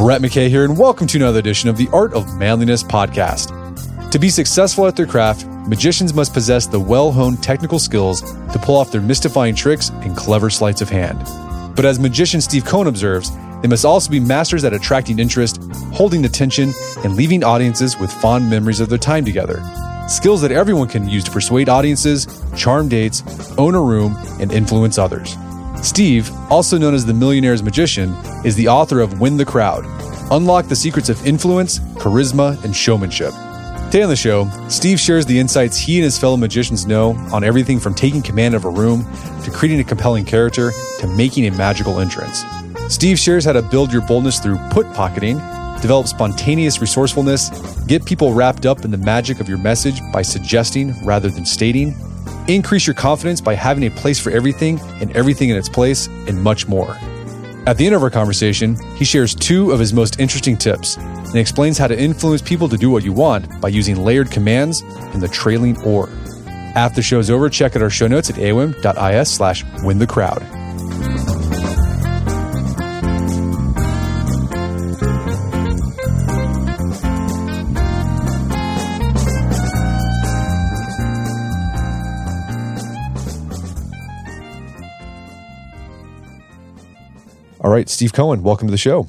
Brett 0.00 0.22
McKay 0.22 0.48
here, 0.48 0.64
and 0.64 0.78
welcome 0.78 1.06
to 1.08 1.18
another 1.18 1.40
edition 1.40 1.68
of 1.68 1.76
the 1.76 1.86
Art 1.92 2.14
of 2.14 2.34
Manliness 2.38 2.82
podcast. 2.82 3.50
To 4.10 4.18
be 4.18 4.30
successful 4.30 4.86
at 4.86 4.96
their 4.96 5.04
craft, 5.04 5.44
magicians 5.68 6.14
must 6.14 6.32
possess 6.32 6.66
the 6.66 6.80
well 6.80 7.12
honed 7.12 7.42
technical 7.42 7.78
skills 7.78 8.22
to 8.22 8.58
pull 8.62 8.78
off 8.78 8.90
their 8.90 9.02
mystifying 9.02 9.54
tricks 9.54 9.90
and 9.90 10.16
clever 10.16 10.48
sleights 10.48 10.80
of 10.80 10.88
hand. 10.88 11.18
But 11.76 11.84
as 11.84 12.00
magician 12.00 12.40
Steve 12.40 12.64
Cohen 12.64 12.86
observes, 12.86 13.30
they 13.60 13.68
must 13.68 13.84
also 13.84 14.10
be 14.10 14.20
masters 14.20 14.64
at 14.64 14.72
attracting 14.72 15.18
interest, 15.18 15.62
holding 15.92 16.24
attention, 16.24 16.72
and 17.04 17.14
leaving 17.14 17.44
audiences 17.44 17.98
with 17.98 18.10
fond 18.10 18.48
memories 18.48 18.80
of 18.80 18.88
their 18.88 18.96
time 18.96 19.26
together. 19.26 19.62
Skills 20.08 20.40
that 20.40 20.50
everyone 20.50 20.88
can 20.88 21.10
use 21.10 21.24
to 21.24 21.30
persuade 21.30 21.68
audiences, 21.68 22.26
charm 22.56 22.88
dates, 22.88 23.22
own 23.58 23.74
a 23.74 23.80
room, 23.82 24.16
and 24.40 24.50
influence 24.50 24.96
others. 24.96 25.36
Steve, 25.82 26.30
also 26.50 26.76
known 26.76 26.94
as 26.94 27.06
the 27.06 27.12
Millionaire's 27.12 27.62
Magician, 27.62 28.14
is 28.44 28.54
the 28.54 28.68
author 28.68 29.00
of 29.00 29.20
Win 29.20 29.36
the 29.36 29.44
Crowd 29.44 29.84
Unlock 30.30 30.66
the 30.66 30.76
Secrets 30.76 31.08
of 31.08 31.26
Influence, 31.26 31.80
Charisma, 31.96 32.62
and 32.62 32.76
Showmanship. 32.76 33.32
Today 33.86 34.02
on 34.02 34.08
the 34.08 34.14
show, 34.14 34.48
Steve 34.68 35.00
shares 35.00 35.26
the 35.26 35.36
insights 35.36 35.76
he 35.76 35.96
and 35.96 36.04
his 36.04 36.16
fellow 36.16 36.36
magicians 36.36 36.86
know 36.86 37.14
on 37.32 37.42
everything 37.42 37.80
from 37.80 37.94
taking 37.94 38.22
command 38.22 38.54
of 38.54 38.64
a 38.64 38.70
room 38.70 39.04
to 39.42 39.50
creating 39.50 39.80
a 39.80 39.84
compelling 39.84 40.24
character 40.24 40.70
to 41.00 41.08
making 41.08 41.46
a 41.46 41.50
magical 41.50 41.98
entrance. 41.98 42.44
Steve 42.88 43.18
shares 43.18 43.44
how 43.44 43.52
to 43.52 43.62
build 43.62 43.92
your 43.92 44.02
boldness 44.02 44.38
through 44.38 44.58
put 44.70 44.86
pocketing, 44.94 45.38
develop 45.80 46.06
spontaneous 46.06 46.80
resourcefulness, 46.80 47.48
get 47.86 48.04
people 48.04 48.32
wrapped 48.32 48.66
up 48.66 48.84
in 48.84 48.92
the 48.92 48.98
magic 48.98 49.40
of 49.40 49.48
your 49.48 49.58
message 49.58 50.00
by 50.12 50.22
suggesting 50.22 50.94
rather 51.04 51.28
than 51.28 51.44
stating, 51.44 51.96
increase 52.54 52.86
your 52.86 52.94
confidence 52.94 53.40
by 53.40 53.54
having 53.54 53.84
a 53.84 53.90
place 53.90 54.18
for 54.18 54.30
everything 54.30 54.80
and 55.00 55.14
everything 55.16 55.50
in 55.50 55.56
its 55.56 55.68
place, 55.68 56.06
and 56.06 56.40
much 56.42 56.68
more. 56.68 56.96
At 57.66 57.76
the 57.76 57.86
end 57.86 57.94
of 57.94 58.02
our 58.02 58.10
conversation, 58.10 58.76
he 58.96 59.04
shares 59.04 59.34
two 59.34 59.70
of 59.70 59.78
his 59.78 59.92
most 59.92 60.18
interesting 60.18 60.56
tips 60.56 60.96
and 60.96 61.36
explains 61.36 61.78
how 61.78 61.86
to 61.86 61.98
influence 61.98 62.40
people 62.42 62.68
to 62.68 62.76
do 62.76 62.90
what 62.90 63.04
you 63.04 63.12
want 63.12 63.60
by 63.60 63.68
using 63.68 63.96
layered 63.96 64.30
commands 64.30 64.80
and 64.80 65.22
the 65.22 65.28
trailing 65.28 65.80
or. 65.82 66.08
After 66.74 66.96
the 66.96 67.02
show's 67.02 67.30
over, 67.30 67.48
check 67.48 67.76
out 67.76 67.82
our 67.82 67.90
show 67.90 68.06
notes 68.06 68.30
at 68.30 68.36
aom.is 68.36 69.28
slash 69.30 69.64
win 69.82 69.98
the 69.98 70.06
crowd. 70.06 70.42
Right, 87.80 87.88
Steve 87.88 88.12
Cohen, 88.12 88.42
welcome 88.42 88.68
to 88.68 88.70
the 88.70 88.76
show. 88.76 89.08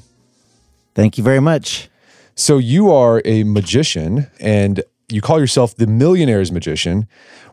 Thank 0.94 1.18
you 1.18 1.24
very 1.24 1.40
much. 1.40 1.90
So 2.34 2.56
you 2.56 2.90
are 2.90 3.20
a 3.26 3.44
magician 3.44 4.30
and 4.40 4.82
you 5.10 5.20
call 5.20 5.38
yourself 5.38 5.76
the 5.76 5.86
millionaire's 5.86 6.50
magician. 6.50 7.06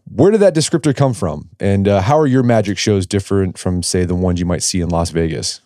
Where 0.09 0.31
did 0.31 0.39
that 0.39 0.55
descriptor 0.55 0.95
come 0.95 1.13
from? 1.13 1.49
And 1.59 1.89
uh, 1.89 2.01
how 2.03 2.17
are 2.17 2.25
your 2.25 2.41
magic 2.41 2.77
shows 2.77 3.05
different 3.05 3.57
from, 3.57 3.83
say, 3.83 4.05
the 4.05 4.15
ones 4.15 4.39
you 4.39 4.45
might 4.45 4.63
see 4.63 4.79
in 4.79 4.87
Las 4.87 5.09
Vegas? 5.09 5.59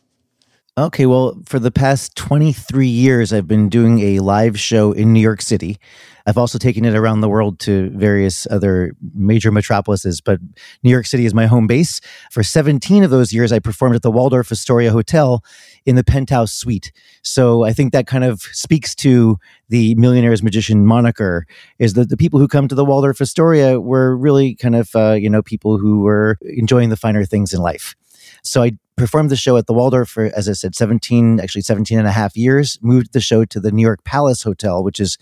Okay, 0.76 1.06
well, 1.06 1.40
for 1.46 1.60
the 1.60 1.70
past 1.70 2.16
23 2.16 2.88
years, 2.88 3.32
I've 3.32 3.48
been 3.48 3.70
doing 3.70 4.00
a 4.00 4.22
live 4.22 4.60
show 4.60 4.92
in 4.92 5.14
New 5.14 5.20
York 5.20 5.40
City. 5.40 5.78
I've 6.26 6.38
also 6.38 6.58
taken 6.58 6.84
it 6.84 6.96
around 6.96 7.22
the 7.22 7.30
world 7.30 7.60
to 7.60 7.92
various 7.92 8.48
other 8.50 8.96
major 9.14 9.52
metropolises, 9.52 10.20
but 10.20 10.40
New 10.82 10.90
York 10.90 11.06
City 11.06 11.28
is 11.28 11.34
my 11.36 11.46
home 11.46 11.68
base. 11.68 12.02
For 12.32 12.42
17 12.42 13.04
of 13.04 13.12
those 13.12 13.32
years, 13.32 13.52
I 13.52 13.60
performed 13.60 13.94
at 13.96 14.02
the 14.02 14.10
Waldorf 14.10 14.52
Astoria 14.52 14.90
Hotel 14.90 15.44
in 15.86 15.96
the 15.96 16.04
penthouse 16.04 16.54
suite. 16.54 16.92
So 17.22 17.64
I 17.64 17.72
think 17.72 17.94
that 17.94 18.08
kind 18.08 18.24
of 18.24 18.42
speaks 18.42 18.96
to 18.96 19.38
the 19.70 19.94
millionaire's 19.94 20.42
magician 20.42 20.88
moniker 20.88 21.46
is 21.78 21.94
that 21.94 22.10
the 22.10 22.18
people 22.18 22.40
who 22.40 22.48
come 22.48 22.68
to 22.68 22.74
the 22.74 22.86
Waldorf 22.86 23.22
Astoria 23.22 23.80
were 23.80 24.18
really 24.18 24.56
kind 24.56 24.76
of, 24.76 24.90
uh, 24.96 25.12
you 25.12 25.30
know, 25.30 25.44
people 25.44 25.78
who 25.78 26.02
were 26.02 26.40
enjoying 26.42 26.90
the 26.90 26.98
finer 26.98 27.26
things 27.26 27.54
in 27.54 27.62
life. 27.62 27.96
So 28.44 28.62
I 28.62 28.74
performed 28.96 29.30
the 29.30 29.36
show 29.36 29.58
at 29.58 29.68
the 29.68 29.74
Waldorf 29.74 30.10
for, 30.10 30.26
as 30.36 30.48
I 30.48 30.54
said, 30.54 30.76
17, 30.76 31.40
actually 31.40 31.62
17 31.62 31.98
and 31.98 32.08
a 32.08 32.12
half 32.12 32.36
years, 32.36 32.78
moved 32.82 33.14
the 33.14 33.22
show 33.22 33.46
to 33.46 33.60
the 33.60 33.72
New 33.72 33.82
York 33.82 34.04
Palace 34.04 34.44
Hotel, 34.44 34.84
which 34.84 35.00
is 35.00 35.18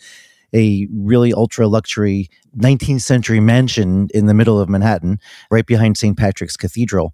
a 0.53 0.87
really 0.91 1.33
ultra 1.33 1.67
luxury 1.67 2.29
19th 2.57 3.01
century 3.01 3.39
mansion 3.39 4.09
in 4.13 4.25
the 4.25 4.33
middle 4.33 4.59
of 4.59 4.67
Manhattan, 4.67 5.19
right 5.49 5.65
behind 5.65 5.97
St. 5.97 6.17
Patrick's 6.17 6.57
Cathedral. 6.57 7.13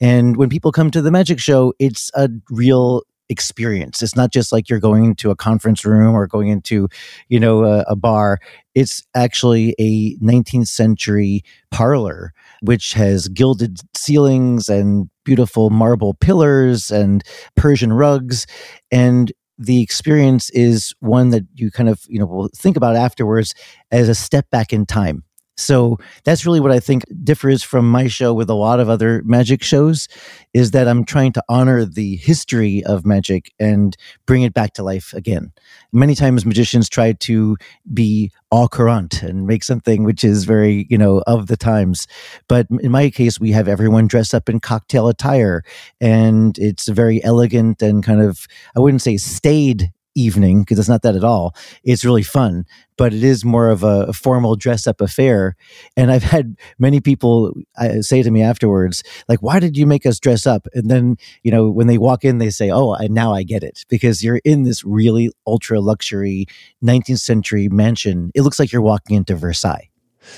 And 0.00 0.36
when 0.36 0.50
people 0.50 0.72
come 0.72 0.90
to 0.90 1.00
the 1.00 1.10
magic 1.10 1.38
show, 1.38 1.72
it's 1.78 2.10
a 2.14 2.28
real 2.50 3.02
experience. 3.28 4.02
It's 4.02 4.16
not 4.16 4.32
just 4.32 4.52
like 4.52 4.68
you're 4.68 4.80
going 4.80 5.14
to 5.16 5.30
a 5.30 5.36
conference 5.36 5.84
room 5.84 6.14
or 6.14 6.26
going 6.26 6.48
into, 6.48 6.88
you 7.28 7.40
know, 7.40 7.64
a, 7.64 7.80
a 7.88 7.96
bar. 7.96 8.38
It's 8.74 9.02
actually 9.14 9.74
a 9.78 10.16
19th 10.16 10.68
century 10.68 11.42
parlor, 11.70 12.34
which 12.64 12.94
has 12.94 13.28
gilded 13.28 13.78
ceilings 13.94 14.68
and 14.68 15.08
beautiful 15.24 15.70
marble 15.70 16.14
pillars 16.14 16.90
and 16.90 17.22
Persian 17.56 17.92
rugs. 17.92 18.46
And 18.90 19.32
the 19.58 19.82
experience 19.82 20.50
is 20.50 20.94
one 21.00 21.30
that 21.30 21.44
you 21.54 21.70
kind 21.70 21.88
of, 21.88 22.00
you 22.08 22.18
know, 22.18 22.26
will 22.26 22.48
think 22.56 22.76
about 22.76 22.96
afterwards 22.96 23.54
as 23.90 24.08
a 24.08 24.14
step 24.14 24.50
back 24.50 24.72
in 24.72 24.86
time. 24.86 25.24
So 25.56 25.98
that's 26.24 26.44
really 26.44 26.60
what 26.60 26.72
I 26.72 26.80
think 26.80 27.04
differs 27.22 27.62
from 27.62 27.88
my 27.88 28.08
show 28.08 28.34
with 28.34 28.50
a 28.50 28.54
lot 28.54 28.80
of 28.80 28.88
other 28.88 29.22
magic 29.24 29.62
shows 29.62 30.08
is 30.52 30.72
that 30.72 30.88
I'm 30.88 31.04
trying 31.04 31.32
to 31.32 31.44
honor 31.48 31.84
the 31.84 32.16
history 32.16 32.82
of 32.84 33.06
magic 33.06 33.52
and 33.60 33.96
bring 34.26 34.42
it 34.42 34.52
back 34.52 34.72
to 34.74 34.82
life 34.82 35.12
again. 35.12 35.52
Many 35.92 36.16
times 36.16 36.44
magicians 36.44 36.88
try 36.88 37.12
to 37.12 37.56
be 37.92 38.32
au 38.50 38.66
courant 38.66 39.22
and 39.22 39.46
make 39.46 39.62
something 39.62 40.02
which 40.02 40.24
is 40.24 40.44
very, 40.44 40.86
you 40.90 40.98
know, 40.98 41.22
of 41.26 41.46
the 41.46 41.56
times. 41.56 42.08
But 42.48 42.66
in 42.80 42.90
my 42.90 43.10
case, 43.10 43.38
we 43.38 43.52
have 43.52 43.68
everyone 43.68 44.08
dress 44.08 44.34
up 44.34 44.48
in 44.48 44.58
cocktail 44.58 45.08
attire 45.08 45.62
and 46.00 46.58
it's 46.58 46.88
very 46.88 47.22
elegant 47.22 47.80
and 47.80 48.02
kind 48.02 48.20
of, 48.20 48.46
I 48.76 48.80
wouldn't 48.80 49.02
say 49.02 49.16
staid 49.18 49.92
evening 50.14 50.60
because 50.60 50.78
it's 50.78 50.88
not 50.88 51.02
that 51.02 51.16
at 51.16 51.24
all. 51.24 51.54
It's 51.82 52.04
really 52.04 52.22
fun, 52.22 52.64
but 52.96 53.12
it 53.12 53.22
is 53.24 53.44
more 53.44 53.68
of 53.68 53.82
a, 53.82 54.12
formal 54.12 54.56
dress 54.56 54.86
up 54.86 55.00
affair. 55.00 55.56
And 55.96 56.10
I've 56.10 56.22
had 56.22 56.56
many 56.78 57.00
people 57.00 57.52
uh, 57.76 58.00
say 58.00 58.22
to 58.22 58.30
me 58.30 58.42
afterwards, 58.42 59.02
like, 59.28 59.42
why 59.42 59.60
did 59.60 59.76
you 59.76 59.86
make 59.86 60.06
us 60.06 60.20
dress 60.20 60.46
up? 60.46 60.66
And 60.74 60.90
then, 60.90 61.16
you 61.42 61.50
know, 61.50 61.68
when 61.70 61.86
they 61.86 61.98
walk 61.98 62.24
in, 62.24 62.38
they 62.38 62.50
say, 62.50 62.70
oh, 62.70 62.92
and 62.92 63.12
now 63.14 63.32
I 63.32 63.42
get 63.42 63.62
it 63.62 63.84
because 63.88 64.22
you're 64.22 64.40
in 64.44 64.62
this 64.62 64.84
really 64.84 65.30
ultra 65.46 65.80
luxury 65.80 66.46
19th 66.82 67.20
century 67.20 67.68
mansion. 67.68 68.30
It 68.34 68.42
looks 68.42 68.58
like 68.58 68.72
you're 68.72 68.82
walking 68.82 69.16
into 69.16 69.34
Versailles. 69.34 69.90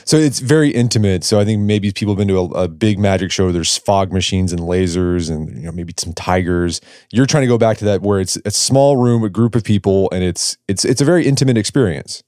So 0.05 0.17
it's 0.17 0.38
very 0.38 0.71
intimate. 0.71 1.25
So 1.25 1.41
I 1.41 1.44
think 1.44 1.62
maybe 1.62 1.91
people 1.93 2.15
have 2.15 2.19
been 2.19 2.29
to 2.29 2.38
a, 2.38 2.65
a, 2.65 2.69
big 2.69 2.99
magic 2.99 3.31
show. 3.33 3.53
There's 3.53 3.77
fog 3.77 4.12
machines 4.12 4.53
and 4.53 4.61
lasers, 4.62 5.31
and 5.31 5.56
you 5.56 5.62
know 5.62 5.73
maybe 5.73 5.94
some 5.97 6.12
tigers. 6.12 6.81
You're 7.11 7.27
trying 7.27 7.43
to 7.43 7.49
go 7.49 7.59
back 7.59 7.79
to 7.79 7.85
that 7.87 8.03
where 8.03 8.21
it's 8.21 8.38
a 8.44 8.50
small 8.50 8.97
room, 8.97 9.25
a 9.25 9.29
group 9.29 9.55
of 9.55 9.65
people, 9.65 10.09
and 10.12 10.23
it's 10.23 10.56
it's 10.69 10.85
it's 10.85 11.00
a 11.00 11.05
very 11.05 11.27
intimate 11.27 11.56
experience. 11.56 12.23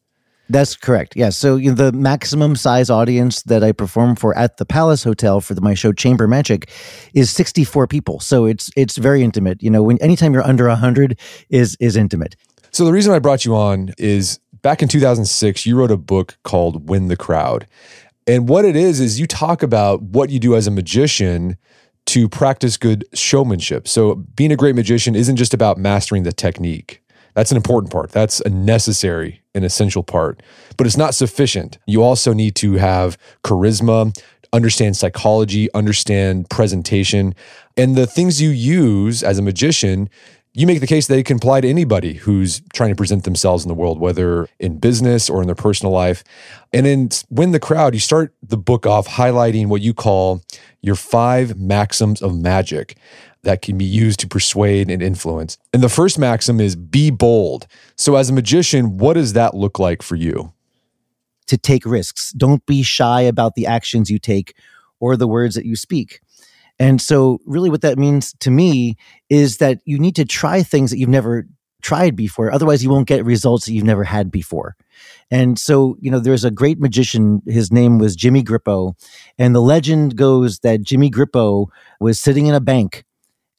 That's 0.50 0.76
correct. 0.76 1.14
Yeah. 1.14 1.28
So 1.28 1.56
you 1.56 1.70
know, 1.70 1.90
the 1.90 1.92
maximum 1.92 2.56
size 2.56 2.88
audience 2.88 3.42
that 3.42 3.62
I 3.62 3.72
perform 3.72 4.16
for 4.16 4.36
at 4.36 4.56
the 4.56 4.64
Palace 4.64 5.04
Hotel 5.04 5.40
for 5.40 5.54
the, 5.54 5.60
my 5.60 5.74
show 5.74 5.92
Chamber 5.92 6.26
Magic 6.26 6.70
is 7.12 7.30
64 7.30 7.86
people. 7.86 8.20
So 8.20 8.46
it's 8.46 8.70
it's 8.76 8.96
very 8.96 9.22
intimate. 9.22 9.62
You 9.62 9.70
know, 9.70 9.82
when 9.82 9.98
anytime 9.98 10.32
you're 10.32 10.46
under 10.46 10.66
100 10.68 11.18
is 11.50 11.76
is 11.80 11.96
intimate. 11.96 12.34
So 12.70 12.84
the 12.84 12.92
reason 12.92 13.12
I 13.12 13.18
brought 13.18 13.44
you 13.44 13.56
on 13.56 13.92
is 13.98 14.40
back 14.62 14.82
in 14.82 14.88
2006 14.88 15.66
you 15.66 15.76
wrote 15.76 15.90
a 15.90 15.96
book 15.96 16.36
called 16.42 16.88
Win 16.88 17.08
the 17.08 17.16
Crowd. 17.16 17.66
And 18.26 18.48
what 18.48 18.64
it 18.64 18.76
is 18.76 19.00
is 19.00 19.18
you 19.18 19.26
talk 19.26 19.62
about 19.62 20.02
what 20.02 20.30
you 20.30 20.38
do 20.38 20.54
as 20.54 20.66
a 20.66 20.70
magician 20.70 21.56
to 22.06 22.28
practice 22.28 22.76
good 22.76 23.04
showmanship. 23.14 23.86
So 23.88 24.14
being 24.14 24.52
a 24.52 24.56
great 24.56 24.74
magician 24.74 25.14
isn't 25.14 25.36
just 25.36 25.54
about 25.54 25.78
mastering 25.78 26.22
the 26.22 26.32
technique. 26.32 27.02
That's 27.34 27.50
an 27.50 27.56
important 27.56 27.92
part. 27.92 28.10
That's 28.10 28.40
a 28.40 28.48
necessary 28.48 29.42
and 29.54 29.64
essential 29.64 30.02
part, 30.02 30.42
but 30.76 30.86
it's 30.86 30.96
not 30.96 31.14
sufficient. 31.14 31.78
You 31.86 32.02
also 32.02 32.32
need 32.32 32.54
to 32.56 32.74
have 32.74 33.16
charisma, 33.44 34.18
understand 34.52 34.96
psychology, 34.96 35.72
understand 35.74 36.50
presentation, 36.50 37.34
and 37.76 37.94
the 37.94 38.06
things 38.06 38.42
you 38.42 38.50
use 38.50 39.22
as 39.22 39.38
a 39.38 39.42
magician. 39.42 40.08
You 40.58 40.66
make 40.66 40.80
the 40.80 40.88
case 40.88 41.06
that 41.06 41.16
it 41.16 41.24
can 41.24 41.36
apply 41.36 41.60
to 41.60 41.68
anybody 41.68 42.14
who's 42.14 42.62
trying 42.72 42.90
to 42.90 42.96
present 42.96 43.22
themselves 43.22 43.62
in 43.64 43.68
the 43.68 43.76
world, 43.76 44.00
whether 44.00 44.48
in 44.58 44.80
business 44.80 45.30
or 45.30 45.40
in 45.40 45.46
their 45.46 45.54
personal 45.54 45.92
life. 45.92 46.24
And 46.72 46.84
then 46.84 47.10
Win 47.30 47.52
the 47.52 47.60
Crowd, 47.60 47.94
you 47.94 48.00
start 48.00 48.34
the 48.42 48.56
book 48.56 48.84
off 48.84 49.06
highlighting 49.06 49.68
what 49.68 49.82
you 49.82 49.94
call 49.94 50.42
your 50.80 50.96
five 50.96 51.56
maxims 51.56 52.20
of 52.20 52.36
magic 52.36 52.96
that 53.42 53.62
can 53.62 53.78
be 53.78 53.84
used 53.84 54.18
to 54.18 54.26
persuade 54.26 54.90
and 54.90 55.00
influence. 55.00 55.58
And 55.72 55.80
the 55.80 55.88
first 55.88 56.18
maxim 56.18 56.58
is 56.58 56.74
be 56.74 57.12
bold. 57.12 57.68
So, 57.94 58.16
as 58.16 58.28
a 58.28 58.32
magician, 58.32 58.98
what 58.98 59.14
does 59.14 59.34
that 59.34 59.54
look 59.54 59.78
like 59.78 60.02
for 60.02 60.16
you? 60.16 60.52
To 61.46 61.56
take 61.56 61.86
risks. 61.86 62.32
Don't 62.32 62.66
be 62.66 62.82
shy 62.82 63.20
about 63.20 63.54
the 63.54 63.66
actions 63.66 64.10
you 64.10 64.18
take 64.18 64.56
or 64.98 65.16
the 65.16 65.28
words 65.28 65.54
that 65.54 65.66
you 65.66 65.76
speak. 65.76 66.20
And 66.78 67.00
so, 67.00 67.40
really, 67.44 67.70
what 67.70 67.82
that 67.82 67.98
means 67.98 68.32
to 68.40 68.50
me 68.50 68.96
is 69.28 69.58
that 69.58 69.80
you 69.84 69.98
need 69.98 70.16
to 70.16 70.24
try 70.24 70.62
things 70.62 70.90
that 70.90 70.98
you've 70.98 71.08
never 71.08 71.46
tried 71.82 72.16
before. 72.16 72.52
Otherwise, 72.52 72.82
you 72.82 72.90
won't 72.90 73.08
get 73.08 73.24
results 73.24 73.66
that 73.66 73.72
you've 73.72 73.84
never 73.84 74.04
had 74.04 74.30
before. 74.30 74.76
And 75.30 75.58
so, 75.58 75.96
you 76.00 76.10
know, 76.10 76.18
there's 76.18 76.44
a 76.44 76.50
great 76.50 76.80
magician. 76.80 77.42
His 77.46 77.72
name 77.72 77.98
was 77.98 78.16
Jimmy 78.16 78.42
Grippo. 78.42 78.94
And 79.38 79.54
the 79.54 79.60
legend 79.60 80.16
goes 80.16 80.60
that 80.60 80.82
Jimmy 80.82 81.10
Grippo 81.10 81.66
was 82.00 82.20
sitting 82.20 82.46
in 82.46 82.54
a 82.54 82.60
bank 82.60 83.04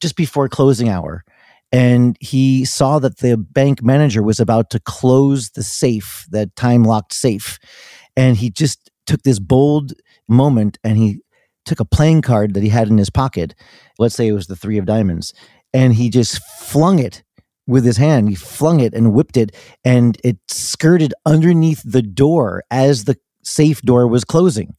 just 0.00 0.16
before 0.16 0.48
closing 0.48 0.88
hour. 0.88 1.24
And 1.72 2.16
he 2.20 2.64
saw 2.64 2.98
that 2.98 3.18
the 3.18 3.36
bank 3.36 3.82
manager 3.82 4.22
was 4.22 4.40
about 4.40 4.70
to 4.70 4.80
close 4.80 5.50
the 5.50 5.62
safe, 5.62 6.26
that 6.30 6.56
time 6.56 6.82
locked 6.82 7.12
safe. 7.12 7.58
And 8.16 8.36
he 8.36 8.50
just 8.50 8.90
took 9.06 9.22
this 9.22 9.38
bold 9.38 9.92
moment 10.28 10.78
and 10.82 10.98
he 10.98 11.20
took 11.70 11.80
a 11.80 11.84
playing 11.84 12.20
card 12.20 12.54
that 12.54 12.64
he 12.64 12.68
had 12.68 12.88
in 12.88 12.98
his 12.98 13.10
pocket. 13.10 13.54
Let's 13.96 14.16
say 14.16 14.26
it 14.26 14.32
was 14.32 14.48
the 14.48 14.56
three 14.56 14.76
of 14.76 14.86
diamonds. 14.86 15.32
And 15.72 15.94
he 15.94 16.10
just 16.10 16.42
flung 16.42 16.98
it 16.98 17.22
with 17.68 17.84
his 17.84 17.96
hand. 17.96 18.28
He 18.28 18.34
flung 18.34 18.80
it 18.80 18.92
and 18.92 19.12
whipped 19.14 19.36
it, 19.36 19.54
and 19.84 20.18
it 20.24 20.38
skirted 20.48 21.14
underneath 21.24 21.80
the 21.84 22.02
door 22.02 22.64
as 22.72 23.04
the 23.04 23.16
safe 23.44 23.80
door 23.82 24.08
was 24.08 24.24
closing. 24.24 24.74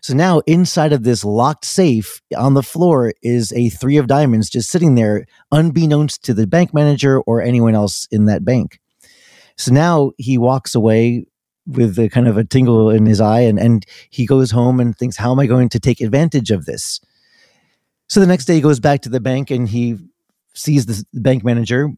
So 0.00 0.14
now 0.14 0.40
inside 0.46 0.94
of 0.94 1.04
this 1.04 1.22
locked 1.22 1.66
safe 1.66 2.22
on 2.34 2.54
the 2.54 2.62
floor 2.62 3.12
is 3.22 3.52
a 3.52 3.68
three 3.68 3.98
of 3.98 4.06
diamonds 4.06 4.48
just 4.48 4.70
sitting 4.70 4.94
there, 4.94 5.26
unbeknownst 5.52 6.24
to 6.24 6.34
the 6.34 6.46
bank 6.46 6.72
manager 6.72 7.20
or 7.20 7.42
anyone 7.42 7.74
else 7.74 8.08
in 8.10 8.24
that 8.24 8.42
bank. 8.42 8.80
So 9.58 9.70
now 9.70 10.12
he 10.16 10.38
walks 10.38 10.74
away 10.74 11.26
with 11.66 11.98
a 11.98 12.08
kind 12.08 12.28
of 12.28 12.36
a 12.36 12.44
tingle 12.44 12.90
in 12.90 13.06
his 13.06 13.20
eye 13.20 13.40
and, 13.40 13.58
and 13.58 13.86
he 14.10 14.26
goes 14.26 14.50
home 14.50 14.80
and 14.80 14.96
thinks, 14.96 15.16
How 15.16 15.32
am 15.32 15.38
I 15.38 15.46
going 15.46 15.68
to 15.70 15.80
take 15.80 16.00
advantage 16.00 16.50
of 16.50 16.64
this? 16.64 17.00
So 18.08 18.20
the 18.20 18.26
next 18.26 18.44
day 18.44 18.54
he 18.54 18.60
goes 18.60 18.80
back 18.80 19.02
to 19.02 19.08
the 19.08 19.20
bank 19.20 19.50
and 19.50 19.68
he 19.68 19.96
sees 20.54 20.86
the 20.86 21.04
bank 21.14 21.44
manager 21.44 21.88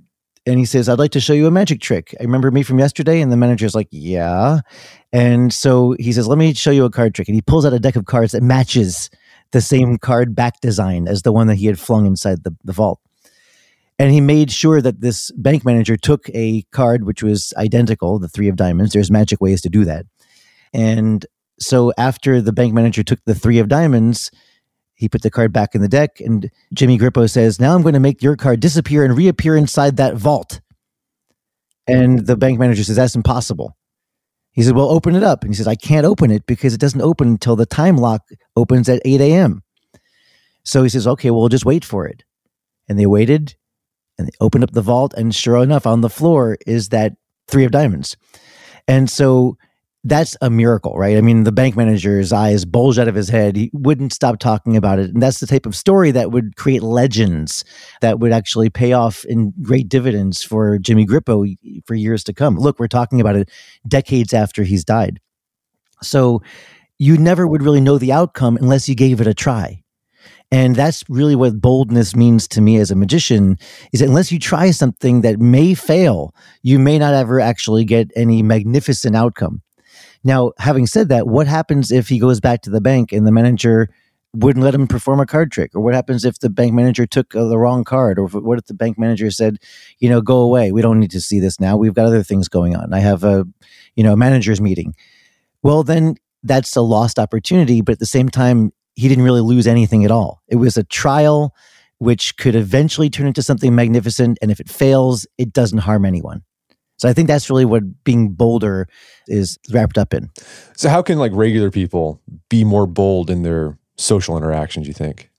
and 0.46 0.58
he 0.58 0.64
says, 0.64 0.88
I'd 0.88 0.99
like 0.99 1.12
to 1.12 1.20
show 1.20 1.32
you 1.32 1.46
a 1.46 1.50
magic 1.50 1.81
trick. 1.81 2.14
I 2.20 2.22
remember 2.22 2.50
me 2.50 2.62
from 2.62 2.78
yesterday. 2.78 3.20
And 3.20 3.32
the 3.32 3.37
manager's 3.37 3.75
like, 3.75 3.88
Yeah. 3.90 4.61
And 5.12 5.52
so 5.52 5.96
he 5.99 6.12
says, 6.12 6.28
Let 6.28 6.38
me 6.38 6.52
show 6.55 6.70
you 6.70 6.84
a 6.84 6.90
card 6.90 7.14
trick. 7.14 7.28
And 7.28 7.34
he 7.34 7.43
pulls 7.43 7.64
out 7.64 7.72
a 7.72 7.78
deck 7.78 7.96
of 7.96 8.05
cards 8.05 8.32
that 8.32 8.43
matches 8.43 9.11
the 9.52 9.61
same 9.61 9.99
card 9.99 10.34
back 10.34 10.61
design 10.61 11.08
as 11.08 11.22
the 11.22 11.32
one 11.32 11.46
that 11.46 11.55
he 11.55 11.66
had 11.66 11.78
flung 11.78 12.06
inside 12.06 12.44
the, 12.44 12.55
the 12.64 12.72
vault. 12.72 13.00
And 13.99 14.11
he 14.11 14.20
made 14.20 14.50
sure 14.50 14.81
that 14.81 15.00
this 15.00 15.31
bank 15.32 15.64
manager 15.64 15.96
took 15.96 16.29
a 16.31 16.62
card 16.73 17.05
which 17.05 17.23
was 17.23 17.55
identical, 17.56 18.19
the 18.19 18.29
three 18.29 18.49
of 18.49 18.56
diamonds. 18.56 18.93
There's 18.93 19.11
magic 19.11 19.41
ways 19.41 19.61
to 19.62 19.69
do 19.69 19.85
that. 19.85 20.05
And 20.73 21.25
so 21.61 21.93
after 21.96 22.41
the 22.41 22.52
bank 22.52 22.75
manager 22.75 23.05
took 23.05 23.20
the 23.25 23.35
three 23.35 23.61
of 23.61 23.69
diamonds, 23.69 24.31
he 24.94 25.08
put 25.08 25.23
the 25.23 25.31
card 25.31 25.52
back 25.52 25.75
in 25.75 25.81
the 25.81 25.88
deck, 25.88 26.20
and 26.20 26.50
Jimmy 26.73 26.99
Grippo 26.99 27.29
says, 27.29 27.61
Now 27.61 27.75
I'm 27.75 27.82
going 27.82 27.94
to 27.94 28.00
make 28.00 28.23
your 28.23 28.37
card 28.37 28.61
disappear 28.61 29.05
and 29.05 29.17
reappear 29.17 29.56
inside 29.56 29.97
that 29.97 30.14
vault. 30.14 30.61
And 31.87 32.26
the 32.26 32.37
bank 32.37 32.58
manager 32.58 32.85
says, 32.85 32.97
That's 32.97 33.17
impossible. 33.17 33.76
He 34.52 34.62
said, 34.62 34.76
Well, 34.76 34.88
open 34.88 35.17
it 35.17 35.23
up. 35.23 35.43
And 35.43 35.52
he 35.52 35.56
says, 35.56 35.67
I 35.67 35.75
can't 35.75 36.06
open 36.06 36.31
it 36.31 36.47
because 36.47 36.75
it 36.75 36.81
doesn't 36.81 37.00
open 37.00 37.29
until 37.29 37.56
the 37.56 37.67
time 37.67 37.97
lock 37.97 38.23
opens 38.56 38.88
at 38.88 39.02
8 39.05 39.20
a.m. 39.20 39.62
So 40.64 40.82
he 40.82 40.88
says, 40.88 41.06
Okay, 41.06 41.31
we'll 41.31 41.49
just 41.49 41.67
wait 41.67 41.85
for 41.85 42.06
it. 42.06 42.25
And 42.88 42.99
they 42.99 43.06
waited 43.06 43.56
and 44.19 44.28
they 44.28 44.32
opened 44.40 44.64
up 44.64 44.72
the 44.72 44.82
vault. 44.82 45.14
And 45.14 45.34
sure 45.34 45.62
enough, 45.62 45.87
on 45.87 46.00
the 46.00 46.11
floor 46.11 46.56
is 46.66 46.90
that 46.90 47.14
three 47.49 47.64
of 47.64 47.72
diamonds. 47.72 48.16
And 48.87 49.11
so 49.11 49.56
that's 50.06 50.37
a 50.43 50.50
miracle, 50.50 50.96
right? 50.99 51.16
I 51.16 51.22
mean, 51.22 51.44
the 51.44 51.52
bank 51.52 51.76
manager's 51.76 52.31
eyes 52.31 52.66
bulged 52.66 52.99
out 52.99 53.08
of 53.08 53.14
his 53.14 53.31
head. 53.31 53.56
He 53.56 53.70
wouldn't 53.72 54.12
stop 54.12 54.38
talking 54.38 54.76
about 54.76 54.99
it. 54.99 55.11
And 55.11 55.22
that's 55.22 55.40
the 55.40 55.46
type 55.46 55.64
of 55.64 55.75
story 55.75 56.11
that 56.11 56.31
would 56.31 56.56
create 56.56 56.82
legends 56.82 57.64
that 58.02 58.20
would 58.20 58.31
actually 58.31 58.69
pay 58.69 58.93
off 58.93 59.25
in 59.25 59.55
great 59.62 59.88
dividends 59.88 60.43
for 60.43 60.78
Jimmy 60.78 61.06
Grippo 61.06 61.56
for 61.87 61.94
years 61.94 62.22
to 62.25 62.34
come. 62.34 62.58
Look, 62.58 62.78
we're 62.78 62.87
talking 62.87 63.20
about 63.20 63.37
it 63.37 63.50
decades 63.88 64.34
after 64.34 64.62
he's 64.62 64.84
died. 64.84 65.20
So 66.02 66.43
you 66.99 67.16
never 67.16 67.46
would 67.46 67.62
really 67.62 67.81
know 67.81 67.96
the 67.96 68.12
outcome 68.12 68.58
unless 68.58 68.88
you 68.88 68.94
gave 68.94 69.22
it 69.22 69.26
a 69.26 69.34
try. 69.34 69.83
And 70.54 70.76
that's 70.76 71.02
really 71.08 71.34
what 71.34 71.60
boldness 71.60 72.14
means 72.14 72.46
to 72.48 72.60
me 72.60 72.76
as 72.76 72.92
a 72.92 72.94
magician 72.94 73.58
is 73.92 73.98
that 73.98 74.06
unless 74.06 74.30
you 74.30 74.38
try 74.38 74.70
something 74.70 75.22
that 75.22 75.40
may 75.40 75.74
fail, 75.74 76.32
you 76.62 76.78
may 76.78 76.96
not 76.96 77.12
ever 77.12 77.40
actually 77.40 77.84
get 77.84 78.12
any 78.14 78.40
magnificent 78.40 79.16
outcome. 79.16 79.62
Now, 80.22 80.52
having 80.58 80.86
said 80.86 81.08
that, 81.08 81.26
what 81.26 81.48
happens 81.48 81.90
if 81.90 82.08
he 82.08 82.20
goes 82.20 82.38
back 82.38 82.62
to 82.62 82.70
the 82.70 82.80
bank 82.80 83.10
and 83.10 83.26
the 83.26 83.32
manager 83.32 83.88
wouldn't 84.32 84.64
let 84.64 84.76
him 84.76 84.87
perform 84.87 85.18
a 85.18 85.26
card 85.26 85.50
trick? 85.50 85.75
Or 85.75 85.80
what 85.80 85.92
happens 85.92 86.25
if 86.25 86.38
the 86.38 86.50
bank 86.50 86.73
manager 86.73 87.04
took 87.04 87.34
uh, 87.34 87.46
the 87.46 87.58
wrong 87.58 87.82
card? 87.82 88.20
Or 88.20 88.26
if, 88.26 88.34
what 88.34 88.56
if 88.56 88.66
the 88.66 88.75
bank 88.75 88.96
manager 88.96 89.32
said, 89.32 89.56
you 89.99 90.08
know, 90.08 90.20
go 90.20 90.38
away. 90.38 90.70
We 90.70 90.82
don't 90.82 91.00
need 91.00 91.11
to 91.11 91.20
see 91.20 91.40
this 91.40 91.58
now. 91.58 91.76
We've 91.76 91.94
got 91.94 92.06
other 92.06 92.23
things 92.23 92.46
going 92.46 92.76
on. 92.76 92.94
I 92.94 93.00
have 93.00 93.25
a, 93.25 93.44
you 93.96 94.04
know, 94.04 94.14
manager's 94.14 94.61
meeting. 94.61 94.94
Well, 95.64 95.82
then 95.82 96.14
that's 96.44 96.76
a 96.76 96.80
lost 96.80 97.18
opportunity. 97.18 97.80
But 97.80 97.94
at 97.94 97.99
the 97.99 98.06
same 98.06 98.28
time, 98.28 98.73
he 98.94 99.08
didn't 99.08 99.24
really 99.24 99.40
lose 99.40 99.66
anything 99.66 100.04
at 100.04 100.10
all. 100.10 100.42
It 100.48 100.56
was 100.56 100.76
a 100.76 100.84
trial 100.84 101.54
which 101.98 102.36
could 102.36 102.54
eventually 102.54 103.08
turn 103.08 103.26
into 103.26 103.42
something 103.42 103.74
magnificent. 103.74 104.38
And 104.42 104.50
if 104.50 104.60
it 104.60 104.68
fails, 104.68 105.26
it 105.38 105.52
doesn't 105.52 105.78
harm 105.78 106.04
anyone. 106.04 106.42
So 106.98 107.08
I 107.08 107.12
think 107.12 107.28
that's 107.28 107.50
really 107.50 107.64
what 107.64 108.04
being 108.04 108.30
bolder 108.30 108.88
is 109.26 109.58
wrapped 109.72 109.98
up 109.98 110.14
in. 110.14 110.30
So 110.76 110.88
how 110.88 111.02
can 111.02 111.18
like 111.18 111.32
regular 111.34 111.70
people 111.70 112.20
be 112.48 112.64
more 112.64 112.86
bold 112.86 113.30
in 113.30 113.42
their 113.42 113.78
social 113.96 114.36
interactions, 114.36 114.86
you 114.86 114.94
think? 114.94 115.30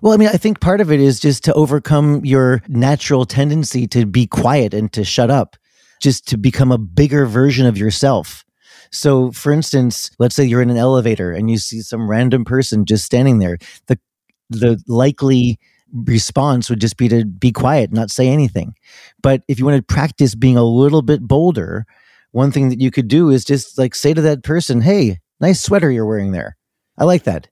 Well, 0.00 0.12
I 0.12 0.16
mean, 0.16 0.28
I 0.28 0.36
think 0.36 0.60
part 0.60 0.80
of 0.80 0.90
it 0.90 1.00
is 1.00 1.20
just 1.20 1.44
to 1.44 1.54
overcome 1.54 2.24
your 2.24 2.62
natural 2.68 3.24
tendency 3.24 3.86
to 3.88 4.04
be 4.04 4.26
quiet 4.26 4.74
and 4.74 4.92
to 4.92 5.04
shut 5.04 5.30
up, 5.30 5.56
just 6.00 6.26
to 6.28 6.36
become 6.36 6.72
a 6.72 6.78
bigger 6.78 7.24
version 7.26 7.66
of 7.66 7.78
yourself. 7.78 8.44
So, 8.92 9.32
for 9.32 9.52
instance, 9.52 10.10
let's 10.18 10.34
say 10.34 10.44
you're 10.44 10.62
in 10.62 10.70
an 10.70 10.76
elevator 10.76 11.32
and 11.32 11.50
you 11.50 11.58
see 11.58 11.80
some 11.80 12.08
random 12.08 12.44
person 12.44 12.84
just 12.84 13.04
standing 13.04 13.38
there. 13.38 13.58
The 13.86 13.98
the 14.50 14.82
likely 14.86 15.58
response 15.92 16.70
would 16.70 16.80
just 16.80 16.96
be 16.96 17.08
to 17.08 17.24
be 17.24 17.52
quiet, 17.52 17.92
not 17.92 18.10
say 18.10 18.28
anything. 18.28 18.74
But 19.22 19.42
if 19.48 19.58
you 19.58 19.64
want 19.64 19.76
to 19.76 19.94
practice 19.94 20.34
being 20.34 20.56
a 20.56 20.64
little 20.64 21.02
bit 21.02 21.22
bolder, 21.22 21.86
one 22.32 22.50
thing 22.50 22.68
that 22.70 22.80
you 22.80 22.90
could 22.90 23.08
do 23.08 23.30
is 23.30 23.44
just 23.44 23.78
like 23.78 23.94
say 23.94 24.14
to 24.14 24.20
that 24.22 24.42
person, 24.42 24.80
Hey, 24.80 25.18
nice 25.40 25.60
sweater 25.60 25.90
you're 25.90 26.06
wearing 26.06 26.32
there. 26.32 26.56
I 26.98 27.04
like 27.04 27.24
that. 27.24 27.48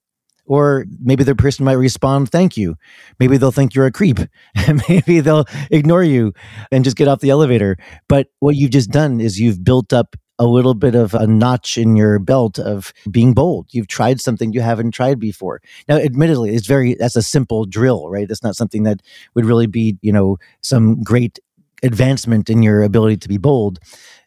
Or 0.46 0.84
maybe 1.00 1.22
the 1.22 1.36
person 1.36 1.64
might 1.64 1.74
respond, 1.74 2.30
Thank 2.30 2.56
you. 2.56 2.76
Maybe 3.18 3.36
they'll 3.36 3.52
think 3.52 3.74
you're 3.74 3.86
a 3.86 3.92
creep. 3.92 4.18
maybe 4.88 5.20
they'll 5.20 5.46
ignore 5.70 6.04
you 6.04 6.32
and 6.72 6.84
just 6.84 6.96
get 6.96 7.08
off 7.08 7.20
the 7.20 7.30
elevator. 7.30 7.76
But 8.08 8.28
what 8.40 8.56
you've 8.56 8.72
just 8.72 8.90
done 8.90 9.20
is 9.20 9.38
you've 9.38 9.62
built 9.64 9.92
up 9.92 10.16
a 10.40 10.46
little 10.46 10.72
bit 10.72 10.94
of 10.94 11.12
a 11.12 11.26
notch 11.26 11.76
in 11.76 11.96
your 11.96 12.18
belt 12.18 12.58
of 12.58 12.94
being 13.10 13.34
bold. 13.34 13.66
You've 13.72 13.88
tried 13.88 14.22
something 14.22 14.54
you 14.54 14.62
haven't 14.62 14.92
tried 14.92 15.20
before. 15.20 15.60
Now, 15.86 15.98
admittedly, 15.98 16.54
it's 16.54 16.66
very, 16.66 16.94
that's 16.94 17.14
a 17.14 17.22
simple 17.22 17.66
drill, 17.66 18.08
right? 18.08 18.26
That's 18.26 18.42
not 18.42 18.56
something 18.56 18.84
that 18.84 19.02
would 19.34 19.44
really 19.44 19.66
be, 19.66 19.98
you 20.00 20.12
know, 20.12 20.38
some 20.62 21.02
great 21.02 21.38
advancement 21.82 22.48
in 22.48 22.62
your 22.62 22.82
ability 22.82 23.18
to 23.18 23.28
be 23.28 23.36
bold. 23.36 23.80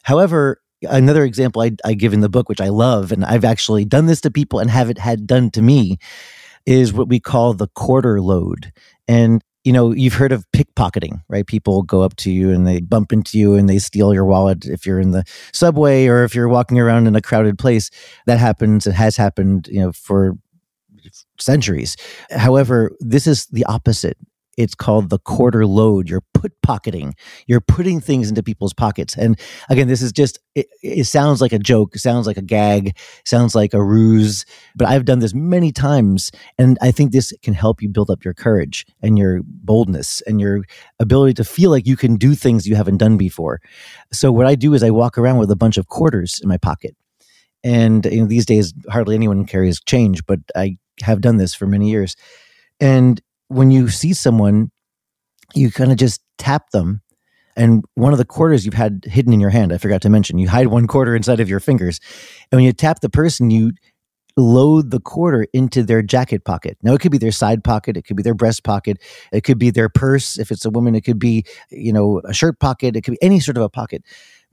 However, 0.04 0.62
another 0.88 1.24
example 1.24 1.62
I, 1.62 1.72
I 1.84 1.94
give 1.94 2.12
in 2.12 2.20
the 2.20 2.28
book, 2.28 2.48
which 2.48 2.60
I 2.60 2.68
love, 2.68 3.10
and 3.10 3.24
I've 3.24 3.44
actually 3.44 3.84
done 3.84 4.06
this 4.06 4.20
to 4.20 4.30
people 4.30 4.60
and 4.60 4.70
have 4.70 4.90
it 4.90 4.98
had 4.98 5.26
done 5.26 5.50
to 5.50 5.62
me, 5.62 5.98
is 6.64 6.92
what 6.92 7.08
we 7.08 7.18
call 7.18 7.54
the 7.54 7.68
quarter 7.74 8.20
load. 8.20 8.72
And 9.08 9.42
you 9.64 9.72
know, 9.72 9.92
you've 9.92 10.14
heard 10.14 10.32
of 10.32 10.44
pickpocketing, 10.52 11.22
right? 11.28 11.46
People 11.46 11.82
go 11.82 12.02
up 12.02 12.14
to 12.16 12.30
you 12.30 12.50
and 12.50 12.66
they 12.66 12.80
bump 12.80 13.12
into 13.12 13.38
you 13.38 13.54
and 13.54 13.68
they 13.68 13.78
steal 13.78 14.12
your 14.12 14.26
wallet 14.26 14.66
if 14.66 14.86
you're 14.86 15.00
in 15.00 15.12
the 15.12 15.24
subway 15.52 16.06
or 16.06 16.22
if 16.22 16.34
you're 16.34 16.48
walking 16.48 16.78
around 16.78 17.06
in 17.06 17.16
a 17.16 17.22
crowded 17.22 17.58
place. 17.58 17.90
That 18.26 18.38
happens. 18.38 18.86
It 18.86 18.92
has 18.92 19.16
happened, 19.16 19.68
you 19.68 19.80
know, 19.80 19.92
for 19.92 20.34
centuries. 21.40 21.96
However, 22.30 22.92
this 23.00 23.26
is 23.26 23.46
the 23.46 23.64
opposite 23.64 24.18
it's 24.56 24.74
called 24.74 25.10
the 25.10 25.18
quarter 25.18 25.66
load. 25.66 26.08
You're 26.08 26.22
put 26.32 26.52
pocketing. 26.62 27.14
You're 27.46 27.60
putting 27.60 28.00
things 28.00 28.28
into 28.28 28.42
people's 28.42 28.72
pockets. 28.72 29.16
And 29.16 29.38
again, 29.68 29.88
this 29.88 30.02
is 30.02 30.12
just, 30.12 30.38
it, 30.54 30.66
it, 30.82 31.04
sounds 31.04 31.40
like 31.40 31.52
a 31.52 31.58
joke, 31.58 31.96
sounds 31.96 32.26
like 32.26 32.36
a 32.36 32.42
gag, 32.42 32.96
sounds 33.24 33.54
like 33.54 33.74
a 33.74 33.82
ruse, 33.82 34.44
but 34.76 34.88
I've 34.88 35.04
done 35.04 35.20
this 35.20 35.34
many 35.34 35.72
times. 35.72 36.30
And 36.58 36.78
I 36.82 36.90
think 36.90 37.12
this 37.12 37.32
can 37.42 37.54
help 37.54 37.82
you 37.82 37.88
build 37.88 38.10
up 38.10 38.24
your 38.24 38.34
courage 38.34 38.86
and 39.02 39.18
your 39.18 39.40
boldness 39.44 40.20
and 40.22 40.40
your 40.40 40.64
ability 41.00 41.34
to 41.34 41.44
feel 41.44 41.70
like 41.70 41.86
you 41.86 41.96
can 41.96 42.16
do 42.16 42.34
things 42.34 42.66
you 42.66 42.76
haven't 42.76 42.98
done 42.98 43.16
before. 43.16 43.60
So 44.12 44.30
what 44.32 44.46
I 44.46 44.54
do 44.54 44.74
is 44.74 44.82
I 44.82 44.90
walk 44.90 45.18
around 45.18 45.38
with 45.38 45.50
a 45.50 45.56
bunch 45.56 45.76
of 45.76 45.88
quarters 45.88 46.40
in 46.42 46.48
my 46.48 46.58
pocket. 46.58 46.96
And 47.62 48.04
you 48.04 48.20
know, 48.20 48.26
these 48.26 48.44
days, 48.44 48.74
hardly 48.90 49.14
anyone 49.14 49.46
carries 49.46 49.80
change, 49.80 50.26
but 50.26 50.40
I 50.54 50.76
have 51.00 51.22
done 51.22 51.38
this 51.38 51.54
for 51.54 51.66
many 51.66 51.90
years. 51.90 52.14
And 52.78 53.20
when 53.48 53.70
you 53.70 53.88
see 53.88 54.12
someone, 54.12 54.70
you 55.54 55.70
kind 55.70 55.92
of 55.92 55.98
just 55.98 56.20
tap 56.38 56.70
them. 56.70 57.02
And 57.56 57.84
one 57.94 58.12
of 58.12 58.18
the 58.18 58.24
quarters 58.24 58.64
you've 58.64 58.74
had 58.74 59.04
hidden 59.04 59.32
in 59.32 59.40
your 59.40 59.50
hand, 59.50 59.72
I 59.72 59.78
forgot 59.78 60.02
to 60.02 60.10
mention, 60.10 60.38
you 60.38 60.48
hide 60.48 60.66
one 60.68 60.86
quarter 60.86 61.14
inside 61.14 61.40
of 61.40 61.48
your 61.48 61.60
fingers. 61.60 62.00
And 62.50 62.58
when 62.58 62.64
you 62.64 62.72
tap 62.72 63.00
the 63.00 63.08
person, 63.08 63.50
you 63.50 63.72
load 64.36 64.90
the 64.90 64.98
quarter 64.98 65.46
into 65.52 65.84
their 65.84 66.02
jacket 66.02 66.44
pocket. 66.44 66.76
Now 66.82 66.94
it 66.94 67.00
could 67.00 67.12
be 67.12 67.18
their 67.18 67.30
side 67.30 67.62
pocket, 67.62 67.96
it 67.96 68.02
could 68.02 68.16
be 68.16 68.22
their 68.22 68.34
breast 68.34 68.64
pocket, 68.64 68.98
it 69.32 69.42
could 69.44 69.58
be 69.58 69.70
their 69.70 69.88
purse 69.88 70.38
if 70.38 70.50
it's 70.50 70.64
a 70.64 70.70
woman, 70.70 70.96
it 70.96 71.02
could 71.02 71.20
be, 71.20 71.44
you 71.70 71.92
know, 71.92 72.20
a 72.24 72.34
shirt 72.34 72.58
pocket, 72.58 72.96
it 72.96 73.02
could 73.02 73.12
be 73.12 73.22
any 73.22 73.38
sort 73.38 73.56
of 73.56 73.62
a 73.62 73.68
pocket. 73.68 74.02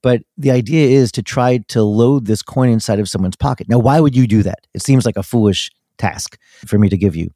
But 0.03 0.21
the 0.37 0.51
idea 0.51 0.87
is 0.87 1.11
to 1.13 1.23
try 1.23 1.59
to 1.69 1.83
load 1.83 2.25
this 2.25 2.41
coin 2.41 2.69
inside 2.69 2.99
of 2.99 3.09
someone's 3.09 3.35
pocket. 3.35 3.69
Now, 3.69 3.79
why 3.79 3.99
would 3.99 4.15
you 4.15 4.27
do 4.27 4.43
that? 4.43 4.67
It 4.73 4.81
seems 4.81 5.05
like 5.05 5.17
a 5.17 5.23
foolish 5.23 5.71
task 5.97 6.37
for 6.65 6.79
me 6.79 6.89
to 6.89 6.97
give 6.97 7.15
you 7.15 7.31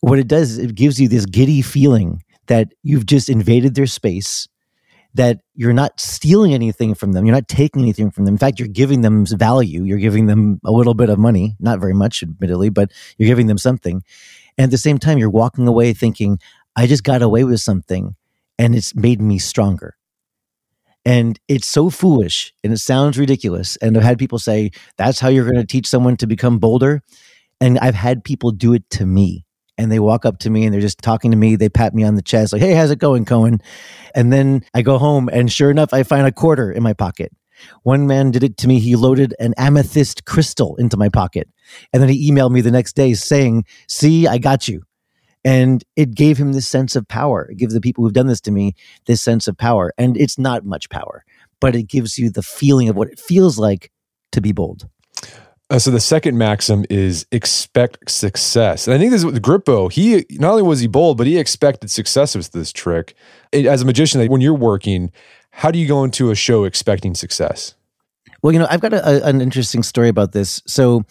what 0.00 0.18
it 0.18 0.28
does 0.28 0.52
is 0.52 0.58
it 0.58 0.74
gives 0.74 1.00
you 1.00 1.08
this 1.08 1.26
giddy 1.26 1.62
feeling 1.62 2.22
that 2.46 2.72
you've 2.82 3.06
just 3.06 3.28
invaded 3.28 3.74
their 3.74 3.86
space 3.86 4.48
that 5.14 5.40
you're 5.54 5.72
not 5.72 5.98
stealing 5.98 6.54
anything 6.54 6.94
from 6.94 7.12
them 7.12 7.26
you're 7.26 7.34
not 7.34 7.48
taking 7.48 7.82
anything 7.82 8.10
from 8.10 8.24
them. 8.24 8.34
In 8.34 8.38
fact 8.38 8.58
you're 8.58 8.68
giving 8.68 9.00
them 9.00 9.26
value. 9.26 9.82
You're 9.84 9.98
giving 9.98 10.26
them 10.26 10.60
a 10.64 10.70
little 10.70 10.94
bit 10.94 11.10
of 11.10 11.18
money 11.18 11.56
not 11.58 11.80
very 11.80 11.94
much 11.94 12.22
admittedly 12.22 12.70
but 12.70 12.90
you're 13.18 13.28
giving 13.28 13.46
them 13.46 13.58
something. 13.58 14.02
And 14.56 14.64
at 14.64 14.70
the 14.70 14.78
same 14.78 14.98
time 14.98 15.18
you're 15.18 15.30
walking 15.30 15.66
away 15.66 15.92
thinking 15.92 16.38
i 16.76 16.86
just 16.86 17.04
got 17.04 17.22
away 17.22 17.44
with 17.44 17.60
something 17.60 18.14
and 18.58 18.74
it's 18.74 18.94
made 18.94 19.20
me 19.20 19.38
stronger. 19.38 19.96
And 21.04 21.40
it's 21.48 21.66
so 21.66 21.88
foolish 21.90 22.52
and 22.62 22.72
it 22.72 22.78
sounds 22.78 23.18
ridiculous 23.18 23.76
and 23.76 23.96
i've 23.96 24.04
had 24.04 24.18
people 24.18 24.38
say 24.38 24.70
that's 24.96 25.18
how 25.18 25.28
you're 25.28 25.50
going 25.50 25.56
to 25.56 25.66
teach 25.66 25.86
someone 25.86 26.16
to 26.18 26.26
become 26.26 26.58
bolder? 26.58 27.02
And 27.60 27.78
i've 27.80 27.94
had 27.94 28.24
people 28.24 28.52
do 28.52 28.72
it 28.72 28.88
to 28.90 29.06
me 29.06 29.44
and 29.80 29.90
they 29.90 29.98
walk 29.98 30.26
up 30.26 30.38
to 30.40 30.50
me 30.50 30.64
and 30.64 30.74
they're 30.74 30.80
just 30.80 30.98
talking 30.98 31.30
to 31.30 31.36
me. 31.36 31.56
They 31.56 31.70
pat 31.70 31.94
me 31.94 32.04
on 32.04 32.14
the 32.14 32.22
chest, 32.22 32.52
like, 32.52 32.60
hey, 32.60 32.74
how's 32.74 32.90
it 32.90 32.98
going, 32.98 33.24
Cohen? 33.24 33.62
And 34.14 34.30
then 34.30 34.62
I 34.74 34.82
go 34.82 34.98
home, 34.98 35.30
and 35.32 35.50
sure 35.50 35.70
enough, 35.70 35.94
I 35.94 36.02
find 36.02 36.26
a 36.26 36.32
quarter 36.32 36.70
in 36.70 36.82
my 36.82 36.92
pocket. 36.92 37.32
One 37.82 38.06
man 38.06 38.30
did 38.30 38.42
it 38.42 38.58
to 38.58 38.68
me. 38.68 38.78
He 38.78 38.94
loaded 38.94 39.34
an 39.38 39.54
amethyst 39.56 40.26
crystal 40.26 40.76
into 40.76 40.96
my 40.96 41.08
pocket. 41.08 41.48
And 41.92 42.02
then 42.02 42.10
he 42.10 42.30
emailed 42.30 42.52
me 42.52 42.60
the 42.60 42.70
next 42.70 42.94
day 42.94 43.14
saying, 43.14 43.64
See, 43.88 44.26
I 44.26 44.38
got 44.38 44.68
you. 44.68 44.82
And 45.44 45.82
it 45.96 46.14
gave 46.14 46.36
him 46.36 46.52
this 46.52 46.68
sense 46.68 46.94
of 46.96 47.08
power. 47.08 47.48
It 47.50 47.56
gives 47.56 47.72
the 47.72 47.80
people 47.80 48.04
who've 48.04 48.12
done 48.12 48.26
this 48.26 48.40
to 48.42 48.50
me 48.50 48.74
this 49.06 49.22
sense 49.22 49.48
of 49.48 49.56
power. 49.56 49.92
And 49.96 50.16
it's 50.16 50.38
not 50.38 50.64
much 50.64 50.90
power, 50.90 51.24
but 51.60 51.74
it 51.74 51.84
gives 51.84 52.18
you 52.18 52.30
the 52.30 52.42
feeling 52.42 52.90
of 52.90 52.96
what 52.96 53.08
it 53.08 53.18
feels 53.18 53.58
like 53.58 53.90
to 54.32 54.40
be 54.42 54.52
bold. 54.52 54.88
Uh, 55.70 55.78
so 55.78 55.90
the 55.90 56.00
second 56.00 56.36
maxim 56.36 56.84
is 56.90 57.26
expect 57.30 58.10
success, 58.10 58.88
and 58.88 58.94
I 58.94 58.98
think 58.98 59.12
this 59.12 59.20
is 59.20 59.24
what 59.24 59.34
Grippo. 59.34 59.90
He 59.90 60.26
not 60.32 60.50
only 60.50 60.64
was 60.64 60.80
he 60.80 60.88
bold, 60.88 61.16
but 61.16 61.28
he 61.28 61.38
expected 61.38 61.90
success 61.92 62.34
with 62.34 62.50
this 62.50 62.72
trick. 62.72 63.14
As 63.52 63.80
a 63.80 63.84
magician, 63.84 64.26
when 64.28 64.40
you're 64.40 64.52
working, 64.52 65.12
how 65.52 65.70
do 65.70 65.78
you 65.78 65.86
go 65.86 66.02
into 66.02 66.32
a 66.32 66.34
show 66.34 66.64
expecting 66.64 67.14
success? 67.14 67.74
Well, 68.42 68.52
you 68.52 68.58
know, 68.58 68.66
I've 68.68 68.80
got 68.80 68.92
a, 68.92 69.06
a, 69.06 69.28
an 69.28 69.40
interesting 69.40 69.84
story 69.84 70.08
about 70.08 70.32
this. 70.32 70.60
So 70.66 71.04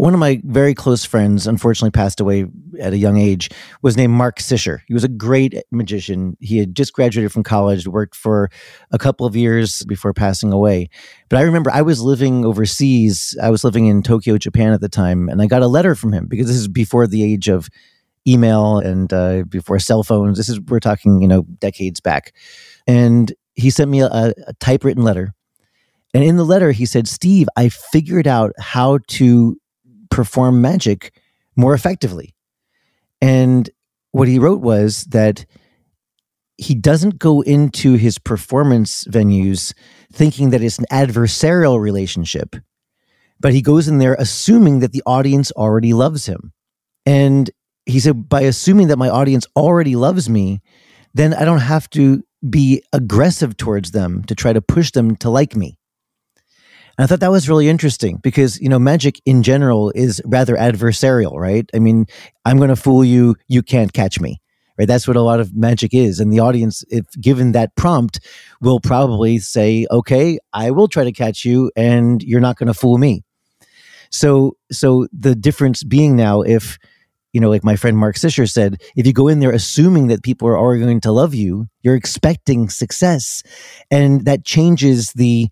one 0.00 0.14
of 0.14 0.20
my 0.20 0.40
very 0.44 0.72
close 0.72 1.04
friends, 1.04 1.46
unfortunately 1.46 1.90
passed 1.90 2.20
away 2.20 2.46
at 2.80 2.94
a 2.94 2.96
young 2.96 3.18
age, 3.18 3.50
was 3.82 3.98
named 3.98 4.14
Mark 4.14 4.40
Sisher. 4.40 4.82
He 4.86 4.94
was 4.94 5.04
a 5.04 5.08
great 5.08 5.54
magician. 5.70 6.38
He 6.40 6.56
had 6.56 6.74
just 6.74 6.94
graduated 6.94 7.32
from 7.32 7.42
college, 7.42 7.86
worked 7.86 8.16
for 8.16 8.48
a 8.92 8.96
couple 8.96 9.26
of 9.26 9.36
years 9.36 9.84
before 9.84 10.14
passing 10.14 10.54
away. 10.54 10.88
But 11.28 11.38
I 11.38 11.42
remember 11.42 11.70
I 11.70 11.82
was 11.82 12.00
living 12.00 12.46
overseas. 12.46 13.36
I 13.42 13.50
was 13.50 13.62
living 13.62 13.88
in 13.88 14.02
Tokyo, 14.02 14.38
Japan 14.38 14.72
at 14.72 14.80
the 14.80 14.88
time, 14.88 15.28
and 15.28 15.42
I 15.42 15.46
got 15.46 15.60
a 15.60 15.66
letter 15.66 15.94
from 15.94 16.14
him 16.14 16.28
because 16.28 16.46
this 16.46 16.56
is 16.56 16.68
before 16.68 17.06
the 17.06 17.22
age 17.22 17.48
of 17.48 17.68
email 18.26 18.78
and 18.78 19.12
uh, 19.12 19.42
before 19.50 19.78
cell 19.78 20.02
phones. 20.02 20.38
This 20.38 20.48
is 20.48 20.62
we're 20.62 20.80
talking, 20.80 21.20
you 21.20 21.28
know, 21.28 21.42
decades 21.42 22.00
back. 22.00 22.34
And 22.86 23.34
he 23.54 23.68
sent 23.68 23.90
me 23.90 24.00
a, 24.00 24.06
a 24.46 24.54
typewritten 24.60 25.04
letter. 25.04 25.34
And 26.14 26.24
in 26.24 26.38
the 26.38 26.44
letter, 26.44 26.72
he 26.72 26.86
said, 26.86 27.06
Steve, 27.06 27.48
I 27.54 27.68
figured 27.68 28.26
out 28.26 28.52
how 28.58 28.98
to 29.08 29.58
perform 30.10 30.60
magic 30.60 31.14
more 31.56 31.74
effectively. 31.74 32.34
And 33.20 33.68
what 34.12 34.28
he 34.28 34.38
wrote 34.38 34.60
was 34.60 35.04
that 35.06 35.46
he 36.56 36.74
doesn't 36.74 37.18
go 37.18 37.40
into 37.40 37.94
his 37.94 38.18
performance 38.18 39.04
venues 39.04 39.72
thinking 40.12 40.50
that 40.50 40.62
it's 40.62 40.78
an 40.78 40.84
adversarial 40.92 41.80
relationship, 41.80 42.54
but 43.38 43.54
he 43.54 43.62
goes 43.62 43.88
in 43.88 43.98
there 43.98 44.14
assuming 44.18 44.80
that 44.80 44.92
the 44.92 45.02
audience 45.06 45.50
already 45.52 45.94
loves 45.94 46.26
him. 46.26 46.52
And 47.06 47.50
he 47.86 47.98
said, 47.98 48.28
by 48.28 48.42
assuming 48.42 48.88
that 48.88 48.98
my 48.98 49.08
audience 49.08 49.46
already 49.56 49.96
loves 49.96 50.28
me, 50.28 50.60
then 51.14 51.32
I 51.32 51.44
don't 51.46 51.58
have 51.58 51.88
to 51.90 52.22
be 52.48 52.82
aggressive 52.92 53.56
towards 53.56 53.92
them 53.92 54.22
to 54.24 54.34
try 54.34 54.52
to 54.52 54.60
push 54.60 54.90
them 54.92 55.16
to 55.16 55.30
like 55.30 55.56
me. 55.56 55.78
And 56.98 57.04
I 57.04 57.06
thought 57.06 57.20
that 57.20 57.30
was 57.30 57.48
really 57.48 57.68
interesting 57.68 58.18
because, 58.22 58.60
you 58.60 58.68
know, 58.68 58.78
magic 58.78 59.20
in 59.24 59.42
general 59.42 59.90
is 59.94 60.20
rather 60.24 60.56
adversarial, 60.56 61.36
right? 61.36 61.68
I 61.74 61.78
mean, 61.78 62.06
I'm 62.44 62.56
going 62.56 62.68
to 62.68 62.76
fool 62.76 63.04
you, 63.04 63.36
you 63.48 63.62
can't 63.62 63.92
catch 63.92 64.20
me. 64.20 64.40
Right? 64.78 64.88
That's 64.88 65.06
what 65.06 65.16
a 65.16 65.22
lot 65.22 65.40
of 65.40 65.54
magic 65.54 65.92
is. 65.92 66.20
And 66.20 66.32
the 66.32 66.40
audience, 66.40 66.84
if 66.88 67.04
given 67.20 67.52
that 67.52 67.76
prompt, 67.76 68.20
will 68.62 68.80
probably 68.80 69.38
say, 69.38 69.86
okay, 69.90 70.38
I 70.54 70.70
will 70.70 70.88
try 70.88 71.04
to 71.04 71.12
catch 71.12 71.44
you 71.44 71.70
and 71.76 72.22
you're 72.22 72.40
not 72.40 72.56
going 72.56 72.68
to 72.68 72.72
fool 72.72 72.96
me. 72.96 73.22
So, 74.10 74.56
so 74.72 75.06
the 75.12 75.34
difference 75.34 75.84
being 75.84 76.16
now, 76.16 76.40
if, 76.40 76.78
you 77.34 77.42
know, 77.42 77.50
like 77.50 77.62
my 77.62 77.76
friend 77.76 77.98
Mark 77.98 78.16
Sisher 78.16 78.46
said, 78.46 78.80
if 78.96 79.06
you 79.06 79.12
go 79.12 79.28
in 79.28 79.40
there 79.40 79.52
assuming 79.52 80.06
that 80.06 80.22
people 80.22 80.48
are 80.48 80.58
already 80.58 80.82
going 80.82 81.00
to 81.02 81.12
love 81.12 81.34
you, 81.34 81.66
you're 81.82 81.94
expecting 81.94 82.70
success. 82.70 83.42
And 83.90 84.24
that 84.24 84.46
changes 84.46 85.12
the, 85.12 85.48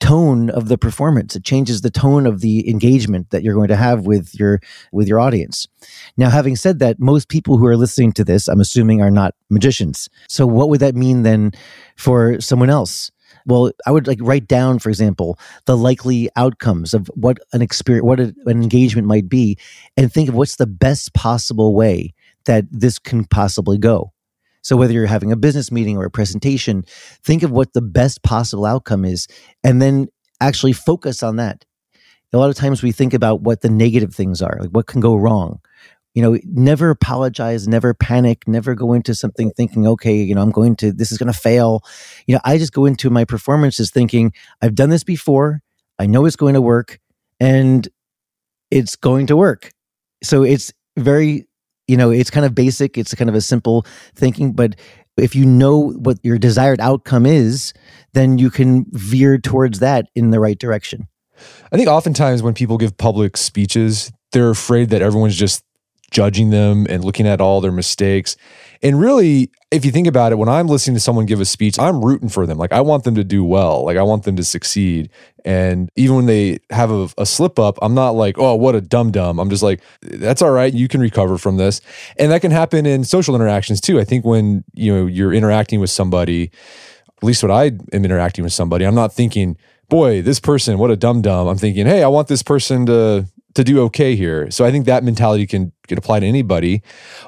tone 0.00 0.50
of 0.50 0.68
the 0.68 0.78
performance. 0.78 1.36
It 1.36 1.44
changes 1.44 1.82
the 1.82 1.90
tone 1.90 2.26
of 2.26 2.40
the 2.40 2.68
engagement 2.68 3.30
that 3.30 3.42
you're 3.42 3.54
going 3.54 3.68
to 3.68 3.76
have 3.76 4.06
with 4.06 4.34
your 4.34 4.60
with 4.92 5.06
your 5.06 5.20
audience. 5.20 5.68
Now 6.16 6.30
having 6.30 6.56
said 6.56 6.78
that 6.80 6.98
most 6.98 7.28
people 7.28 7.58
who 7.58 7.66
are 7.66 7.76
listening 7.76 8.12
to 8.12 8.24
this 8.24 8.48
i'm 8.48 8.60
assuming 8.60 9.00
are 9.02 9.10
not 9.10 9.34
magicians. 9.50 10.08
So 10.28 10.46
what 10.46 10.68
would 10.70 10.80
that 10.80 10.94
mean 10.94 11.22
then 11.22 11.52
for 11.96 12.40
someone 12.40 12.70
else? 12.70 13.10
Well 13.46 13.72
i 13.86 13.90
would 13.90 14.06
like 14.06 14.18
write 14.20 14.48
down 14.48 14.78
for 14.78 14.88
example 14.88 15.38
the 15.66 15.76
likely 15.76 16.28
outcomes 16.36 16.94
of 16.94 17.06
what 17.14 17.38
an 17.52 17.62
experience 17.62 18.04
what 18.04 18.20
an 18.20 18.34
engagement 18.46 19.06
might 19.06 19.28
be 19.28 19.56
and 19.96 20.12
think 20.12 20.28
of 20.28 20.34
what's 20.34 20.56
the 20.56 20.66
best 20.66 21.14
possible 21.14 21.74
way 21.74 22.12
that 22.44 22.64
this 22.70 22.98
can 22.98 23.24
possibly 23.24 23.78
go 23.78 24.12
so 24.62 24.76
whether 24.76 24.92
you're 24.92 25.06
having 25.06 25.32
a 25.32 25.36
business 25.36 25.72
meeting 25.72 25.96
or 25.96 26.04
a 26.04 26.10
presentation, 26.10 26.84
think 27.22 27.42
of 27.42 27.50
what 27.50 27.72
the 27.72 27.82
best 27.82 28.22
possible 28.22 28.66
outcome 28.66 29.04
is 29.04 29.26
and 29.64 29.80
then 29.80 30.08
actually 30.40 30.72
focus 30.72 31.22
on 31.22 31.36
that. 31.36 31.64
A 32.32 32.38
lot 32.38 32.50
of 32.50 32.56
times 32.56 32.82
we 32.82 32.92
think 32.92 33.12
about 33.12 33.40
what 33.40 33.60
the 33.60 33.70
negative 33.70 34.14
things 34.14 34.40
are, 34.40 34.56
like 34.60 34.70
what 34.70 34.86
can 34.86 35.00
go 35.00 35.16
wrong. 35.16 35.60
You 36.14 36.22
know, 36.22 36.38
never 36.44 36.90
apologize, 36.90 37.68
never 37.68 37.94
panic, 37.94 38.46
never 38.46 38.74
go 38.74 38.92
into 38.92 39.14
something 39.14 39.50
thinking, 39.52 39.86
okay, 39.86 40.16
you 40.16 40.34
know, 40.34 40.42
I'm 40.42 40.50
going 40.50 40.76
to, 40.76 40.92
this 40.92 41.12
is 41.12 41.18
going 41.18 41.32
to 41.32 41.38
fail. 41.38 41.82
You 42.26 42.34
know, 42.34 42.40
I 42.44 42.58
just 42.58 42.72
go 42.72 42.84
into 42.84 43.10
my 43.10 43.24
performances 43.24 43.90
thinking, 43.90 44.32
I've 44.60 44.74
done 44.74 44.90
this 44.90 45.04
before. 45.04 45.62
I 45.98 46.06
know 46.06 46.24
it's 46.24 46.36
going 46.36 46.54
to 46.54 46.60
work 46.60 46.98
and 47.38 47.88
it's 48.70 48.96
going 48.96 49.28
to 49.28 49.36
work. 49.36 49.70
So 50.22 50.42
it's 50.42 50.72
very 50.96 51.46
you 51.90 51.96
know 51.96 52.10
it's 52.10 52.30
kind 52.30 52.46
of 52.46 52.54
basic 52.54 52.96
it's 52.96 53.14
kind 53.14 53.28
of 53.28 53.36
a 53.36 53.40
simple 53.40 53.84
thinking 54.14 54.52
but 54.52 54.76
If 55.16 55.34
you 55.34 55.44
know 55.44 55.92
what 55.92 56.18
your 56.22 56.38
desired 56.38 56.80
outcome 56.80 57.26
is, 57.26 57.74
then 58.14 58.38
you 58.38 58.50
can 58.50 58.86
veer 58.92 59.38
towards 59.38 59.80
that 59.80 60.06
in 60.14 60.30
the 60.30 60.40
right 60.40 60.58
direction. 60.58 61.08
I 61.72 61.76
think 61.76 61.88
oftentimes 61.88 62.42
when 62.42 62.54
people 62.54 62.78
give 62.78 62.96
public 62.96 63.36
speeches, 63.36 64.12
they're 64.32 64.50
afraid 64.50 64.90
that 64.90 65.02
everyone's 65.02 65.36
just 65.36 65.62
judging 66.10 66.50
them 66.50 66.86
and 66.88 67.04
looking 67.04 67.26
at 67.26 67.40
all 67.40 67.60
their 67.60 67.72
mistakes. 67.72 68.36
And 68.82 68.98
really, 68.98 69.50
if 69.70 69.84
you 69.84 69.90
think 69.90 70.06
about 70.06 70.32
it, 70.32 70.36
when 70.36 70.48
I'm 70.48 70.66
listening 70.66 70.94
to 70.94 71.00
someone 71.00 71.26
give 71.26 71.40
a 71.40 71.44
speech, 71.44 71.78
I'm 71.78 72.04
rooting 72.04 72.28
for 72.28 72.46
them. 72.46 72.56
Like 72.56 72.72
I 72.72 72.80
want 72.80 73.04
them 73.04 73.14
to 73.14 73.24
do 73.24 73.44
well. 73.44 73.84
Like 73.84 73.96
I 73.96 74.02
want 74.02 74.24
them 74.24 74.36
to 74.36 74.44
succeed. 74.44 75.10
And 75.44 75.90
even 75.96 76.16
when 76.16 76.26
they 76.26 76.60
have 76.70 76.90
a, 76.90 77.08
a 77.18 77.26
slip 77.26 77.58
up, 77.58 77.78
I'm 77.82 77.94
not 77.94 78.10
like, 78.10 78.38
oh, 78.38 78.54
what 78.54 78.74
a 78.74 78.80
dumb 78.80 79.10
dumb. 79.10 79.38
I'm 79.38 79.50
just 79.50 79.62
like, 79.62 79.82
that's 80.00 80.40
all 80.40 80.50
right. 80.50 80.72
You 80.72 80.88
can 80.88 81.00
recover 81.00 81.36
from 81.36 81.56
this. 81.58 81.80
And 82.18 82.32
that 82.32 82.40
can 82.40 82.50
happen 82.50 82.86
in 82.86 83.04
social 83.04 83.34
interactions 83.34 83.80
too. 83.80 84.00
I 84.00 84.04
think 84.04 84.24
when 84.24 84.64
you 84.74 84.94
know 84.94 85.06
you're 85.06 85.34
interacting 85.34 85.80
with 85.80 85.90
somebody, 85.90 86.50
at 87.18 87.24
least 87.24 87.42
what 87.42 87.52
I 87.52 87.66
am 87.92 88.04
interacting 88.04 88.44
with 88.44 88.52
somebody, 88.54 88.86
I'm 88.86 88.94
not 88.94 89.12
thinking, 89.12 89.58
boy, 89.90 90.22
this 90.22 90.40
person, 90.40 90.78
what 90.78 90.90
a 90.90 90.96
dumb 90.96 91.20
dumb. 91.20 91.48
I'm 91.48 91.58
thinking, 91.58 91.86
hey, 91.86 92.02
I 92.02 92.08
want 92.08 92.28
this 92.28 92.42
person 92.42 92.86
to 92.86 93.26
to 93.54 93.64
do 93.64 93.82
okay 93.82 94.16
here. 94.16 94.50
So 94.50 94.64
I 94.64 94.70
think 94.70 94.86
that 94.86 95.04
mentality 95.04 95.46
can 95.46 95.72
can 95.90 95.98
apply 95.98 96.20
to 96.20 96.26
anybody. 96.26 96.82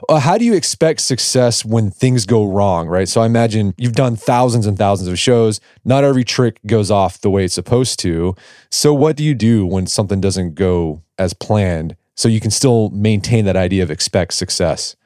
Uh, 0.08 0.18
how 0.18 0.38
do 0.38 0.44
you 0.44 0.54
expect 0.54 1.00
success 1.00 1.64
when 1.64 1.90
things 1.90 2.24
go 2.24 2.44
wrong, 2.44 2.88
right? 2.88 3.08
So 3.08 3.20
I 3.20 3.26
imagine 3.26 3.74
you've 3.76 3.92
done 3.92 4.16
thousands 4.16 4.66
and 4.66 4.78
thousands 4.78 5.08
of 5.08 5.18
shows. 5.18 5.60
Not 5.84 6.04
every 6.04 6.24
trick 6.24 6.58
goes 6.66 6.90
off 6.90 7.20
the 7.20 7.30
way 7.30 7.44
it's 7.44 7.54
supposed 7.54 7.98
to. 8.00 8.34
So 8.70 8.94
what 8.94 9.16
do 9.16 9.24
you 9.24 9.34
do 9.34 9.66
when 9.66 9.86
something 9.86 10.20
doesn't 10.20 10.54
go 10.54 11.02
as 11.18 11.34
planned 11.34 11.96
so 12.16 12.28
you 12.28 12.40
can 12.40 12.50
still 12.50 12.88
maintain 12.90 13.44
that 13.44 13.56
idea 13.56 13.82
of 13.82 13.90
expect 13.90 14.34
success? 14.34 14.96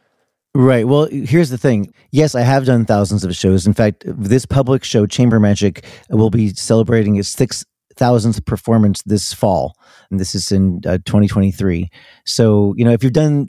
Right. 0.54 0.86
Well, 0.86 1.06
here's 1.10 1.50
the 1.50 1.58
thing. 1.58 1.92
Yes, 2.12 2.34
I 2.34 2.40
have 2.40 2.64
done 2.64 2.86
thousands 2.86 3.24
of 3.24 3.36
shows. 3.36 3.66
In 3.66 3.74
fact, 3.74 4.04
this 4.06 4.46
public 4.46 4.84
show, 4.84 5.06
Chamber 5.06 5.38
Magic, 5.38 5.84
will 6.08 6.30
be 6.30 6.54
celebrating 6.54 7.16
its 7.16 7.34
6,000th 7.36 8.44
performance 8.46 9.02
this 9.02 9.34
fall, 9.34 9.76
and 10.10 10.20
this 10.20 10.34
is 10.34 10.52
in 10.52 10.80
uh, 10.86 10.98
2023. 11.04 11.88
So, 12.24 12.74
you 12.76 12.84
know, 12.84 12.92
if 12.92 13.02
you've 13.02 13.12
done, 13.12 13.48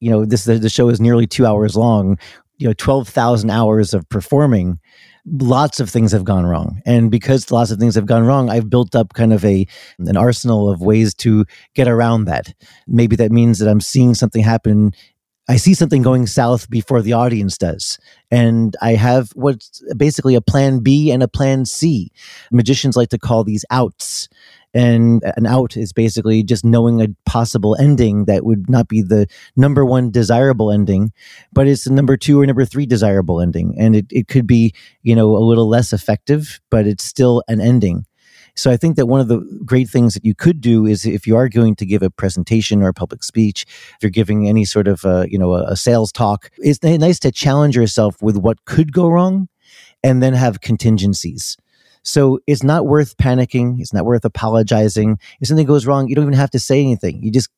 you 0.00 0.10
know, 0.10 0.24
this 0.24 0.44
the, 0.44 0.58
the 0.58 0.68
show 0.68 0.88
is 0.88 1.00
nearly 1.00 1.26
two 1.26 1.46
hours 1.46 1.76
long. 1.76 2.18
You 2.58 2.68
know, 2.68 2.74
12,000 2.74 3.50
hours 3.50 3.92
of 3.92 4.08
performing. 4.08 4.78
Lots 5.24 5.80
of 5.80 5.88
things 5.88 6.12
have 6.12 6.24
gone 6.24 6.46
wrong, 6.46 6.82
and 6.84 7.08
because 7.08 7.52
lots 7.52 7.70
of 7.70 7.78
things 7.78 7.94
have 7.94 8.06
gone 8.06 8.24
wrong, 8.24 8.50
I've 8.50 8.68
built 8.68 8.96
up 8.96 9.14
kind 9.14 9.32
of 9.32 9.44
a 9.44 9.68
an 10.00 10.16
arsenal 10.16 10.68
of 10.68 10.80
ways 10.80 11.14
to 11.16 11.44
get 11.76 11.86
around 11.86 12.24
that. 12.24 12.52
Maybe 12.88 13.14
that 13.14 13.30
means 13.30 13.60
that 13.60 13.68
I'm 13.68 13.80
seeing 13.80 14.14
something 14.14 14.42
happen 14.42 14.92
I 15.48 15.56
see 15.56 15.74
something 15.74 16.02
going 16.02 16.26
south 16.26 16.70
before 16.70 17.02
the 17.02 17.14
audience 17.14 17.58
does. 17.58 17.98
And 18.30 18.76
I 18.80 18.92
have 18.92 19.30
what's 19.34 19.82
basically 19.96 20.34
a 20.34 20.40
plan 20.40 20.80
B 20.80 21.10
and 21.10 21.22
a 21.22 21.28
plan 21.28 21.66
C. 21.66 22.12
Magicians 22.52 22.96
like 22.96 23.08
to 23.08 23.18
call 23.18 23.42
these 23.42 23.64
outs. 23.70 24.28
And 24.74 25.22
an 25.36 25.46
out 25.46 25.76
is 25.76 25.92
basically 25.92 26.42
just 26.42 26.64
knowing 26.64 27.02
a 27.02 27.08
possible 27.26 27.76
ending 27.78 28.24
that 28.24 28.44
would 28.44 28.70
not 28.70 28.88
be 28.88 29.02
the 29.02 29.26
number 29.54 29.84
one 29.84 30.10
desirable 30.10 30.70
ending, 30.70 31.12
but 31.52 31.66
it's 31.66 31.84
the 31.84 31.92
number 31.92 32.16
two 32.16 32.40
or 32.40 32.46
number 32.46 32.64
three 32.64 32.86
desirable 32.86 33.40
ending. 33.40 33.74
And 33.78 33.94
it, 33.94 34.06
it 34.10 34.28
could 34.28 34.46
be, 34.46 34.72
you 35.02 35.14
know, 35.14 35.36
a 35.36 35.44
little 35.44 35.68
less 35.68 35.92
effective, 35.92 36.60
but 36.70 36.86
it's 36.86 37.04
still 37.04 37.42
an 37.48 37.60
ending. 37.60 38.06
So 38.54 38.70
I 38.70 38.76
think 38.76 38.96
that 38.96 39.06
one 39.06 39.20
of 39.20 39.28
the 39.28 39.40
great 39.64 39.88
things 39.88 40.14
that 40.14 40.24
you 40.24 40.34
could 40.34 40.60
do 40.60 40.84
is 40.86 41.06
if 41.06 41.26
you 41.26 41.36
are 41.36 41.48
going 41.48 41.74
to 41.76 41.86
give 41.86 42.02
a 42.02 42.10
presentation 42.10 42.82
or 42.82 42.88
a 42.88 42.94
public 42.94 43.24
speech, 43.24 43.64
if 43.66 43.98
you're 44.02 44.10
giving 44.10 44.46
any 44.46 44.64
sort 44.64 44.88
of 44.88 45.04
uh, 45.04 45.24
you 45.28 45.38
know 45.38 45.54
a, 45.54 45.72
a 45.72 45.76
sales 45.76 46.12
talk, 46.12 46.50
it's 46.58 46.82
nice 46.82 47.18
to 47.20 47.32
challenge 47.32 47.76
yourself 47.76 48.20
with 48.20 48.36
what 48.36 48.64
could 48.66 48.92
go 48.92 49.08
wrong, 49.08 49.48
and 50.02 50.22
then 50.22 50.34
have 50.34 50.60
contingencies. 50.60 51.56
So 52.02 52.40
it's 52.46 52.62
not 52.62 52.86
worth 52.86 53.16
panicking. 53.16 53.80
It's 53.80 53.92
not 53.92 54.04
worth 54.04 54.24
apologizing. 54.24 55.18
If 55.40 55.48
something 55.48 55.66
goes 55.66 55.86
wrong, 55.86 56.08
you 56.08 56.14
don't 56.14 56.24
even 56.24 56.34
have 56.34 56.50
to 56.50 56.58
say 56.58 56.80
anything. 56.80 57.22
You 57.22 57.30
just 57.30 57.48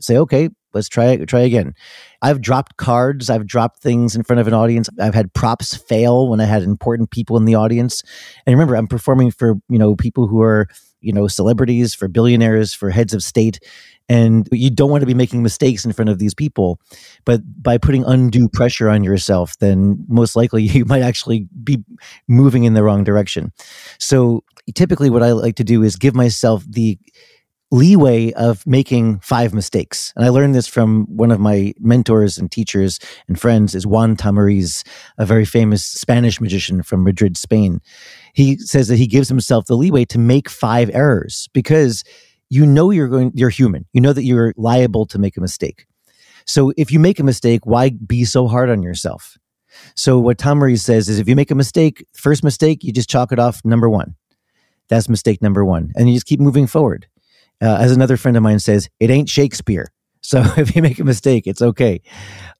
say, 0.00 0.16
okay, 0.16 0.48
let's 0.72 0.88
try 0.88 1.06
it 1.06 1.26
try 1.26 1.40
again. 1.40 1.74
I've 2.22 2.40
dropped 2.40 2.76
cards, 2.76 3.30
I've 3.30 3.46
dropped 3.46 3.80
things 3.80 4.14
in 4.14 4.22
front 4.22 4.40
of 4.40 4.46
an 4.46 4.54
audience. 4.54 4.88
I've 4.98 5.14
had 5.14 5.32
props 5.32 5.76
fail 5.76 6.28
when 6.28 6.40
I 6.40 6.44
had 6.44 6.62
important 6.62 7.10
people 7.10 7.36
in 7.36 7.44
the 7.44 7.54
audience. 7.54 8.02
And 8.46 8.54
remember, 8.54 8.76
I'm 8.76 8.86
performing 8.86 9.30
for, 9.30 9.54
you 9.68 9.78
know, 9.78 9.96
people 9.96 10.26
who 10.26 10.42
are, 10.42 10.68
you 11.00 11.12
know, 11.12 11.28
celebrities, 11.28 11.94
for 11.94 12.08
billionaires, 12.08 12.74
for 12.74 12.90
heads 12.90 13.14
of 13.14 13.22
state. 13.22 13.60
And 14.08 14.48
you 14.50 14.70
don't 14.70 14.90
want 14.90 15.02
to 15.02 15.06
be 15.06 15.14
making 15.14 15.42
mistakes 15.42 15.84
in 15.84 15.92
front 15.92 16.08
of 16.08 16.18
these 16.18 16.34
people. 16.34 16.80
But 17.24 17.42
by 17.62 17.78
putting 17.78 18.04
undue 18.04 18.48
pressure 18.48 18.88
on 18.88 19.04
yourself, 19.04 19.56
then 19.58 20.04
most 20.08 20.34
likely 20.34 20.62
you 20.64 20.84
might 20.84 21.02
actually 21.02 21.46
be 21.62 21.84
moving 22.28 22.64
in 22.64 22.74
the 22.74 22.82
wrong 22.82 23.04
direction. 23.04 23.52
So 23.98 24.42
typically 24.74 25.10
what 25.10 25.22
I 25.22 25.32
like 25.32 25.56
to 25.56 25.64
do 25.64 25.82
is 25.82 25.96
give 25.96 26.14
myself 26.14 26.64
the 26.68 26.98
leeway 27.70 28.32
of 28.32 28.66
making 28.66 29.20
five 29.20 29.54
mistakes. 29.54 30.12
And 30.16 30.24
I 30.24 30.30
learned 30.30 30.54
this 30.54 30.66
from 30.66 31.04
one 31.04 31.30
of 31.30 31.38
my 31.38 31.72
mentors 31.78 32.36
and 32.36 32.50
teachers 32.50 32.98
and 33.28 33.40
friends 33.40 33.74
is 33.74 33.86
Juan 33.86 34.16
Tamariz, 34.16 34.84
a 35.18 35.24
very 35.24 35.44
famous 35.44 35.84
Spanish 35.84 36.40
magician 36.40 36.82
from 36.82 37.04
Madrid, 37.04 37.36
Spain. 37.36 37.80
He 38.34 38.56
says 38.58 38.88
that 38.88 38.96
he 38.96 39.06
gives 39.06 39.28
himself 39.28 39.66
the 39.66 39.76
leeway 39.76 40.04
to 40.06 40.18
make 40.18 40.48
five 40.48 40.90
errors 40.92 41.48
because 41.52 42.04
you 42.48 42.66
know 42.66 42.90
you're 42.90 43.08
going 43.08 43.32
you're 43.34 43.50
human. 43.50 43.86
You 43.92 44.00
know 44.00 44.12
that 44.12 44.24
you're 44.24 44.54
liable 44.56 45.06
to 45.06 45.18
make 45.18 45.36
a 45.36 45.40
mistake. 45.40 45.86
So 46.46 46.72
if 46.76 46.90
you 46.90 46.98
make 46.98 47.20
a 47.20 47.24
mistake, 47.24 47.64
why 47.64 47.90
be 47.90 48.24
so 48.24 48.48
hard 48.48 48.70
on 48.70 48.82
yourself? 48.82 49.36
So 49.94 50.18
what 50.18 50.38
Tamariz 50.38 50.80
says 50.80 51.08
is 51.08 51.18
if 51.18 51.28
you 51.28 51.36
make 51.36 51.50
a 51.50 51.54
mistake, 51.54 52.04
first 52.12 52.42
mistake, 52.42 52.82
you 52.82 52.92
just 52.92 53.08
chalk 53.08 53.30
it 53.30 53.38
off 53.38 53.60
number 53.64 53.88
1. 53.88 54.14
That's 54.88 55.08
mistake 55.08 55.40
number 55.40 55.64
1 55.64 55.92
and 55.94 56.08
you 56.08 56.16
just 56.16 56.26
keep 56.26 56.40
moving 56.40 56.66
forward 56.66 57.06
uh, 57.60 57.76
as 57.80 57.92
another 57.92 58.16
friend 58.16 58.36
of 58.36 58.42
mine 58.42 58.58
says, 58.58 58.88
it 58.98 59.10
ain't 59.10 59.28
Shakespeare. 59.28 59.92
So 60.22 60.42
if 60.56 60.74
you 60.74 60.82
make 60.82 60.98
a 60.98 61.04
mistake, 61.04 61.46
it's 61.46 61.62
okay. 61.62 62.00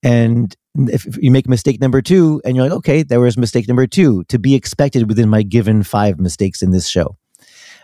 And 0.03 0.55
if 0.77 1.17
you 1.21 1.31
make 1.31 1.49
mistake 1.49 1.81
number 1.81 2.01
two 2.01 2.41
and 2.45 2.57
you're 2.57 2.67
like, 2.67 2.77
okay, 2.79 3.03
there 3.03 3.21
was 3.21 3.37
mistake 3.37 3.67
number 3.69 3.87
two 3.87 4.25
to 4.25 4.39
be 4.39 4.55
expected 4.55 5.09
within 5.09 5.29
my 5.29 5.43
given 5.43 5.83
five 5.83 6.21
mistakes 6.21 6.63
in 6.63 6.71
this 6.71 6.89
show. 6.89 7.17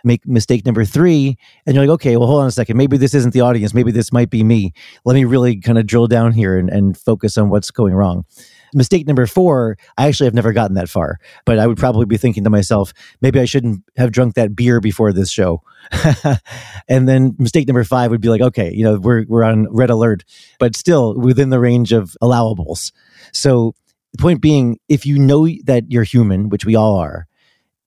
Make 0.03 0.27
mistake 0.27 0.65
number 0.65 0.85
three, 0.85 1.37
and 1.65 1.75
you're 1.75 1.85
like, 1.85 1.93
okay, 1.95 2.17
well, 2.17 2.27
hold 2.27 2.41
on 2.41 2.47
a 2.47 2.51
second. 2.51 2.77
Maybe 2.77 2.97
this 2.97 3.15
isn't 3.15 3.33
the 3.33 3.41
audience. 3.41 3.73
Maybe 3.73 3.91
this 3.91 4.13
might 4.13 4.29
be 4.29 4.43
me. 4.43 4.71
Let 5.05 5.15
me 5.15 5.25
really 5.25 5.59
kind 5.59 5.77
of 5.77 5.87
drill 5.87 6.07
down 6.07 6.33
here 6.33 6.57
and, 6.57 6.69
and 6.69 6.95
focus 6.95 7.37
on 7.37 7.49
what's 7.49 7.71
going 7.71 7.95
wrong. 7.95 8.23
Mistake 8.77 9.07
number 9.07 9.25
four, 9.25 9.75
I 9.97 10.07
actually 10.07 10.27
have 10.27 10.35
never 10.35 10.53
gotten 10.53 10.75
that 10.75 10.87
far, 10.87 11.17
but 11.45 11.57
I 11.57 11.65
would 11.65 11.79
probably 11.79 12.05
be 12.05 12.17
thinking 12.17 12.43
to 12.43 12.51
myself, 12.51 12.93
maybe 13.21 13.39
I 13.39 13.45
shouldn't 13.45 13.83
have 13.97 14.11
drunk 14.11 14.35
that 14.35 14.55
beer 14.55 14.79
before 14.79 15.11
this 15.11 15.31
show. 15.31 15.63
and 16.87 17.09
then 17.09 17.35
mistake 17.39 17.67
number 17.67 17.83
five 17.83 18.11
would 18.11 18.21
be 18.21 18.29
like, 18.29 18.41
okay, 18.41 18.71
you 18.71 18.83
know, 18.83 18.99
we're, 18.99 19.25
we're 19.27 19.43
on 19.43 19.67
red 19.73 19.89
alert, 19.89 20.23
but 20.59 20.75
still 20.75 21.19
within 21.19 21.49
the 21.49 21.59
range 21.59 21.91
of 21.91 22.15
allowables. 22.21 22.91
So 23.33 23.73
the 24.13 24.21
point 24.21 24.41
being, 24.41 24.77
if 24.87 25.07
you 25.07 25.17
know 25.17 25.47
that 25.63 25.85
you're 25.91 26.03
human, 26.03 26.49
which 26.49 26.63
we 26.63 26.75
all 26.75 26.97
are, 26.97 27.25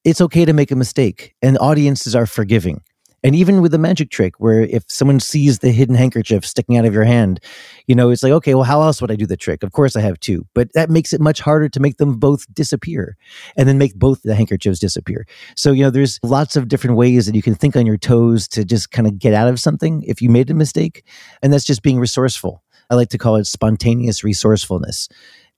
it's 0.02 0.20
okay 0.20 0.44
to 0.44 0.52
make 0.52 0.72
a 0.72 0.76
mistake 0.76 1.36
and 1.40 1.56
audiences 1.58 2.16
are 2.16 2.26
forgiving. 2.26 2.82
And 3.22 3.34
even 3.34 3.60
with 3.60 3.72
the 3.72 3.78
magic 3.78 4.10
trick, 4.10 4.34
where 4.38 4.62
if 4.62 4.84
someone 4.88 5.20
sees 5.20 5.58
the 5.58 5.72
hidden 5.72 5.94
handkerchief 5.94 6.44
sticking 6.46 6.76
out 6.76 6.84
of 6.84 6.94
your 6.94 7.04
hand, 7.04 7.40
you 7.86 7.94
know, 7.94 8.10
it's 8.10 8.22
like, 8.22 8.32
okay, 8.32 8.54
well, 8.54 8.64
how 8.64 8.80
else 8.82 9.00
would 9.00 9.10
I 9.10 9.16
do 9.16 9.26
the 9.26 9.36
trick? 9.36 9.62
Of 9.62 9.72
course 9.72 9.96
I 9.96 10.00
have 10.00 10.18
two, 10.20 10.46
but 10.54 10.72
that 10.72 10.90
makes 10.90 11.12
it 11.12 11.20
much 11.20 11.40
harder 11.40 11.68
to 11.68 11.80
make 11.80 11.98
them 11.98 12.18
both 12.18 12.52
disappear 12.54 13.16
and 13.56 13.68
then 13.68 13.78
make 13.78 13.94
both 13.94 14.22
the 14.22 14.34
handkerchiefs 14.34 14.78
disappear. 14.78 15.26
So, 15.56 15.72
you 15.72 15.82
know, 15.82 15.90
there's 15.90 16.18
lots 16.22 16.56
of 16.56 16.68
different 16.68 16.96
ways 16.96 17.26
that 17.26 17.34
you 17.34 17.42
can 17.42 17.54
think 17.54 17.76
on 17.76 17.86
your 17.86 17.98
toes 17.98 18.48
to 18.48 18.64
just 18.64 18.90
kind 18.90 19.06
of 19.06 19.18
get 19.18 19.34
out 19.34 19.48
of 19.48 19.60
something 19.60 20.02
if 20.04 20.22
you 20.22 20.30
made 20.30 20.50
a 20.50 20.54
mistake. 20.54 21.04
And 21.42 21.52
that's 21.52 21.64
just 21.64 21.82
being 21.82 21.98
resourceful. 21.98 22.62
I 22.88 22.94
like 22.94 23.10
to 23.10 23.18
call 23.18 23.36
it 23.36 23.46
spontaneous 23.46 24.24
resourcefulness. 24.24 25.08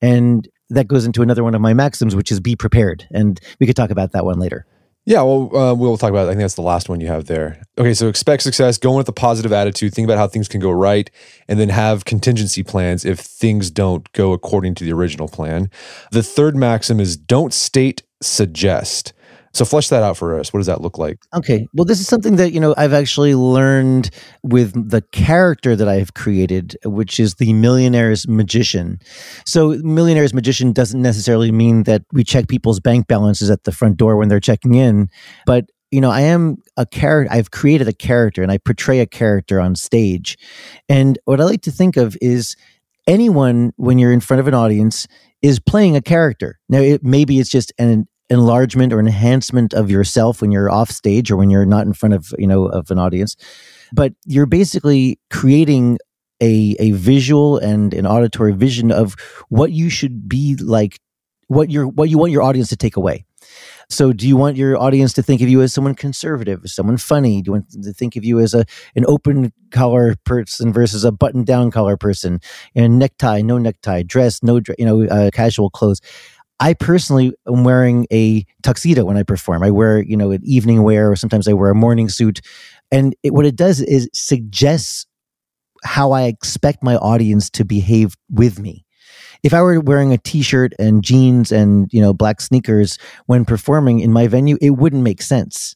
And 0.03 0.49
that 0.71 0.89
goes 0.89 1.07
into 1.07 1.23
another 1.23 1.45
one 1.45 1.55
of 1.55 1.61
my 1.61 1.75
maxims, 1.75 2.17
which 2.17 2.33
is 2.33 2.41
be 2.41 2.57
prepared. 2.57 3.07
And 3.13 3.41
we 3.61 3.67
could 3.67 3.77
talk 3.77 3.91
about 3.91 4.13
that 4.13 4.25
one 4.25 4.39
later. 4.39 4.67
Yeah, 5.05 5.23
well, 5.23 5.57
uh, 5.57 5.75
we'll 5.75 5.97
talk 5.97 6.11
about. 6.11 6.27
It. 6.27 6.31
I 6.31 6.33
think 6.33 6.41
that's 6.43 6.55
the 6.55 6.63
last 6.63 6.89
one 6.89 7.01
you 7.01 7.09
have 7.09 7.27
there. 7.27 7.61
Okay, 7.77 7.93
so 7.93 8.07
expect 8.07 8.45
success. 8.45 8.79
Go 8.79 8.93
in 8.93 8.99
with 8.99 9.09
a 9.09 9.13
positive 9.13 9.53
attitude. 9.53 9.93
Think 9.93 10.07
about 10.07 10.19
how 10.19 10.29
things 10.29 10.47
can 10.47 10.61
go 10.61 10.71
right, 10.71 11.11
and 11.49 11.59
then 11.59 11.71
have 11.71 12.05
contingency 12.05 12.63
plans 12.63 13.05
if 13.05 13.19
things 13.19 13.71
don't 13.71 14.11
go 14.13 14.33
according 14.33 14.77
to 14.77 14.85
the 14.85 14.93
original 14.93 15.27
plan. 15.27 15.71
The 16.13 16.23
third 16.23 16.55
maxim 16.55 17.01
is 17.01 17.17
don't 17.17 17.53
state, 17.53 18.05
suggest. 18.21 19.13
So 19.55 19.65
flesh 19.65 19.89
that 19.89 20.03
out 20.03 20.17
for 20.17 20.39
us. 20.39 20.53
What 20.53 20.61
does 20.61 20.67
that 20.67 20.81
look 20.81 20.99
like? 20.99 21.19
Okay. 21.35 21.67
Well, 21.75 21.85
this 21.85 22.01
is 22.01 22.07
something 22.07 22.37
that, 22.37 22.53
you 22.53 22.61
know, 22.61 22.75
I've 22.79 22.93
actually 22.93 23.35
learned 23.35 24.11
with 24.43 24.91
the 24.91 25.03
character 25.13 25.77
that 25.77 25.89
I've 25.89 26.15
created, 26.15 26.77
which 26.85 27.21
is 27.21 27.35
the 27.35 27.53
millionaire's 27.53 28.27
magician. 28.27 28.99
So 29.45 29.79
millionaire's 29.83 30.33
magician 30.33 30.73
doesn't 30.73 31.03
necessarily 31.03 31.53
mean 31.53 31.83
that 31.83 32.03
we 32.13 32.25
check 32.25 32.49
people's 32.49 32.81
bank 32.81 33.07
balances 33.09 33.51
at 33.51 33.65
the 33.65 33.73
front 33.73 33.99
door 33.99 34.17
when 34.17 34.29
they're 34.29 34.41
checking 34.41 34.75
in, 34.75 35.09
but 35.47 35.67
you 35.91 36.01
know, 36.01 36.11
I 36.11 36.23
am 36.23 36.57
a 36.79 36.87
character. 36.87 37.33
I've 37.33 37.51
created 37.51 37.87
a 37.87 37.93
character 37.93 38.43
and 38.43 38.51
I 38.51 38.57
portray 38.57 39.01
a 39.01 39.07
character 39.07 39.61
on 39.61 39.77
stage. 39.77 40.39
And 40.89 41.19
what 41.27 41.39
I 41.39 41.45
like 41.45 41.61
to 41.63 41.71
think 41.71 41.99
of 41.99 42.17
is 42.23 42.57
anyone, 43.07 43.73
when 43.77 43.99
you're 43.99 44.13
in 44.13 44.21
front 44.21 44.41
of 44.41 44.49
an 44.49 44.55
audience, 44.55 45.07
is 45.43 45.61
playing 45.61 45.95
a 45.95 46.01
character. 46.01 46.59
Now, 46.71 46.79
it, 46.79 47.05
maybe 47.05 47.39
it's 47.39 47.51
just 47.51 47.73
an 47.79 48.09
enlargement 48.33 48.93
or 48.93 48.99
enhancement 48.99 49.75
of 49.75 49.91
yourself 49.91 50.41
when 50.41 50.51
you're 50.51 50.71
off 50.71 50.91
stage 50.91 51.31
or 51.31 51.37
when 51.37 51.51
you're 51.51 51.67
not 51.67 51.87
in 51.87 51.93
front 51.93 52.15
of 52.15 52.33
you 52.39 52.47
know 52.47 52.67
of 52.67 52.91
an 52.91 52.99
audience, 52.99 53.37
but 53.93 54.15
you're 54.25 54.47
basically 54.47 55.19
creating 55.31 55.99
a 56.41 56.75
a 56.81 56.93
visual 56.93 57.59
and 57.59 57.93
an 57.95 58.07
auditory 58.07 58.53
vision 58.53 58.91
of 58.91 59.15
what 59.49 59.71
you 59.71 59.91
should 59.91 60.29
be 60.29 60.57
like, 60.57 60.99
what 61.49 61.71
you 61.71 61.89
what 61.89 62.09
you 62.09 62.19
want 62.19 62.33
your 62.33 62.43
audience 62.43 62.69
to 62.71 62.77
take 62.77 62.97
away. 62.97 63.25
So, 63.89 64.13
do 64.13 64.27
you 64.27 64.39
want 64.39 64.57
your 64.57 64.79
audience 64.79 65.13
to 65.15 65.23
think 65.23 65.43
of 65.43 65.49
you 65.51 65.61
as 65.61 65.75
someone 65.75 65.95
conservative, 65.95 66.63
someone 66.65 66.97
funny? 66.97 67.43
Do 67.43 67.49
you 67.49 67.53
want 67.53 67.71
them 67.71 67.83
to 67.83 67.93
think 67.93 68.17
of 68.17 68.25
you 68.25 68.41
as 68.41 68.55
a 68.55 68.65
an 68.97 69.05
open 69.07 69.53
collar 69.71 70.17
person 70.25 70.73
versus 70.73 71.05
a 71.05 71.13
button 71.13 71.45
down 71.45 71.71
collar 71.71 71.99
person? 71.99 72.41
And 72.75 72.99
necktie, 72.99 73.43
no 73.43 73.59
necktie, 73.59 74.03
dress, 74.03 74.43
no, 74.43 74.61
you 74.79 74.87
know, 74.87 75.05
uh, 75.05 75.31
casual 75.33 75.69
clothes. 75.69 76.01
I 76.63 76.75
personally 76.75 77.33
am 77.49 77.65
wearing 77.65 78.07
a 78.13 78.47
tuxedo 78.63 79.05
when 79.05 79.17
I 79.17 79.25
perform. 79.25 79.65
I 79.65 79.73
wear, 79.73 80.01
you 80.01 80.17
know, 80.17 80.31
an 80.31 80.43
evening 80.45 80.85
wear, 80.85 81.11
or 81.11 81.17
sometimes 81.17 81.49
I 81.49 81.55
wear 81.55 81.71
a 81.71 81.75
morning 81.75 82.09
suit. 82.09 82.41
And 82.93 83.17
it, 83.25 83.35
what 83.35 83.47
it 83.47 83.57
does 83.57 83.81
is 83.81 84.09
suggests 84.15 85.07
how 85.83 86.13
I 86.13 86.23
expect 86.23 86.85
my 86.85 86.95
audience 86.97 87.51
to 87.51 87.65
behave 87.65 88.15
with 88.31 88.61
me 88.61 88.87
if 89.43 89.53
I 89.53 89.61
were 89.61 89.81
wearing 89.81 90.13
a 90.13 90.19
t-shirt 90.19 90.73
and 90.79 91.03
jeans 91.03 91.51
and 91.51 91.89
you 91.93 92.01
know 92.01 92.15
black 92.15 92.41
sneakers 92.41 92.97
when 93.27 93.45
performing 93.45 94.01
in 94.01 94.13
my 94.13 94.29
venue, 94.29 94.57
it 94.61 94.71
wouldn't 94.71 95.03
make 95.03 95.21
sense. 95.21 95.75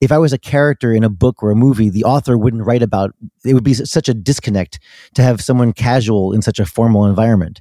If 0.00 0.12
I 0.12 0.18
was 0.18 0.32
a 0.32 0.38
character 0.38 0.92
in 0.92 1.02
a 1.02 1.08
book 1.08 1.42
or 1.42 1.50
a 1.50 1.56
movie, 1.56 1.88
the 1.88 2.04
author 2.04 2.38
wouldn't 2.38 2.64
write 2.64 2.82
about. 2.82 3.12
It 3.44 3.54
would 3.54 3.64
be 3.64 3.74
such 3.74 4.08
a 4.08 4.14
disconnect 4.14 4.78
to 5.14 5.22
have 5.22 5.40
someone 5.40 5.72
casual 5.72 6.32
in 6.32 6.42
such 6.42 6.60
a 6.60 6.66
formal 6.66 7.06
environment. 7.06 7.60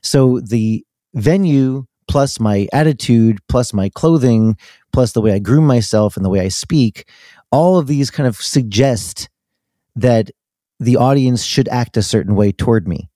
So 0.00 0.40
the 0.40 0.84
venue 1.14 1.84
plus 2.08 2.40
my 2.40 2.68
attitude 2.72 3.38
plus 3.48 3.72
my 3.72 3.88
clothing 3.88 4.56
plus 4.92 5.12
the 5.12 5.20
way 5.20 5.32
I 5.32 5.38
groom 5.38 5.66
myself 5.66 6.16
and 6.16 6.24
the 6.24 6.30
way 6.30 6.40
I 6.40 6.48
speak, 6.48 7.08
all 7.50 7.78
of 7.78 7.86
these 7.86 8.10
kind 8.10 8.26
of 8.26 8.36
suggest 8.36 9.28
that 9.96 10.30
the 10.78 10.96
audience 10.96 11.44
should 11.44 11.68
act 11.68 11.96
a 11.96 12.02
certain 12.02 12.34
way 12.34 12.52
toward 12.52 12.88
me. 12.88 13.08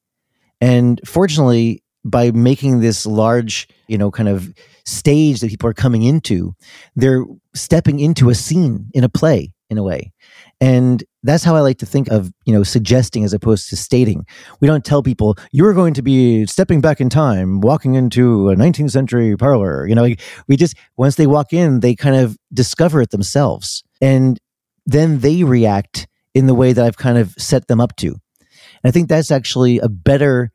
And 0.60 1.00
fortunately, 1.04 1.82
by 2.04 2.30
making 2.30 2.80
this 2.80 3.04
large, 3.04 3.68
you 3.88 3.98
know, 3.98 4.10
kind 4.10 4.28
of 4.28 4.54
stage 4.84 5.40
that 5.40 5.50
people 5.50 5.68
are 5.68 5.74
coming 5.74 6.02
into, 6.04 6.54
they're 6.94 7.24
stepping 7.54 7.98
into 7.98 8.30
a 8.30 8.34
scene 8.34 8.88
in 8.94 9.02
a 9.02 9.08
play 9.08 9.52
in 9.68 9.78
a 9.78 9.82
way. 9.82 10.12
And 10.60 11.02
that's 11.26 11.44
how 11.44 11.56
I 11.56 11.60
like 11.60 11.78
to 11.78 11.86
think 11.86 12.08
of, 12.08 12.32
you 12.44 12.54
know, 12.54 12.62
suggesting 12.62 13.24
as 13.24 13.32
opposed 13.32 13.68
to 13.70 13.76
stating. 13.76 14.26
We 14.60 14.68
don't 14.68 14.84
tell 14.84 15.02
people 15.02 15.36
you're 15.52 15.74
going 15.74 15.94
to 15.94 16.02
be 16.02 16.46
stepping 16.46 16.80
back 16.80 17.00
in 17.00 17.08
time, 17.08 17.60
walking 17.60 17.94
into 17.94 18.50
a 18.50 18.56
19th 18.56 18.90
century 18.90 19.36
parlor. 19.36 19.86
You 19.86 19.94
know, 19.94 20.08
we 20.48 20.56
just 20.56 20.76
once 20.96 21.16
they 21.16 21.26
walk 21.26 21.52
in, 21.52 21.80
they 21.80 21.94
kind 21.94 22.16
of 22.16 22.36
discover 22.52 23.00
it 23.00 23.10
themselves. 23.10 23.82
And 24.00 24.38
then 24.84 25.20
they 25.20 25.42
react 25.42 26.06
in 26.34 26.46
the 26.46 26.54
way 26.54 26.72
that 26.72 26.84
I've 26.84 26.96
kind 26.96 27.18
of 27.18 27.34
set 27.38 27.66
them 27.66 27.80
up 27.80 27.96
to. 27.96 28.08
And 28.08 28.84
I 28.84 28.90
think 28.90 29.08
that's 29.08 29.30
actually 29.30 29.78
a 29.78 29.88
better 29.88 30.52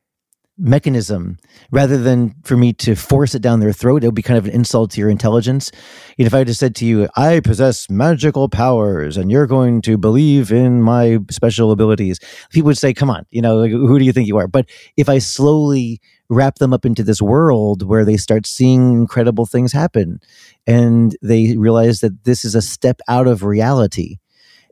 mechanism 0.58 1.38
rather 1.70 1.96
than 1.96 2.34
for 2.44 2.56
me 2.56 2.72
to 2.72 2.94
force 2.94 3.34
it 3.34 3.42
down 3.42 3.60
their 3.60 3.72
throat. 3.72 4.04
It 4.04 4.08
would 4.08 4.14
be 4.14 4.22
kind 4.22 4.38
of 4.38 4.44
an 4.44 4.52
insult 4.52 4.90
to 4.92 5.00
your 5.00 5.08
intelligence. 5.08 5.70
You 6.16 6.24
know, 6.24 6.26
if 6.26 6.34
I 6.34 6.44
just 6.44 6.60
said 6.60 6.74
to 6.76 6.86
you, 6.86 7.08
I 7.16 7.40
possess 7.40 7.88
magical 7.88 8.48
powers 8.48 9.16
and 9.16 9.30
you're 9.30 9.46
going 9.46 9.80
to 9.82 9.96
believe 9.96 10.52
in 10.52 10.82
my 10.82 11.18
special 11.30 11.72
abilities, 11.72 12.18
people 12.50 12.66
would 12.66 12.78
say, 12.78 12.92
come 12.92 13.10
on, 13.10 13.24
you 13.30 13.40
know, 13.40 13.66
who 13.66 13.98
do 13.98 14.04
you 14.04 14.12
think 14.12 14.28
you 14.28 14.36
are? 14.36 14.46
But 14.46 14.68
if 14.96 15.08
I 15.08 15.18
slowly 15.18 16.00
wrap 16.28 16.56
them 16.56 16.72
up 16.72 16.84
into 16.84 17.02
this 17.02 17.22
world 17.22 17.82
where 17.82 18.04
they 18.04 18.16
start 18.16 18.46
seeing 18.46 18.92
incredible 18.92 19.46
things 19.46 19.72
happen 19.72 20.20
and 20.66 21.16
they 21.22 21.56
realize 21.56 22.00
that 22.00 22.24
this 22.24 22.44
is 22.44 22.54
a 22.54 22.62
step 22.62 23.00
out 23.08 23.26
of 23.26 23.42
reality, 23.42 24.16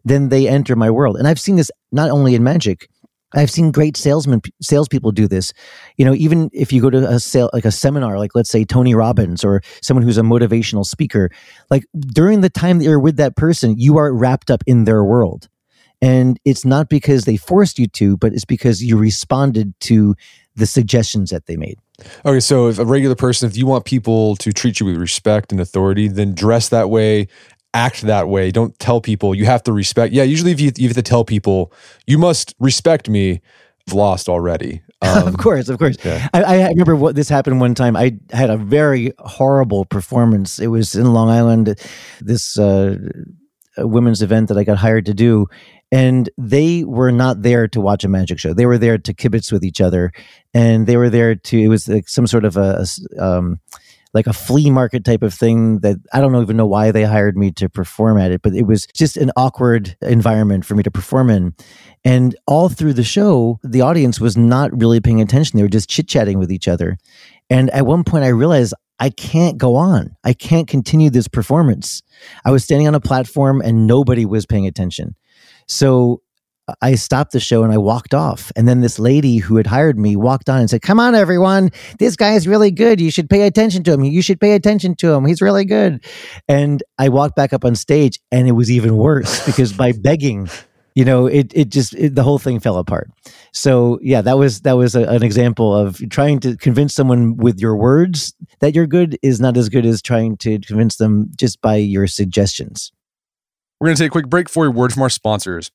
then 0.04 0.28
they 0.28 0.48
enter 0.48 0.76
my 0.76 0.90
world. 0.90 1.16
And 1.16 1.26
I've 1.26 1.40
seen 1.40 1.56
this 1.56 1.70
not 1.92 2.10
only 2.10 2.34
in 2.34 2.42
magic, 2.42 2.88
I've 3.34 3.50
seen 3.50 3.70
great 3.70 3.96
salesmen, 3.96 4.40
salespeople 4.60 5.12
do 5.12 5.28
this. 5.28 5.52
You 5.96 6.04
know, 6.04 6.14
even 6.14 6.50
if 6.52 6.72
you 6.72 6.82
go 6.82 6.90
to 6.90 7.08
a 7.08 7.20
sale, 7.20 7.50
like 7.52 7.64
a 7.64 7.70
seminar, 7.70 8.18
like 8.18 8.34
let's 8.34 8.50
say 8.50 8.64
Tony 8.64 8.94
Robbins 8.94 9.44
or 9.44 9.62
someone 9.82 10.02
who's 10.02 10.18
a 10.18 10.22
motivational 10.22 10.84
speaker, 10.84 11.30
like 11.70 11.84
during 11.94 12.40
the 12.40 12.50
time 12.50 12.78
that 12.78 12.84
you're 12.84 12.98
with 12.98 13.16
that 13.16 13.36
person, 13.36 13.78
you 13.78 13.98
are 13.98 14.12
wrapped 14.12 14.50
up 14.50 14.62
in 14.66 14.84
their 14.84 15.04
world. 15.04 15.48
And 16.02 16.40
it's 16.44 16.64
not 16.64 16.88
because 16.88 17.24
they 17.24 17.36
forced 17.36 17.78
you 17.78 17.86
to, 17.88 18.16
but 18.16 18.32
it's 18.32 18.46
because 18.46 18.82
you 18.82 18.96
responded 18.96 19.74
to 19.80 20.14
the 20.56 20.66
suggestions 20.66 21.30
that 21.30 21.46
they 21.46 21.56
made. 21.56 21.78
Okay, 22.24 22.40
so 22.40 22.68
if 22.68 22.78
a 22.78 22.84
regular 22.84 23.14
person, 23.14 23.48
if 23.48 23.56
you 23.56 23.66
want 23.66 23.84
people 23.84 24.36
to 24.36 24.52
treat 24.52 24.80
you 24.80 24.86
with 24.86 24.96
respect 24.96 25.52
and 25.52 25.60
authority, 25.60 26.08
then 26.08 26.34
dress 26.34 26.70
that 26.70 26.88
way, 26.88 27.28
act 27.74 28.02
that 28.02 28.28
way. 28.28 28.50
Don't 28.50 28.78
tell 28.78 29.00
people 29.00 29.34
you 29.34 29.46
have 29.46 29.62
to 29.64 29.72
respect. 29.72 30.12
Yeah, 30.12 30.24
usually 30.24 30.52
if 30.52 30.60
you, 30.60 30.72
you 30.76 30.88
have 30.88 30.96
to 30.96 31.02
tell 31.02 31.24
people 31.24 31.72
you 32.06 32.18
must 32.18 32.54
respect 32.58 33.08
me, 33.08 33.40
I've 33.88 33.94
lost 33.94 34.28
already. 34.28 34.82
Um, 35.02 35.26
of 35.26 35.38
course, 35.38 35.70
of 35.70 35.78
course. 35.78 35.96
Yeah. 36.04 36.28
I, 36.34 36.42
I, 36.42 36.68
remember 36.68 36.94
what 36.94 37.14
this 37.14 37.30
happened 37.30 37.58
one 37.58 37.74
time. 37.74 37.96
I 37.96 38.18
had 38.32 38.50
a 38.50 38.58
very 38.58 39.14
horrible 39.18 39.86
performance. 39.86 40.58
It 40.58 40.66
was 40.66 40.94
in 40.94 41.14
Long 41.14 41.30
Island, 41.30 41.80
this 42.20 42.58
uh, 42.58 42.98
women's 43.78 44.20
event 44.20 44.48
that 44.48 44.58
I 44.58 44.64
got 44.64 44.76
hired 44.76 45.06
to 45.06 45.14
do. 45.14 45.46
And 45.90 46.28
they 46.36 46.84
were 46.84 47.10
not 47.10 47.40
there 47.40 47.66
to 47.68 47.80
watch 47.80 48.04
a 48.04 48.08
magic 48.08 48.38
show. 48.38 48.52
They 48.52 48.66
were 48.66 48.76
there 48.76 48.98
to 48.98 49.14
kibitz 49.14 49.50
with 49.50 49.64
each 49.64 49.80
other. 49.80 50.12
And 50.52 50.86
they 50.86 50.98
were 50.98 51.08
there 51.08 51.34
to, 51.34 51.58
it 51.58 51.68
was 51.68 51.88
like 51.88 52.06
some 52.06 52.26
sort 52.26 52.44
of 52.44 52.58
a, 52.58 52.84
um, 53.18 53.58
like 54.12 54.26
a 54.26 54.32
flea 54.32 54.70
market 54.70 55.04
type 55.04 55.22
of 55.22 55.32
thing 55.32 55.78
that 55.80 55.96
I 56.12 56.20
don't 56.20 56.34
even 56.40 56.56
know 56.56 56.66
why 56.66 56.90
they 56.90 57.04
hired 57.04 57.36
me 57.36 57.52
to 57.52 57.68
perform 57.68 58.18
at 58.18 58.32
it, 58.32 58.42
but 58.42 58.54
it 58.54 58.66
was 58.66 58.86
just 58.86 59.16
an 59.16 59.30
awkward 59.36 59.96
environment 60.02 60.64
for 60.64 60.74
me 60.74 60.82
to 60.82 60.90
perform 60.90 61.30
in. 61.30 61.54
And 62.04 62.34
all 62.46 62.68
through 62.68 62.94
the 62.94 63.04
show, 63.04 63.60
the 63.62 63.82
audience 63.82 64.20
was 64.20 64.36
not 64.36 64.78
really 64.78 65.00
paying 65.00 65.20
attention. 65.20 65.56
They 65.56 65.62
were 65.62 65.68
just 65.68 65.88
chit 65.88 66.08
chatting 66.08 66.38
with 66.38 66.50
each 66.50 66.66
other. 66.66 66.98
And 67.48 67.70
at 67.70 67.86
one 67.86 68.04
point, 68.04 68.24
I 68.24 68.28
realized 68.28 68.74
I 68.98 69.10
can't 69.10 69.56
go 69.56 69.76
on. 69.76 70.14
I 70.24 70.32
can't 70.32 70.68
continue 70.68 71.10
this 71.10 71.28
performance. 71.28 72.02
I 72.44 72.50
was 72.50 72.64
standing 72.64 72.86
on 72.86 72.94
a 72.94 73.00
platform 73.00 73.62
and 73.62 73.86
nobody 73.86 74.26
was 74.26 74.44
paying 74.44 74.66
attention. 74.66 75.14
So 75.66 76.22
I 76.80 76.94
stopped 76.94 77.32
the 77.32 77.40
show 77.40 77.62
and 77.62 77.72
I 77.72 77.78
walked 77.78 78.14
off. 78.14 78.52
And 78.56 78.66
then 78.66 78.80
this 78.80 78.98
lady 78.98 79.38
who 79.38 79.56
had 79.56 79.66
hired 79.66 79.98
me 79.98 80.16
walked 80.16 80.48
on 80.48 80.60
and 80.60 80.70
said, 80.70 80.82
Come 80.82 81.00
on, 81.00 81.14
everyone. 81.14 81.70
This 81.98 82.16
guy 82.16 82.34
is 82.34 82.46
really 82.46 82.70
good. 82.70 83.00
You 83.00 83.10
should 83.10 83.30
pay 83.30 83.42
attention 83.42 83.82
to 83.84 83.92
him. 83.92 84.04
You 84.04 84.22
should 84.22 84.40
pay 84.40 84.52
attention 84.52 84.94
to 84.96 85.12
him. 85.12 85.24
He's 85.26 85.42
really 85.42 85.64
good. 85.64 86.04
And 86.48 86.82
I 86.98 87.08
walked 87.08 87.36
back 87.36 87.52
up 87.52 87.64
on 87.64 87.74
stage 87.74 88.20
and 88.30 88.48
it 88.48 88.52
was 88.52 88.70
even 88.70 88.96
worse 88.96 89.44
because 89.46 89.72
by 89.72 89.92
begging, 89.92 90.48
you 90.94 91.04
know, 91.04 91.26
it, 91.26 91.52
it 91.54 91.68
just, 91.68 91.94
it, 91.94 92.14
the 92.14 92.22
whole 92.22 92.38
thing 92.38 92.60
fell 92.60 92.78
apart. 92.78 93.10
So 93.52 93.98
yeah, 94.02 94.22
that 94.22 94.38
was, 94.38 94.62
that 94.62 94.76
was 94.76 94.94
a, 94.94 95.02
an 95.04 95.22
example 95.22 95.74
of 95.74 96.00
trying 96.10 96.40
to 96.40 96.56
convince 96.56 96.94
someone 96.94 97.36
with 97.36 97.60
your 97.60 97.76
words 97.76 98.34
that 98.60 98.74
you're 98.74 98.86
good 98.86 99.18
is 99.22 99.40
not 99.40 99.56
as 99.56 99.68
good 99.68 99.86
as 99.86 100.02
trying 100.02 100.36
to 100.38 100.58
convince 100.60 100.96
them 100.96 101.30
just 101.36 101.60
by 101.60 101.76
your 101.76 102.06
suggestions. 102.06 102.92
We're 103.80 103.88
going 103.88 103.96
to 103.96 104.02
take 104.02 104.10
a 104.10 104.12
quick 104.12 104.28
break 104.28 104.50
for 104.50 104.66
a 104.66 104.70
word 104.70 104.92
from 104.92 105.02
our 105.02 105.08
sponsors. 105.08 105.70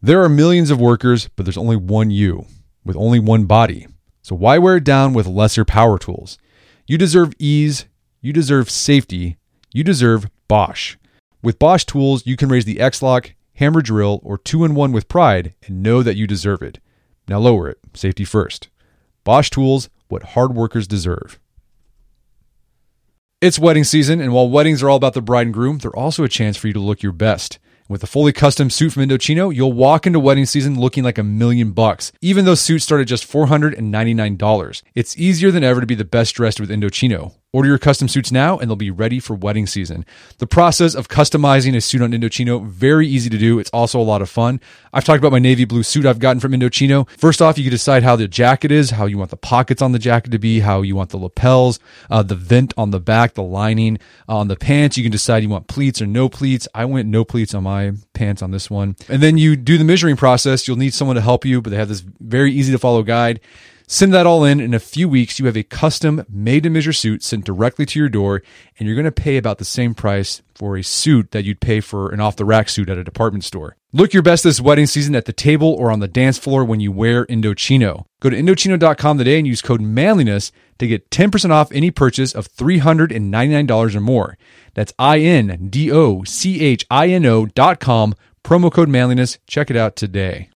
There 0.00 0.22
are 0.22 0.28
millions 0.28 0.70
of 0.70 0.80
workers, 0.80 1.28
but 1.34 1.44
there's 1.44 1.58
only 1.58 1.74
one 1.74 2.12
you 2.12 2.46
with 2.84 2.96
only 2.96 3.18
one 3.18 3.46
body. 3.46 3.88
So 4.22 4.36
why 4.36 4.56
wear 4.58 4.76
it 4.76 4.84
down 4.84 5.12
with 5.12 5.26
lesser 5.26 5.64
power 5.64 5.98
tools? 5.98 6.38
You 6.86 6.96
deserve 6.96 7.32
ease, 7.38 7.86
you 8.20 8.32
deserve 8.32 8.70
safety, 8.70 9.38
you 9.72 9.82
deserve 9.82 10.30
Bosch. 10.46 10.96
With 11.42 11.58
Bosch 11.58 11.84
tools, 11.84 12.24
you 12.26 12.36
can 12.36 12.48
raise 12.48 12.64
the 12.64 12.78
X-Lock, 12.78 13.34
hammer 13.54 13.82
drill, 13.82 14.20
or 14.22 14.38
two-in-one 14.38 14.92
with 14.92 15.08
pride 15.08 15.54
and 15.66 15.82
know 15.82 16.04
that 16.04 16.16
you 16.16 16.28
deserve 16.28 16.62
it. 16.62 16.78
Now 17.26 17.40
lower 17.40 17.68
it, 17.68 17.78
safety 17.94 18.24
first. 18.24 18.68
Bosch 19.24 19.50
tools, 19.50 19.90
what 20.08 20.22
hard 20.22 20.54
workers 20.54 20.86
deserve. 20.86 21.40
It's 23.40 23.58
wedding 23.58 23.84
season, 23.84 24.20
and 24.20 24.32
while 24.32 24.48
weddings 24.48 24.80
are 24.80 24.88
all 24.88 24.96
about 24.96 25.14
the 25.14 25.22
bride 25.22 25.46
and 25.46 25.54
groom, 25.54 25.78
they're 25.78 25.94
also 25.94 26.22
a 26.22 26.28
chance 26.28 26.56
for 26.56 26.68
you 26.68 26.72
to 26.72 26.80
look 26.80 27.02
your 27.02 27.12
best. 27.12 27.58
With 27.90 28.02
a 28.02 28.06
fully 28.06 28.34
custom 28.34 28.68
suit 28.68 28.92
from 28.92 29.08
Indochino, 29.08 29.54
you'll 29.54 29.72
walk 29.72 30.06
into 30.06 30.20
wedding 30.20 30.44
season 30.44 30.78
looking 30.78 31.04
like 31.04 31.16
a 31.16 31.22
million 31.22 31.72
bucks, 31.72 32.12
even 32.20 32.44
though 32.44 32.54
suits 32.54 32.84
start 32.84 33.00
at 33.00 33.06
just 33.06 33.26
$499. 33.26 34.82
It's 34.94 35.16
easier 35.16 35.50
than 35.50 35.64
ever 35.64 35.80
to 35.80 35.86
be 35.86 35.94
the 35.94 36.04
best 36.04 36.34
dressed 36.34 36.60
with 36.60 36.68
Indochino. 36.68 37.32
Order 37.50 37.70
your 37.70 37.78
custom 37.78 38.08
suits 38.08 38.30
now 38.30 38.58
and 38.58 38.68
they'll 38.68 38.76
be 38.76 38.90
ready 38.90 39.20
for 39.20 39.32
wedding 39.32 39.66
season. 39.66 40.04
The 40.36 40.46
process 40.46 40.94
of 40.94 41.08
customizing 41.08 41.74
a 41.74 41.80
suit 41.80 42.02
on 42.02 42.12
Indochino, 42.12 42.66
very 42.66 43.08
easy 43.08 43.30
to 43.30 43.38
do. 43.38 43.58
It's 43.58 43.70
also 43.70 43.98
a 43.98 44.02
lot 44.02 44.20
of 44.20 44.28
fun. 44.28 44.60
I've 44.92 45.04
talked 45.04 45.18
about 45.18 45.32
my 45.32 45.38
navy 45.38 45.64
blue 45.64 45.82
suit 45.82 46.04
I've 46.04 46.18
gotten 46.18 46.40
from 46.40 46.52
Indochino. 46.52 47.08
First 47.08 47.40
off, 47.40 47.56
you 47.56 47.64
can 47.64 47.70
decide 47.70 48.02
how 48.02 48.16
the 48.16 48.28
jacket 48.28 48.70
is, 48.70 48.90
how 48.90 49.06
you 49.06 49.16
want 49.16 49.30
the 49.30 49.38
pockets 49.38 49.80
on 49.80 49.92
the 49.92 49.98
jacket 49.98 50.30
to 50.32 50.38
be, 50.38 50.60
how 50.60 50.82
you 50.82 50.94
want 50.94 51.08
the 51.08 51.16
lapels, 51.16 51.80
uh, 52.10 52.22
the 52.22 52.34
vent 52.34 52.74
on 52.76 52.90
the 52.90 53.00
back, 53.00 53.32
the 53.32 53.42
lining 53.42 53.98
uh, 54.28 54.36
on 54.36 54.48
the 54.48 54.56
pants. 54.56 54.98
You 54.98 55.02
can 55.02 55.12
decide 55.12 55.42
you 55.42 55.48
want 55.48 55.68
pleats 55.68 56.02
or 56.02 56.06
no 56.06 56.28
pleats. 56.28 56.68
I 56.74 56.84
went 56.84 57.08
no 57.08 57.24
pleats 57.24 57.54
on 57.54 57.62
my 57.62 57.92
pants 58.12 58.42
on 58.42 58.50
this 58.50 58.68
one. 58.68 58.94
And 59.08 59.22
then 59.22 59.38
you 59.38 59.56
do 59.56 59.78
the 59.78 59.84
measuring 59.84 60.16
process. 60.16 60.68
You'll 60.68 60.76
need 60.76 60.92
someone 60.92 61.16
to 61.16 61.22
help 61.22 61.46
you, 61.46 61.62
but 61.62 61.70
they 61.70 61.76
have 61.76 61.88
this 61.88 62.04
very 62.20 62.52
easy 62.52 62.72
to 62.72 62.78
follow 62.78 63.02
guide. 63.02 63.40
Send 63.90 64.12
that 64.12 64.26
all 64.26 64.44
in. 64.44 64.60
In 64.60 64.74
a 64.74 64.78
few 64.78 65.08
weeks, 65.08 65.38
you 65.38 65.46
have 65.46 65.56
a 65.56 65.62
custom 65.62 66.22
made 66.28 66.64
to 66.64 66.70
measure 66.70 66.92
suit 66.92 67.22
sent 67.22 67.46
directly 67.46 67.86
to 67.86 67.98
your 67.98 68.10
door, 68.10 68.42
and 68.78 68.86
you're 68.86 68.94
going 68.94 69.06
to 69.06 69.10
pay 69.10 69.38
about 69.38 69.56
the 69.56 69.64
same 69.64 69.94
price 69.94 70.42
for 70.54 70.76
a 70.76 70.84
suit 70.84 71.30
that 71.30 71.46
you'd 71.46 71.62
pay 71.62 71.80
for 71.80 72.12
an 72.12 72.20
off 72.20 72.36
the 72.36 72.44
rack 72.44 72.68
suit 72.68 72.90
at 72.90 72.98
a 72.98 73.02
department 73.02 73.44
store. 73.44 73.76
Look 73.94 74.12
your 74.12 74.22
best 74.22 74.44
this 74.44 74.60
wedding 74.60 74.84
season 74.84 75.16
at 75.16 75.24
the 75.24 75.32
table 75.32 75.72
or 75.72 75.90
on 75.90 76.00
the 76.00 76.06
dance 76.06 76.36
floor 76.36 76.66
when 76.66 76.80
you 76.80 76.92
wear 76.92 77.24
Indochino. 77.24 78.04
Go 78.20 78.28
to 78.28 78.36
Indochino.com 78.36 79.16
today 79.16 79.38
and 79.38 79.46
use 79.46 79.62
code 79.62 79.80
manliness 79.80 80.52
to 80.80 80.86
get 80.86 81.08
10% 81.08 81.48
off 81.50 81.72
any 81.72 81.90
purchase 81.90 82.34
of 82.34 82.46
$399 82.46 83.94
or 83.94 84.00
more. 84.00 84.36
That's 84.74 84.92
I 84.98 85.20
N 85.20 85.68
D 85.70 85.90
O 85.90 86.24
C 86.24 86.60
H 86.60 86.84
I 86.90 87.08
N 87.08 87.24
O.com, 87.24 88.14
promo 88.44 88.70
code 88.70 88.90
manliness. 88.90 89.38
Check 89.46 89.70
it 89.70 89.78
out 89.78 89.96
today. 89.96 90.50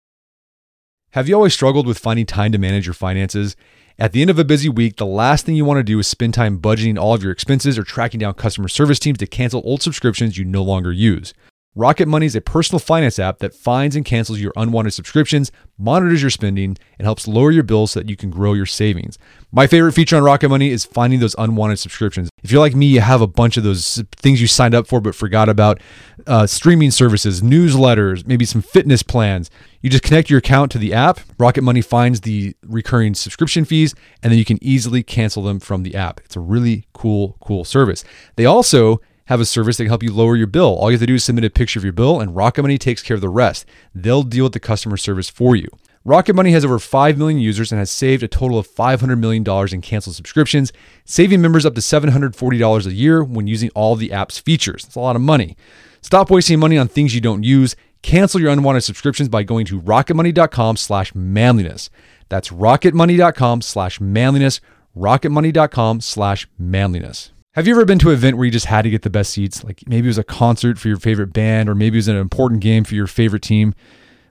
Have 1.13 1.27
you 1.27 1.35
always 1.35 1.55
struggled 1.55 1.87
with 1.87 1.99
finding 1.99 2.27
time 2.27 2.53
to 2.53 2.59
manage 2.59 2.87
your 2.87 2.93
finances? 2.93 3.57
At 3.99 4.13
the 4.13 4.21
end 4.21 4.29
of 4.29 4.39
a 4.39 4.45
busy 4.45 4.69
week, 4.69 4.97
the 4.97 5.07
last 5.07 5.47
thing 5.47 5.57
you 5.57 5.65
want 5.65 5.79
to 5.79 5.83
do 5.83 5.99
is 5.99 6.07
spend 6.07 6.35
time 6.35 6.61
budgeting 6.61 6.99
all 6.99 7.15
of 7.15 7.23
your 7.23 7.33
expenses 7.33 7.79
or 7.79 7.83
tracking 7.83 8.21
down 8.21 8.35
customer 8.35 8.69
service 8.69 8.99
teams 8.99 9.17
to 9.19 9.27
cancel 9.27 9.63
old 9.65 9.81
subscriptions 9.81 10.37
you 10.37 10.45
no 10.45 10.63
longer 10.63 10.93
use. 10.93 11.33
Rocket 11.75 12.09
Money 12.09 12.27
is 12.27 12.35
a 12.35 12.41
personal 12.41 12.81
finance 12.81 13.19
app 13.19 13.39
that 13.39 13.55
finds 13.55 13.95
and 13.95 14.05
cancels 14.05 14.41
your 14.41 14.53
unwanted 14.57 14.95
subscriptions, 14.95 15.53
monitors 15.79 16.23
your 16.23 16.31
spending, 16.31 16.77
and 16.99 17.07
helps 17.07 17.29
lower 17.29 17.53
your 17.53 17.63
bills 17.63 17.93
so 17.93 18.01
that 18.01 18.09
you 18.09 18.17
can 18.17 18.31
grow 18.31 18.53
your 18.53 18.67
savings. 18.67 19.17
My 19.53 19.67
favorite 19.67 19.93
feature 19.93 20.17
on 20.17 20.25
Rocket 20.25 20.49
Money 20.49 20.71
is 20.71 20.85
finding 20.85 21.21
those 21.21 21.37
unwanted 21.39 21.79
subscriptions. 21.79 22.31
If 22.43 22.51
you're 22.51 22.61
like 22.61 22.75
me, 22.75 22.87
you 22.87 23.01
have 23.01 23.21
a 23.21 23.29
bunch 23.29 23.57
of 23.57 23.65
those 23.65 24.03
things 24.17 24.41
you 24.41 24.47
signed 24.47 24.75
up 24.75 24.89
for 24.89 25.01
but 25.01 25.15
forgot 25.15 25.49
about 25.49 25.81
uh, 26.27 26.47
streaming 26.47 26.91
services, 26.91 27.43
newsletters, 27.43 28.27
maybe 28.27 28.45
some 28.45 28.63
fitness 28.63 29.05
plans. 29.05 29.49
You 29.81 29.89
just 29.89 30.03
connect 30.03 30.31
your 30.31 30.41
account 30.41 30.73
to 30.73 30.79
the 30.79 30.93
app. 30.95 31.21
Rocket 31.39 31.63
Money 31.63 31.83
finds 31.83 32.23
the 32.23 32.57
recurring 32.67 33.15
subscription 33.15 33.65
fees, 33.65 33.95
and 34.23 34.33
then 34.33 34.39
you 34.39 34.45
can 34.45 34.59
easily 34.61 35.05
cancel 35.05 35.45
them 35.45 35.61
from 35.61 35.85
the 35.85 35.95
app. 35.95 36.21
It's 36.25 36.35
a 36.35 36.41
really 36.41 36.87
cool, 36.93 37.37
cool 37.41 37.65
service. 37.65 38.05
They 38.35 38.47
also 38.47 39.01
have 39.29 39.41
a 39.41 39.45
service 39.45 39.77
that 39.77 39.85
can 39.85 39.91
help 39.91 40.03
you 40.03 40.13
lower 40.13 40.37
your 40.37 40.47
bill. 40.47 40.75
All 40.75 40.91
you 40.91 40.95
have 40.95 41.03
to 41.03 41.07
do 41.07 41.15
is 41.15 41.25
submit 41.25 41.45
a 41.45 41.51
picture 41.51 41.79
of 41.79 41.85
your 41.85 41.93
bill, 41.93 42.19
and 42.19 42.35
Rocket 42.35 42.63
Money 42.63 42.79
takes 42.79 43.03
care 43.03 43.15
of 43.15 43.21
the 43.21 43.29
rest. 43.29 43.67
They'll 43.95 44.23
deal 44.23 44.45
with 44.45 44.55
the 44.55 44.61
customer 44.61 44.97
service 44.97 45.29
for 45.29 45.55
you. 45.55 45.69
Rocket 46.03 46.35
Money 46.35 46.53
has 46.53 46.65
over 46.65 46.79
5 46.79 47.19
million 47.19 47.39
users 47.39 47.71
and 47.71 47.79
has 47.79 47.91
saved 47.91 48.23
a 48.23 48.29
total 48.29 48.59
of 48.59 48.67
$500 48.67 49.19
million 49.19 49.45
in 49.71 49.81
canceled 49.83 50.17
subscriptions, 50.17 50.73
saving 51.05 51.43
members 51.43 51.67
up 51.67 51.75
to 51.75 51.83
$740 51.83 52.87
a 52.87 52.93
year 52.95 53.23
when 53.23 53.47
using 53.47 53.69
all 53.75 53.97
the 53.97 54.13
app's 54.13 54.39
features. 54.39 54.85
That's 54.85 54.97
a 54.97 55.01
lot 55.01 55.15
of 55.15 55.21
money. 55.21 55.59
Stop 56.01 56.31
wasting 56.31 56.59
money 56.59 56.79
on 56.79 56.89
things 56.89 57.15
you 57.15 57.21
don't 57.21 57.43
use. 57.43 57.77
Cancel 58.01 58.41
your 58.41 58.51
unwanted 58.51 58.85
subscriptions 58.85 59.29
by 59.29 59.43
going 59.43 59.67
to 59.67 59.79
rocketmoney.com 59.79 60.79
slash 60.79 61.15
manliness. 61.15 61.91
That's 62.31 62.49
rocketmoney.com 62.49 63.61
slash 63.61 64.01
manliness, 64.01 64.63
rocketmoney.com 64.97 66.01
slash 66.01 66.49
manliness. 66.59 67.33
Have 67.59 67.67
you 67.67 67.75
ever 67.75 67.85
been 67.85 67.99
to 67.99 68.11
an 68.11 68.15
event 68.15 68.37
where 68.37 68.45
you 68.45 68.53
just 68.53 68.67
had 68.67 68.83
to 68.83 68.89
get 68.89 69.03
the 69.03 69.11
best 69.11 69.33
seats? 69.33 69.65
Like 69.65 69.83
maybe 69.89 70.07
it 70.07 70.11
was 70.11 70.19
a 70.19 70.23
concert 70.23 70.79
for 70.79 70.87
your 70.87 70.97
favorite 70.97 71.33
band, 71.33 71.69
or 71.69 71.75
maybe 71.75 71.97
it 71.97 71.99
was 71.99 72.07
an 72.07 72.15
important 72.15 72.61
game 72.61 72.85
for 72.85 72.95
your 72.95 73.09
favorite 73.09 73.43
team. 73.43 73.75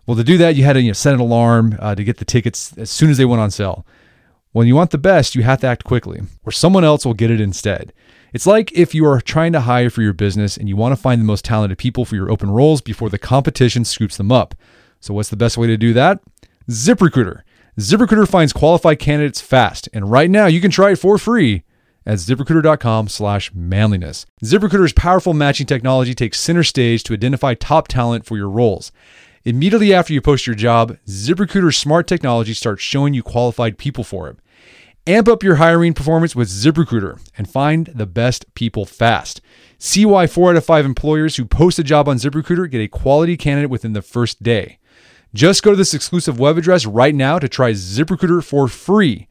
Well, 0.06 0.16
to 0.16 0.24
do 0.24 0.38
that, 0.38 0.56
you 0.56 0.64
had 0.64 0.74
to 0.74 0.82
you 0.82 0.92
know, 0.92 0.94
set 0.94 1.14
an 1.14 1.20
alarm 1.20 1.76
uh, 1.78 1.94
to 1.94 2.06
get 2.06 2.20
the 2.20 2.24
tickets 2.24 2.72
as 2.78 2.90
soon 2.90 3.10
as 3.10 3.18
they 3.18 3.26
went 3.26 3.42
on 3.42 3.52
sale. 3.52 3.86
When 4.54 4.66
you 4.66 4.78
want 4.78 4.92
the 4.92 4.98
best, 4.98 5.36
you 5.36 5.44
have 5.44 5.60
to 5.60 5.68
act 5.68 5.84
quickly, 5.84 6.22
or 6.46 6.54
someone 6.54 6.86
else 6.86 7.06
will 7.06 7.14
get 7.14 7.30
it 7.30 7.42
instead. 7.42 7.92
It's 8.32 8.48
like 8.48 8.72
if 8.72 8.96
you 8.96 9.06
are 9.06 9.20
trying 9.20 9.52
to 9.52 9.60
hire 9.60 9.90
for 9.90 10.04
your 10.04 10.14
business 10.14 10.56
and 10.56 10.70
you 10.70 10.78
want 10.78 10.96
to 10.96 11.02
find 11.02 11.20
the 11.20 11.26
most 11.26 11.44
talented 11.44 11.78
people 11.78 12.06
for 12.06 12.16
your 12.16 12.32
open 12.32 12.50
roles 12.50 12.80
before 12.80 13.10
the 13.10 13.20
competition 13.20 13.84
scoops 13.84 14.16
them 14.16 14.32
up. 14.32 14.56
So, 15.02 15.14
what's 15.14 15.28
the 15.28 15.36
best 15.36 15.58
way 15.58 15.68
to 15.68 15.76
do 15.76 15.92
that? 15.92 16.22
ZipRecruiter. 16.70 17.42
ZipRecruiter 17.78 18.26
finds 18.26 18.54
qualified 18.54 19.00
candidates 19.00 19.42
fast, 19.42 19.90
and 19.92 20.10
right 20.10 20.30
now 20.30 20.46
you 20.46 20.62
can 20.62 20.72
try 20.72 20.92
it 20.92 21.00
for 21.00 21.18
free 21.18 21.66
at 22.08 22.20
ziprecruiter.com 22.20 23.10
slash 23.10 23.52
manliness. 23.54 24.26
ZipRecruiter's 24.42 24.94
powerful 24.94 25.34
matching 25.34 25.68
technology 25.68 26.16
takes 26.16 26.40
center 26.40 26.64
stage 26.64 27.04
to 27.04 27.14
identify 27.14 27.54
top 27.54 27.90
talent 27.90 28.26
for 28.26 28.38
your 28.38 28.50
roles. 28.50 28.94
Immediately 29.44 29.94
after 29.94 30.14
you 30.14 30.22
post 30.22 30.48
your 30.48 30.56
job, 30.56 30.98
ZipRecruiter's 31.06 31.76
smart 31.76 32.08
technology 32.08 32.54
starts 32.54 32.82
showing 32.82 33.14
you 33.14 33.24
qualified 33.24 33.78
people 33.78 34.06
for 34.06 34.30
it. 34.30 34.38
Amp 35.06 35.28
up 35.28 35.44
your 35.44 35.56
hiring 35.56 35.94
performance 35.94 36.36
with 36.36 36.50
ZipRecruiter 36.50 37.20
and 37.38 37.50
find 37.50 37.88
the 37.88 38.06
best 38.06 38.54
people 38.56 38.86
fast. 38.86 39.42
See 39.78 40.06
why 40.06 40.28
four 40.28 40.50
out 40.50 40.58
of 40.58 40.66
five 40.66 40.86
employers 40.86 41.36
who 41.36 41.46
post 41.46 41.78
a 41.78 41.84
job 41.84 42.08
on 42.08 42.18
ZipRecruiter 42.18 42.72
get 42.72 42.82
a 42.82 42.88
quality 42.88 43.38
candidate 43.38 43.70
within 43.70 43.94
the 43.94 44.02
first 44.02 44.42
day. 44.42 44.80
Just 45.34 45.62
go 45.62 45.72
to 45.72 45.78
this 45.78 45.94
exclusive 45.94 46.40
web 46.40 46.58
address 46.58 46.86
right 46.86 47.14
now 47.14 47.38
to 47.38 47.50
try 47.50 47.72
ZipRecruiter 47.72 48.44
for 48.44 48.70
free. 48.70 49.28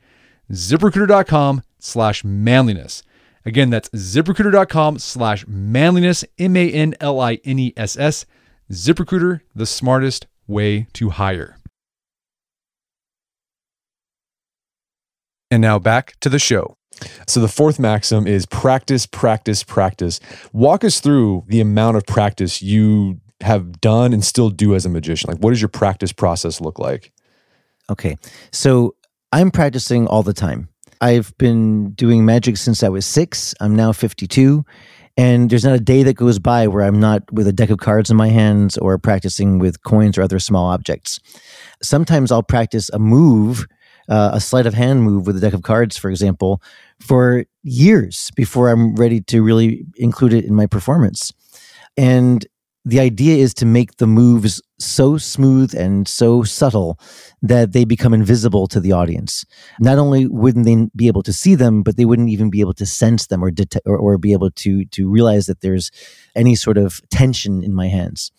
ZipRecruiter.com 0.53 1.63
slash 1.79 2.25
manliness. 2.25 3.03
Again, 3.45 3.71
that's 3.71 3.89
ziprecruiter.com 3.91 4.99
slash 4.99 5.47
manliness, 5.47 6.25
M 6.39 6.57
A 6.57 6.71
N 6.71 6.95
L 7.01 7.21
I 7.21 7.35
N 7.45 7.59
E 7.59 7.73
S 7.77 7.97
S. 7.97 8.27
ZipRecruiter, 8.73 9.41
the 9.55 9.67
smartest 9.67 10.27
way 10.47 10.87
to 10.95 11.11
hire. 11.11 11.57
And 15.51 15.63
now 15.63 15.79
back 15.79 16.19
to 16.21 16.29
the 16.29 16.39
show. 16.39 16.77
So, 17.27 17.41
the 17.41 17.49
fourth 17.49 17.79
maxim 17.79 18.27
is 18.27 18.47
practice, 18.47 19.07
practice, 19.07 19.63
practice. 19.63 20.19
Walk 20.53 20.83
us 20.83 20.99
through 20.99 21.45
the 21.47 21.61
amount 21.61 21.99
of 21.99 22.07
practice 22.07 22.63
you 22.63 23.21
have 23.43 23.81
done 23.81 24.15
and 24.15 24.25
still 24.25 24.49
do 24.49 24.75
as 24.75 24.87
a 24.87 24.89
magician. 24.89 25.29
Like, 25.31 25.39
what 25.41 25.51
does 25.51 25.61
your 25.61 25.69
practice 25.69 26.13
process 26.13 26.61
look 26.61 26.79
like? 26.79 27.13
Okay. 27.91 28.17
So, 28.51 28.97
I'm 29.31 29.51
practicing 29.51 30.07
all 30.07 30.23
the 30.23 30.33
time. 30.33 30.71
I've 31.01 31.37
been 31.39 31.91
doing 31.91 32.25
magic 32.25 32.57
since 32.57 32.83
I 32.83 32.89
was 32.89 33.07
six. 33.07 33.55
I'm 33.61 33.75
now 33.75 33.93
52. 33.93 34.65
And 35.19 35.49
there's 35.49 35.65
not 35.65 35.75
a 35.75 35.81
day 35.81 36.03
that 36.03 36.15
goes 36.15 36.39
by 36.39 36.67
where 36.67 36.85
I'm 36.85 37.01
not 37.01 37.23
with 37.33 37.47
a 37.47 37.53
deck 37.53 37.71
of 37.71 37.79
cards 37.79 38.11
in 38.11 38.17
my 38.17 38.29
hands 38.29 38.77
or 38.77 38.99
practicing 38.99 39.59
with 39.59 39.83
coins 39.83 40.19
or 40.19 40.23
other 40.23 40.39
small 40.39 40.67
objects. 40.67 41.19
Sometimes 41.83 42.31
I'll 42.31 42.43
practice 42.43 42.91
a 42.91 42.99
move, 42.99 43.67
uh, 44.11 44.31
a 44.35 44.41
sleight 44.41 44.67
of 44.67 44.75
hand 44.75 45.03
move 45.03 45.27
with 45.27 45.37
a 45.37 45.41
deck 45.41 45.55
of 45.55 45.63
cards, 45.63 45.97
for 45.97 46.11
example, 46.11 46.61
for 47.01 47.47
years 47.63 48.31
before 48.37 48.69
I'm 48.69 48.95
ready 48.95 49.23
to 49.23 49.43
really 49.43 49.87
include 49.97 50.35
it 50.35 50.45
in 50.45 50.55
my 50.55 50.67
performance. 50.67 51.33
And 51.97 52.47
the 52.87 53.01
idea 53.01 53.37
is 53.37 53.53
to 53.53 53.67
make 53.67 53.97
the 53.97 54.07
moves 54.07 54.63
so 54.79 55.19
smooth 55.19 55.75
and 55.75 56.07
so 56.07 56.45
subtle 56.45 57.01
that 57.43 57.73
they 57.73 57.85
become 57.85 58.15
invisible 58.15 58.69
to 58.69 58.79
the 58.79 58.93
audience. 58.93 59.45
Not 59.81 59.99
only 59.99 60.29
wouldn't 60.29 60.65
they 60.65 60.87
be 60.95 61.09
able 61.09 61.25
to 61.25 61.33
see 61.33 61.57
them, 61.57 61.83
but 61.83 61.97
they 61.97 62.05
wouldn't 62.05 62.29
even 62.31 62.49
be 62.49 62.61
able 62.61 62.75
to 62.75 62.87
sense 62.87 63.27
them 63.27 63.43
or 63.43 63.51
detect 63.51 63.85
or, 63.89 63.99
or 63.99 64.19
be 64.19 64.33
able 64.33 64.53
to 64.53 64.85
to 64.85 65.11
realize 65.11 65.47
that 65.47 65.63
there's 65.63 65.91
any 66.37 66.55
sort 66.55 66.79
of 66.79 67.01
tension 67.11 67.65
in 67.65 67.75
my 67.75 67.89
hands. 67.89 68.31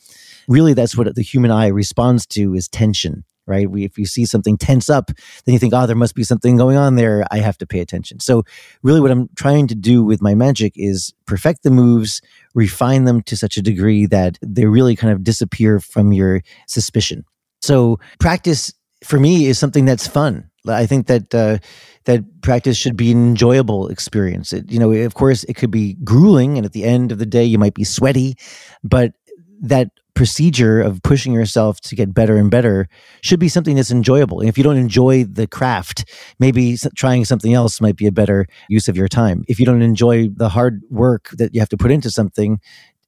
Really, 0.47 0.73
that's 0.73 0.95
what 0.95 1.13
the 1.13 1.21
human 1.21 1.51
eye 1.51 1.67
responds 1.67 2.25
to 2.27 2.53
is 2.53 2.69
tension 2.69 3.25
right? 3.47 3.69
We, 3.69 3.83
if 3.83 3.97
you 3.97 4.05
see 4.05 4.25
something 4.25 4.57
tense 4.57 4.89
up, 4.89 5.11
then 5.45 5.53
you 5.53 5.59
think, 5.59 5.73
oh, 5.73 5.87
there 5.87 5.95
must 5.95 6.15
be 6.15 6.23
something 6.23 6.57
going 6.57 6.77
on 6.77 6.95
there. 6.95 7.25
I 7.31 7.39
have 7.39 7.57
to 7.59 7.67
pay 7.67 7.79
attention. 7.79 8.19
So, 8.19 8.43
really, 8.83 9.01
what 9.01 9.11
I'm 9.11 9.29
trying 9.35 9.67
to 9.67 9.75
do 9.75 10.03
with 10.03 10.21
my 10.21 10.35
magic 10.35 10.73
is 10.75 11.13
perfect 11.25 11.63
the 11.63 11.71
moves, 11.71 12.21
refine 12.53 13.05
them 13.05 13.21
to 13.23 13.37
such 13.37 13.57
a 13.57 13.61
degree 13.61 14.05
that 14.07 14.37
they 14.41 14.65
really 14.65 14.95
kind 14.95 15.13
of 15.13 15.23
disappear 15.23 15.79
from 15.79 16.13
your 16.13 16.41
suspicion. 16.67 17.25
So, 17.61 17.99
practice 18.19 18.73
for 19.03 19.19
me 19.19 19.45
is 19.45 19.59
something 19.59 19.85
that's 19.85 20.07
fun. 20.07 20.49
I 20.67 20.85
think 20.85 21.07
that 21.07 21.33
uh, 21.33 21.59
that 22.05 22.41
practice 22.41 22.77
should 22.77 22.97
be 22.97 23.11
an 23.11 23.29
enjoyable 23.29 23.87
experience. 23.87 24.53
It, 24.53 24.69
you 24.71 24.79
know, 24.79 24.91
of 24.91 25.13
course, 25.13 25.43
it 25.45 25.55
could 25.55 25.71
be 25.71 25.93
grueling, 26.03 26.57
and 26.57 26.65
at 26.65 26.73
the 26.73 26.83
end 26.83 27.11
of 27.11 27.19
the 27.19 27.25
day, 27.25 27.45
you 27.45 27.57
might 27.57 27.73
be 27.73 27.83
sweaty, 27.83 28.35
but 28.83 29.13
that 29.61 29.89
procedure 30.17 30.81
of 30.81 31.01
pushing 31.03 31.31
yourself 31.31 31.79
to 31.79 31.95
get 31.95 32.11
better 32.11 32.37
and 32.37 32.49
better 32.49 32.89
should 33.21 33.39
be 33.39 33.47
something 33.47 33.75
that's 33.75 33.91
enjoyable. 33.91 34.39
And 34.39 34.49
if 34.49 34.57
you 34.57 34.63
don't 34.63 34.75
enjoy 34.75 35.25
the 35.25 35.45
craft, 35.45 36.05
maybe 36.39 36.75
trying 36.95 37.23
something 37.23 37.53
else 37.53 37.79
might 37.79 37.95
be 37.95 38.07
a 38.07 38.11
better 38.11 38.47
use 38.67 38.87
of 38.87 38.97
your 38.97 39.07
time. 39.07 39.45
If 39.47 39.59
you 39.59 39.65
don't 39.65 39.83
enjoy 39.83 40.29
the 40.29 40.49
hard 40.49 40.81
work 40.89 41.29
that 41.37 41.53
you 41.53 41.61
have 41.61 41.69
to 41.69 41.77
put 41.77 41.91
into 41.91 42.09
something 42.09 42.59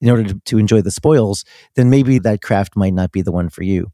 in 0.01 0.09
order 0.11 0.23
to, 0.23 0.39
to 0.45 0.59
enjoy 0.59 0.81
the 0.83 0.91
spoils, 0.91 1.45
then 1.75 1.89
maybe 1.89 2.19
that 2.19 2.43
craft 2.43 2.77
might 2.77 2.93
not 2.93 3.11
be 3.11 3.23
the 3.23 3.31
one 3.31 3.49
for 3.49 3.63
you. 3.63 3.91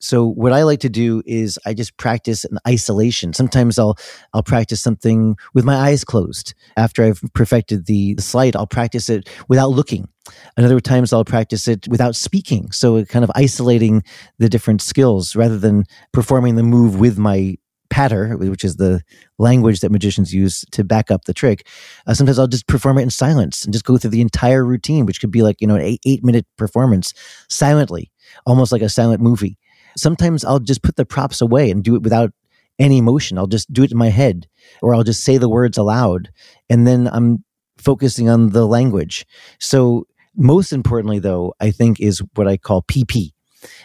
So 0.00 0.26
what 0.26 0.52
I 0.52 0.62
like 0.62 0.80
to 0.80 0.88
do 0.88 1.22
is 1.26 1.58
I 1.66 1.74
just 1.74 1.96
practice 1.96 2.44
in 2.44 2.58
isolation. 2.66 3.32
Sometimes 3.32 3.78
I'll 3.78 3.96
I'll 4.32 4.42
practice 4.42 4.80
something 4.80 5.36
with 5.54 5.64
my 5.64 5.74
eyes 5.74 6.04
closed. 6.04 6.54
After 6.76 7.04
I've 7.04 7.20
perfected 7.34 7.86
the, 7.86 8.16
slide, 8.18 8.54
I'll 8.54 8.66
practice 8.66 9.08
it 9.08 9.28
without 9.48 9.70
looking. 9.70 10.08
Another 10.56 10.80
times 10.80 11.12
I'll 11.12 11.24
practice 11.24 11.66
it 11.68 11.88
without 11.88 12.14
speaking. 12.14 12.70
So 12.70 13.04
kind 13.04 13.24
of 13.24 13.30
isolating 13.34 14.02
the 14.38 14.48
different 14.48 14.82
skills 14.82 15.34
rather 15.34 15.58
than 15.58 15.84
performing 16.12 16.56
the 16.56 16.62
move 16.62 17.00
with 17.00 17.18
my 17.18 17.56
patter, 17.90 18.36
which 18.36 18.64
is 18.64 18.76
the 18.76 19.02
language 19.38 19.80
that 19.80 19.90
magicians 19.90 20.34
use 20.34 20.64
to 20.72 20.84
back 20.84 21.10
up 21.10 21.24
the 21.24 21.34
trick. 21.34 21.66
Uh, 22.06 22.14
sometimes 22.14 22.38
I'll 22.38 22.46
just 22.46 22.66
perform 22.66 22.98
it 22.98 23.02
in 23.02 23.10
silence 23.10 23.64
and 23.64 23.72
just 23.72 23.84
go 23.84 23.96
through 23.96 24.10
the 24.10 24.20
entire 24.20 24.64
routine, 24.64 25.06
which 25.06 25.20
could 25.20 25.30
be 25.30 25.42
like, 25.42 25.60
you 25.60 25.66
know, 25.66 25.76
an 25.76 25.82
eight, 25.82 26.00
eight 26.04 26.22
minute 26.22 26.46
performance 26.56 27.14
silently, 27.48 28.10
almost 28.46 28.72
like 28.72 28.82
a 28.82 28.88
silent 28.88 29.22
movie. 29.22 29.56
Sometimes 29.96 30.44
I'll 30.44 30.60
just 30.60 30.82
put 30.82 30.96
the 30.96 31.06
props 31.06 31.40
away 31.40 31.70
and 31.70 31.82
do 31.82 31.94
it 31.94 32.02
without 32.02 32.32
any 32.78 32.98
emotion. 32.98 33.38
I'll 33.38 33.46
just 33.46 33.72
do 33.72 33.82
it 33.82 33.92
in 33.92 33.98
my 33.98 34.08
head 34.08 34.46
or 34.82 34.94
I'll 34.94 35.02
just 35.02 35.24
say 35.24 35.36
the 35.36 35.48
words 35.48 35.78
aloud 35.78 36.30
and 36.70 36.86
then 36.86 37.08
I'm 37.12 37.44
focusing 37.76 38.28
on 38.28 38.50
the 38.50 38.66
language. 38.66 39.26
So, 39.58 40.06
most 40.36 40.72
importantly, 40.72 41.18
though, 41.18 41.54
I 41.58 41.72
think 41.72 42.00
is 42.00 42.22
what 42.34 42.46
I 42.46 42.56
call 42.56 42.82
PP. 42.82 43.32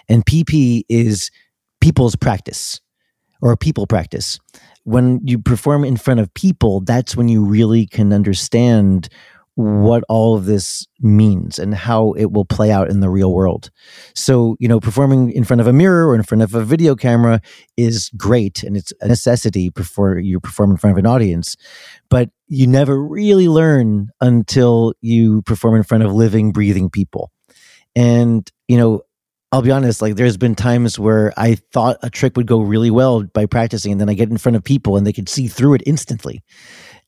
And 0.07 0.23
PP 0.23 0.83
is 0.87 1.31
people's 1.81 2.15
practice 2.15 2.79
or 3.41 3.57
people 3.57 3.87
practice. 3.87 4.39
When 4.83 5.19
you 5.23 5.39
perform 5.39 5.83
in 5.83 5.97
front 5.97 6.19
of 6.19 6.33
people, 6.33 6.81
that's 6.81 7.15
when 7.15 7.27
you 7.27 7.43
really 7.43 7.87
can 7.87 8.13
understand 8.13 9.09
what 9.55 10.03
all 10.09 10.35
of 10.35 10.45
this 10.45 10.87
means 10.99 11.59
and 11.59 11.75
how 11.75 12.13
it 12.13 12.31
will 12.31 12.45
play 12.45 12.71
out 12.71 12.89
in 12.89 13.01
the 13.01 13.09
real 13.09 13.31
world. 13.33 13.69
So, 14.15 14.55
you 14.59 14.67
know, 14.67 14.79
performing 14.79 15.31
in 15.31 15.43
front 15.43 15.61
of 15.61 15.67
a 15.67 15.73
mirror 15.73 16.07
or 16.07 16.15
in 16.15 16.23
front 16.23 16.41
of 16.41 16.55
a 16.55 16.63
video 16.63 16.95
camera 16.95 17.39
is 17.77 18.09
great 18.17 18.63
and 18.63 18.75
it's 18.75 18.91
a 19.01 19.07
necessity 19.07 19.69
before 19.69 20.17
you 20.17 20.39
perform 20.39 20.71
in 20.71 20.77
front 20.77 20.93
of 20.93 20.97
an 20.97 21.05
audience. 21.05 21.55
But 22.09 22.29
you 22.47 22.65
never 22.65 23.01
really 23.01 23.47
learn 23.47 24.09
until 24.19 24.93
you 25.01 25.43
perform 25.43 25.75
in 25.75 25.83
front 25.83 26.03
of 26.03 26.11
living, 26.11 26.51
breathing 26.51 26.89
people. 26.89 27.31
And, 27.95 28.49
you 28.67 28.77
know, 28.77 29.03
I'll 29.53 29.61
be 29.61 29.69
honest, 29.69 30.01
like 30.01 30.15
there's 30.15 30.35
been 30.35 30.55
times 30.55 30.97
where 30.97 31.31
I 31.37 31.53
thought 31.53 31.97
a 32.01 32.09
trick 32.09 32.37
would 32.37 32.47
go 32.47 32.61
really 32.61 32.89
well 32.89 33.21
by 33.21 33.45
practicing, 33.45 33.91
and 33.91 34.01
then 34.01 34.09
I 34.09 34.15
get 34.15 34.31
in 34.31 34.39
front 34.39 34.55
of 34.55 34.63
people 34.63 34.97
and 34.97 35.05
they 35.05 35.13
could 35.13 35.29
see 35.29 35.47
through 35.47 35.75
it 35.75 35.83
instantly. 35.85 36.41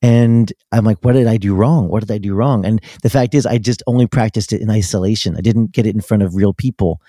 And 0.06 0.54
I'm 0.72 0.86
like, 0.86 1.00
what 1.02 1.14
did 1.14 1.26
I 1.26 1.38
do 1.38 1.56
wrong? 1.56 1.88
What 1.88 2.02
did 2.02 2.12
I 2.12 2.20
do 2.20 2.36
wrong? 2.36 2.64
And 2.64 2.80
the 3.02 3.10
fact 3.10 3.34
is, 3.34 3.48
I 3.48 3.58
just 3.58 3.82
only 3.88 4.06
practiced 4.06 4.54
it 4.54 4.62
in 4.62 4.70
isolation. 4.70 5.36
I 5.36 5.42
didn't 5.42 5.72
get 5.72 5.88
it 5.88 5.96
in 5.96 6.02
front 6.02 6.22
of 6.22 6.36
real 6.36 6.54
people. 6.54 7.02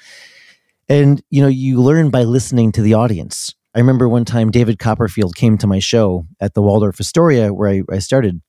And, 0.88 1.22
you 1.28 1.42
know, 1.42 1.48
you 1.48 1.82
learn 1.82 2.08
by 2.08 2.22
listening 2.22 2.72
to 2.72 2.80
the 2.80 2.94
audience. 2.94 3.54
I 3.74 3.80
remember 3.80 4.08
one 4.08 4.24
time 4.24 4.50
David 4.50 4.78
Copperfield 4.78 5.36
came 5.36 5.58
to 5.58 5.66
my 5.66 5.78
show 5.78 6.24
at 6.40 6.54
the 6.54 6.62
Waldorf 6.62 6.98
Astoria 6.98 7.52
where 7.52 7.68
I, 7.68 7.82
I 7.92 7.98
started. 7.98 8.40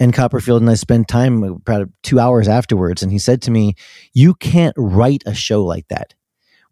And 0.00 0.12
Copperfield 0.12 0.60
and 0.60 0.68
I 0.68 0.74
spent 0.74 1.06
time 1.06 1.44
about 1.44 1.88
two 2.02 2.18
hours 2.18 2.48
afterwards. 2.48 3.04
And 3.04 3.12
he 3.12 3.20
said 3.20 3.42
to 3.42 3.52
me, 3.52 3.76
You 4.12 4.34
can't 4.34 4.74
write 4.76 5.22
a 5.24 5.34
show 5.34 5.64
like 5.64 5.86
that. 5.86 6.14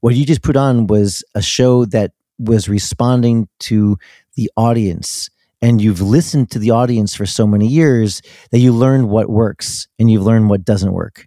What 0.01 0.16
you 0.16 0.27
just 0.27 0.42
put 0.42 0.57
on 0.57 0.88
was 0.88 1.23
a 1.37 1.42
show 1.42 1.85
that 1.85 2.14
was 2.40 2.69
responding 2.69 3.49
to 3.61 3.97
the 4.35 4.51
audience. 4.57 5.31
And 5.62 5.81
you've 5.81 6.01
listened 6.01 6.51
to 6.51 6.59
the 6.59 6.71
audience 6.71 7.14
for 7.14 7.27
so 7.27 7.47
many 7.47 7.66
years 7.66 8.21
that 8.51 8.59
you 8.59 8.73
learned 8.73 9.09
what 9.09 9.31
works 9.31 9.88
and 9.99 10.11
you've 10.11 10.23
learned 10.23 10.51
what 10.51 10.64
doesn't 10.64 10.92
work. 10.92 11.27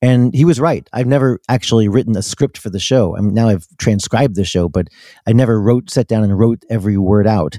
And 0.00 0.34
he 0.34 0.44
was 0.44 0.58
right. 0.58 0.88
I've 0.92 1.06
never 1.06 1.38
actually 1.48 1.88
written 1.88 2.16
a 2.16 2.22
script 2.22 2.56
for 2.56 2.70
the 2.70 2.78
show. 2.78 3.16
I 3.16 3.20
mean, 3.20 3.34
now 3.34 3.48
I've 3.48 3.66
transcribed 3.78 4.34
the 4.34 4.44
show, 4.44 4.68
but 4.68 4.88
I 5.26 5.32
never 5.32 5.60
wrote, 5.60 5.90
sat 5.90 6.06
down 6.06 6.24
and 6.24 6.38
wrote 6.38 6.64
every 6.70 6.96
word 6.96 7.26
out 7.26 7.58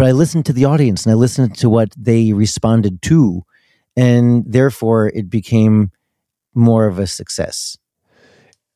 but 0.00 0.06
I 0.06 0.12
listened 0.12 0.46
to 0.46 0.54
the 0.54 0.64
audience 0.64 1.04
and 1.04 1.12
I 1.12 1.14
listened 1.14 1.58
to 1.58 1.68
what 1.68 1.90
they 1.94 2.32
responded 2.32 3.02
to. 3.02 3.42
And 3.94 4.50
therefore, 4.50 5.08
it 5.08 5.28
became 5.28 5.90
more 6.54 6.86
of 6.86 6.98
a 6.98 7.06
success. 7.06 7.76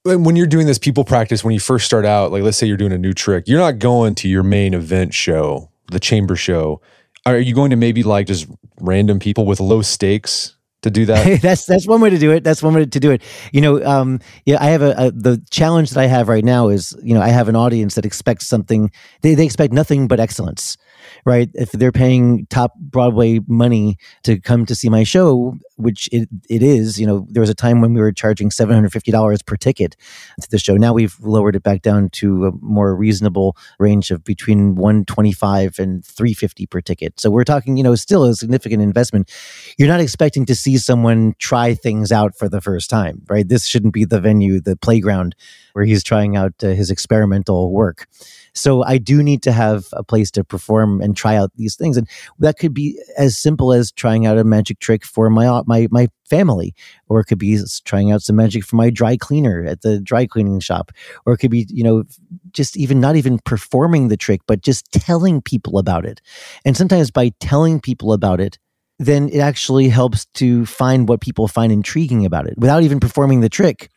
When 0.02 0.36
you're 0.36 0.46
doing 0.46 0.66
this 0.66 0.78
people 0.78 1.02
practice, 1.02 1.42
when 1.42 1.54
you 1.54 1.60
first 1.60 1.86
start 1.86 2.04
out, 2.04 2.30
like 2.30 2.42
let's 2.42 2.58
say 2.58 2.66
you're 2.66 2.76
doing 2.76 2.92
a 2.92 2.98
new 2.98 3.14
trick, 3.14 3.44
you're 3.46 3.58
not 3.58 3.78
going 3.78 4.14
to 4.16 4.28
your 4.28 4.42
main 4.42 4.74
event 4.74 5.14
show, 5.14 5.70
the 5.90 6.00
chamber 6.00 6.36
show. 6.36 6.80
Are 7.26 7.38
you 7.38 7.54
going 7.54 7.70
to 7.70 7.76
maybe 7.76 8.02
like 8.02 8.26
just 8.26 8.46
random 8.80 9.18
people 9.18 9.46
with 9.46 9.60
low 9.60 9.82
stakes 9.82 10.56
to 10.84 10.90
do 10.90 11.04
that. 11.06 11.40
that's 11.42 11.66
that's 11.66 11.86
one 11.86 12.00
way 12.00 12.10
to 12.10 12.18
do 12.18 12.30
it. 12.30 12.44
That's 12.44 12.62
one 12.62 12.74
way 12.74 12.86
to 12.86 13.00
do 13.00 13.10
it. 13.10 13.22
You 13.52 13.60
know, 13.60 13.84
um, 13.84 14.20
yeah, 14.46 14.56
I 14.60 14.66
have 14.66 14.82
a, 14.82 14.94
a, 14.96 15.10
the 15.10 15.42
challenge 15.50 15.90
that 15.90 16.00
I 16.00 16.06
have 16.06 16.28
right 16.28 16.44
now 16.44 16.68
is 16.68 16.96
you 17.02 17.14
know 17.14 17.20
I 17.20 17.28
have 17.28 17.48
an 17.48 17.56
audience 17.56 17.96
that 17.96 18.06
expects 18.06 18.46
something. 18.46 18.90
They 19.22 19.34
they 19.34 19.44
expect 19.44 19.72
nothing 19.72 20.08
but 20.08 20.20
excellence 20.20 20.76
right? 21.24 21.50
If 21.54 21.72
they're 21.72 21.92
paying 21.92 22.46
top 22.46 22.74
Broadway 22.78 23.40
money 23.46 23.96
to 24.24 24.38
come 24.40 24.66
to 24.66 24.74
see 24.74 24.88
my 24.88 25.04
show, 25.04 25.56
which 25.76 26.08
it, 26.12 26.28
it 26.48 26.62
is, 26.62 27.00
you 27.00 27.06
know, 27.06 27.26
there 27.30 27.40
was 27.40 27.50
a 27.50 27.54
time 27.54 27.80
when 27.80 27.94
we 27.94 28.00
were 28.00 28.12
charging 28.12 28.50
$750 28.50 29.46
per 29.46 29.56
ticket 29.56 29.96
to 30.40 30.50
the 30.50 30.58
show. 30.58 30.76
Now 30.76 30.92
we've 30.92 31.18
lowered 31.20 31.56
it 31.56 31.62
back 31.62 31.82
down 31.82 32.10
to 32.10 32.46
a 32.46 32.52
more 32.60 32.94
reasonable 32.94 33.56
range 33.78 34.10
of 34.10 34.24
between 34.24 34.74
125 34.74 35.78
and 35.78 36.04
350 36.04 36.66
per 36.66 36.80
ticket. 36.80 37.18
So 37.18 37.30
we're 37.30 37.44
talking, 37.44 37.76
you 37.76 37.82
know, 37.82 37.94
still 37.94 38.24
a 38.24 38.34
significant 38.34 38.82
investment. 38.82 39.30
You're 39.78 39.88
not 39.88 40.00
expecting 40.00 40.46
to 40.46 40.54
see 40.54 40.73
someone 40.78 41.34
try 41.38 41.74
things 41.74 42.12
out 42.12 42.36
for 42.36 42.48
the 42.48 42.60
first 42.60 42.90
time, 42.90 43.22
right? 43.28 43.48
This 43.48 43.66
shouldn't 43.66 43.94
be 43.94 44.04
the 44.04 44.20
venue, 44.20 44.60
the 44.60 44.76
playground 44.76 45.34
where 45.72 45.84
he's 45.84 46.04
trying 46.04 46.36
out 46.36 46.52
uh, 46.62 46.68
his 46.68 46.90
experimental 46.90 47.72
work. 47.72 48.06
So 48.54 48.84
I 48.84 48.98
do 48.98 49.22
need 49.22 49.42
to 49.42 49.52
have 49.52 49.86
a 49.92 50.04
place 50.04 50.30
to 50.32 50.44
perform 50.44 51.00
and 51.00 51.16
try 51.16 51.34
out 51.34 51.50
these 51.56 51.74
things, 51.74 51.96
and 51.96 52.08
that 52.38 52.56
could 52.56 52.72
be 52.72 53.00
as 53.18 53.36
simple 53.36 53.72
as 53.72 53.90
trying 53.90 54.26
out 54.26 54.38
a 54.38 54.44
magic 54.44 54.78
trick 54.78 55.04
for 55.04 55.28
my 55.28 55.46
uh, 55.46 55.64
my 55.66 55.88
my 55.90 56.08
family, 56.24 56.72
or 57.08 57.20
it 57.20 57.24
could 57.24 57.38
be 57.38 57.58
trying 57.84 58.12
out 58.12 58.22
some 58.22 58.36
magic 58.36 58.64
for 58.64 58.76
my 58.76 58.90
dry 58.90 59.16
cleaner 59.16 59.64
at 59.64 59.82
the 59.82 60.00
dry 60.00 60.24
cleaning 60.26 60.60
shop, 60.60 60.92
or 61.26 61.32
it 61.32 61.38
could 61.38 61.50
be 61.50 61.66
you 61.68 61.82
know 61.82 62.04
just 62.52 62.76
even 62.76 63.00
not 63.00 63.16
even 63.16 63.40
performing 63.44 64.06
the 64.06 64.16
trick, 64.16 64.40
but 64.46 64.62
just 64.62 64.90
telling 64.92 65.42
people 65.42 65.76
about 65.76 66.06
it. 66.06 66.20
And 66.64 66.76
sometimes 66.76 67.10
by 67.10 67.32
telling 67.40 67.80
people 67.80 68.12
about 68.12 68.40
it, 68.40 68.58
then 69.04 69.28
it 69.28 69.38
actually 69.38 69.88
helps 69.88 70.26
to 70.34 70.66
find 70.66 71.08
what 71.08 71.20
people 71.20 71.48
find 71.48 71.72
intriguing 71.72 72.24
about 72.24 72.46
it 72.46 72.54
without 72.56 72.82
even 72.82 73.00
performing 73.00 73.40
the 73.40 73.48
trick. 73.48 73.90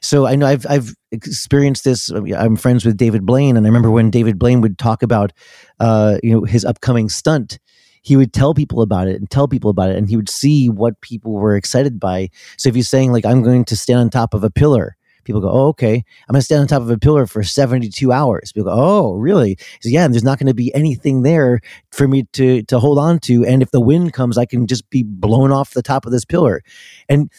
So 0.00 0.26
I 0.26 0.36
know 0.36 0.46
I've 0.46 0.66
I've 0.68 0.94
experienced 1.12 1.84
this. 1.84 2.10
I'm 2.10 2.56
friends 2.56 2.84
with 2.84 2.96
David 2.96 3.26
Blaine, 3.26 3.56
and 3.56 3.66
I 3.66 3.68
remember 3.68 3.90
when 3.90 4.10
David 4.10 4.38
Blaine 4.38 4.60
would 4.60 4.78
talk 4.78 5.02
about, 5.02 5.32
uh, 5.78 6.18
you 6.22 6.32
know, 6.32 6.44
his 6.44 6.64
upcoming 6.64 7.08
stunt. 7.08 7.58
He 8.02 8.16
would 8.16 8.32
tell 8.32 8.54
people 8.54 8.80
about 8.80 9.08
it 9.08 9.16
and 9.16 9.30
tell 9.30 9.46
people 9.46 9.70
about 9.70 9.90
it, 9.90 9.96
and 9.96 10.08
he 10.08 10.16
would 10.16 10.30
see 10.30 10.70
what 10.70 10.98
people 11.02 11.32
were 11.32 11.54
excited 11.54 12.00
by. 12.00 12.30
So 12.56 12.70
if 12.70 12.74
he's 12.74 12.88
saying 12.88 13.12
like, 13.12 13.26
"I'm 13.26 13.42
going 13.42 13.64
to 13.66 13.76
stand 13.76 14.00
on 14.00 14.08
top 14.08 14.32
of 14.32 14.42
a 14.42 14.50
pillar," 14.50 14.96
people 15.30 15.40
go, 15.40 15.50
"Oh, 15.50 15.68
okay, 15.68 15.94
I'm 15.94 16.32
going 16.32 16.40
to 16.40 16.44
stand 16.44 16.62
on 16.62 16.66
top 16.66 16.82
of 16.82 16.90
a 16.90 16.98
pillar 16.98 17.26
for 17.26 17.42
72 17.42 18.12
hours." 18.12 18.52
People 18.52 18.72
go, 18.72 18.78
"Oh, 18.78 19.14
really?" 19.14 19.56
He 19.82 19.90
"Yeah, 19.90 20.04
and 20.04 20.12
there's 20.12 20.24
not 20.24 20.38
going 20.38 20.48
to 20.48 20.54
be 20.54 20.74
anything 20.74 21.22
there 21.22 21.60
for 21.90 22.08
me 22.08 22.24
to 22.34 22.62
to 22.62 22.78
hold 22.78 22.98
on 22.98 23.18
to, 23.20 23.44
and 23.44 23.62
if 23.62 23.70
the 23.70 23.80
wind 23.80 24.12
comes, 24.12 24.36
I 24.36 24.46
can 24.46 24.66
just 24.66 24.88
be 24.90 25.02
blown 25.02 25.52
off 25.52 25.74
the 25.74 25.82
top 25.82 26.06
of 26.06 26.12
this 26.12 26.24
pillar." 26.24 26.62
And 27.08 27.30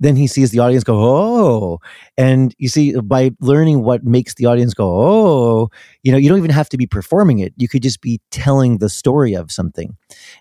then 0.00 0.16
he 0.16 0.26
sees 0.26 0.50
the 0.50 0.58
audience 0.58 0.82
go, 0.82 0.98
oh. 0.98 1.78
And 2.16 2.54
you 2.58 2.68
see, 2.68 2.94
by 2.94 3.30
learning 3.40 3.84
what 3.84 4.02
makes 4.02 4.34
the 4.34 4.46
audience 4.46 4.74
go, 4.74 4.88
oh, 4.88 5.70
you 6.02 6.10
know, 6.10 6.18
you 6.18 6.28
don't 6.28 6.38
even 6.38 6.50
have 6.50 6.70
to 6.70 6.78
be 6.78 6.86
performing 6.86 7.38
it. 7.38 7.52
You 7.56 7.68
could 7.68 7.82
just 7.82 8.00
be 8.00 8.20
telling 8.30 8.78
the 8.78 8.88
story 8.88 9.34
of 9.34 9.52
something. 9.52 9.96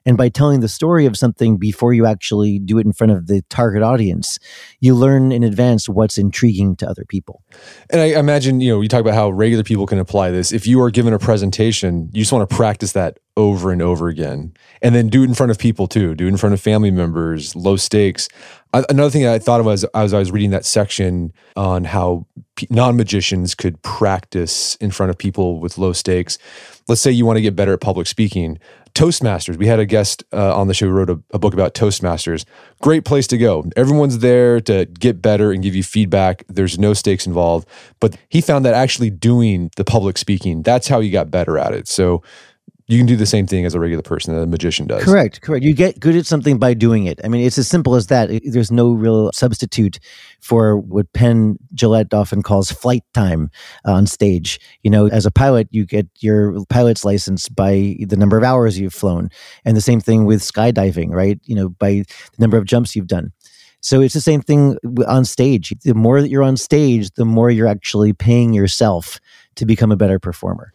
And 0.05 0.17
by 0.17 0.29
telling 0.29 0.61
the 0.61 0.69
story 0.69 1.05
of 1.05 1.17
something 1.17 1.57
before 1.57 1.93
you 1.93 2.05
actually 2.05 2.59
do 2.59 2.79
it 2.79 2.85
in 2.85 2.93
front 2.93 3.11
of 3.11 3.27
the 3.27 3.41
target 3.49 3.83
audience, 3.83 4.39
you 4.79 4.95
learn 4.95 5.31
in 5.31 5.43
advance 5.43 5.89
what's 5.89 6.17
intriguing 6.17 6.77
to 6.77 6.87
other 6.87 7.03
people. 7.05 7.43
And 7.89 8.01
I 8.01 8.17
imagine, 8.17 8.61
you 8.61 8.71
know, 8.71 8.81
you 8.81 8.87
talk 8.87 9.01
about 9.01 9.13
how 9.13 9.29
regular 9.29 9.63
people 9.63 9.85
can 9.85 9.99
apply 9.99 10.31
this. 10.31 10.53
If 10.53 10.67
you 10.67 10.81
are 10.81 10.89
given 10.89 11.13
a 11.13 11.19
presentation, 11.19 12.09
you 12.13 12.21
just 12.21 12.31
want 12.31 12.49
to 12.49 12.55
practice 12.55 12.93
that 12.93 13.19
over 13.39 13.71
and 13.71 13.81
over 13.81 14.09
again. 14.09 14.53
And 14.81 14.93
then 14.93 15.07
do 15.07 15.23
it 15.23 15.29
in 15.29 15.33
front 15.33 15.49
of 15.49 15.57
people 15.57 15.87
too, 15.87 16.13
do 16.13 16.25
it 16.25 16.27
in 16.27 16.37
front 16.37 16.53
of 16.53 16.59
family 16.59 16.91
members, 16.91 17.55
low 17.55 17.77
stakes. 17.77 18.27
Another 18.73 19.09
thing 19.09 19.25
I 19.25 19.39
thought 19.39 19.61
of 19.61 19.65
was 19.65 19.85
as 19.95 20.13
I 20.13 20.19
was 20.19 20.29
reading 20.29 20.51
that 20.51 20.65
section 20.65 21.33
on 21.55 21.85
how 21.85 22.27
non 22.69 22.97
magicians 22.97 23.55
could 23.55 23.81
practice 23.81 24.75
in 24.75 24.91
front 24.91 25.09
of 25.09 25.17
people 25.17 25.59
with 25.59 25.77
low 25.77 25.93
stakes. 25.93 26.37
Let's 26.89 27.01
say 27.01 27.11
you 27.11 27.25
want 27.25 27.37
to 27.37 27.41
get 27.41 27.55
better 27.55 27.73
at 27.73 27.81
public 27.81 28.07
speaking. 28.07 28.59
Toastmasters. 28.93 29.57
We 29.57 29.67
had 29.67 29.79
a 29.79 29.85
guest 29.85 30.23
uh, 30.33 30.55
on 30.55 30.67
the 30.67 30.73
show 30.73 30.87
who 30.87 30.91
wrote 30.91 31.09
a, 31.09 31.21
a, 31.31 31.39
book 31.39 31.53
about 31.53 31.75
Toastmasters. 31.75 32.43
Great 32.81 33.05
place 33.05 33.27
to 33.27 33.37
go. 33.37 33.63
Everyone's 33.75 34.19
there 34.19 34.59
to 34.61 34.85
get 34.85 35.21
better 35.21 35.51
and 35.51 35.61
give 35.61 35.75
you 35.75 35.83
feedback. 35.83 36.43
There's 36.49 36.79
no 36.79 36.93
stakes 36.93 37.27
involved. 37.27 37.67
But 37.99 38.17
he 38.29 38.41
found 38.41 38.65
that 38.65 38.73
actually 38.73 39.11
doing 39.11 39.69
the 39.77 39.83
public 39.83 40.17
speaking, 40.17 40.63
that's 40.63 40.87
how 40.87 40.99
he 40.99 41.11
got 41.11 41.29
better 41.29 41.57
at 41.57 41.73
it. 41.73 41.87
So 41.87 42.23
you 42.89 42.97
can 42.97 43.05
do 43.05 43.15
the 43.15 43.27
same 43.27 43.45
thing 43.45 43.65
as 43.65 43.75
a 43.75 43.79
regular 43.79 44.01
person 44.01 44.33
that 44.33 44.41
a 44.41 44.47
magician 44.47 44.87
does. 44.87 45.03
Correct, 45.03 45.41
correct. 45.41 45.63
You 45.63 45.75
get 45.75 45.99
good 45.99 46.15
at 46.15 46.25
something 46.25 46.57
by 46.57 46.73
doing 46.73 47.05
it. 47.05 47.21
I 47.23 47.27
mean, 47.27 47.45
it's 47.45 47.59
as 47.59 47.67
simple 47.67 47.93
as 47.93 48.07
that. 48.07 48.31
There's 48.43 48.71
no 48.71 48.93
real 48.93 49.29
substitute 49.31 49.99
for 50.39 50.75
what 50.75 51.13
Penn 51.13 51.59
Jillette 51.75 52.15
often 52.15 52.41
calls 52.41 52.71
flight 52.71 53.03
time 53.13 53.51
uh, 53.87 53.91
on 53.91 54.07
stage. 54.07 54.59
You 54.81 54.89
know, 54.89 55.07
as 55.07 55.27
a 55.27 55.31
pilot, 55.31 55.67
you 55.69 55.85
get 55.85 56.07
your 56.19 56.65
pilot's 56.65 57.05
license 57.05 57.47
by 57.47 57.95
the 57.99 58.17
number 58.17 58.39
of 58.39 58.43
hours 58.43 58.79
you've 58.79 58.95
flown, 58.95 59.29
and 59.63 59.77
the 59.77 59.81
same 59.81 60.01
thing 60.01 60.25
with 60.25 60.41
skydiving, 60.41 61.11
right? 61.11 61.39
You 61.45 61.53
know, 61.53 61.69
by 61.69 61.91
the 61.91 62.39
number 62.39 62.57
of 62.57 62.65
jumps 62.65 62.95
you've 62.95 63.05
done. 63.05 63.31
So 63.81 64.01
it's 64.01 64.15
the 64.15 64.19
same 64.19 64.41
thing 64.41 64.77
on 65.07 65.25
stage. 65.25 65.75
The 65.83 65.93
more 65.93 66.21
that 66.21 66.29
you're 66.29 66.43
on 66.43 66.57
stage, 66.57 67.11
the 67.11 67.23
more 67.23 67.51
you're 67.51 67.67
actually 67.67 68.13
paying 68.13 68.51
yourself 68.51 69.19
to 69.55 69.65
become 69.65 69.91
a 69.91 69.95
better 69.95 70.17
performer. 70.17 70.73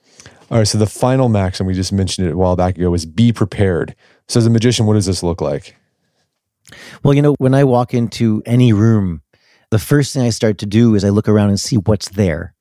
All 0.54 0.60
right. 0.60 0.68
So 0.68 0.78
the 0.78 0.86
final 0.86 1.28
maxim, 1.28 1.66
we 1.66 1.74
just 1.74 1.92
mentioned 1.92 2.28
it 2.28 2.34
a 2.34 2.36
while 2.36 2.54
back 2.54 2.78
ago, 2.78 2.94
is 2.94 3.04
be 3.04 3.32
prepared. 3.32 3.96
So 4.28 4.38
as 4.38 4.46
a 4.46 4.50
magician, 4.50 4.86
what 4.86 4.94
does 4.94 5.04
this 5.04 5.20
look 5.20 5.40
like? 5.40 5.74
Well, 7.02 7.12
you 7.12 7.22
know, 7.22 7.34
when 7.38 7.54
I 7.54 7.64
walk 7.64 7.92
into 7.92 8.40
any 8.46 8.72
room, 8.72 9.22
the 9.70 9.80
first 9.80 10.14
thing 10.14 10.22
I 10.22 10.30
start 10.30 10.58
to 10.58 10.66
do 10.66 10.94
is 10.94 11.04
I 11.04 11.08
look 11.08 11.28
around 11.28 11.48
and 11.48 11.58
see 11.58 11.74
what's 11.74 12.08
there. 12.10 12.54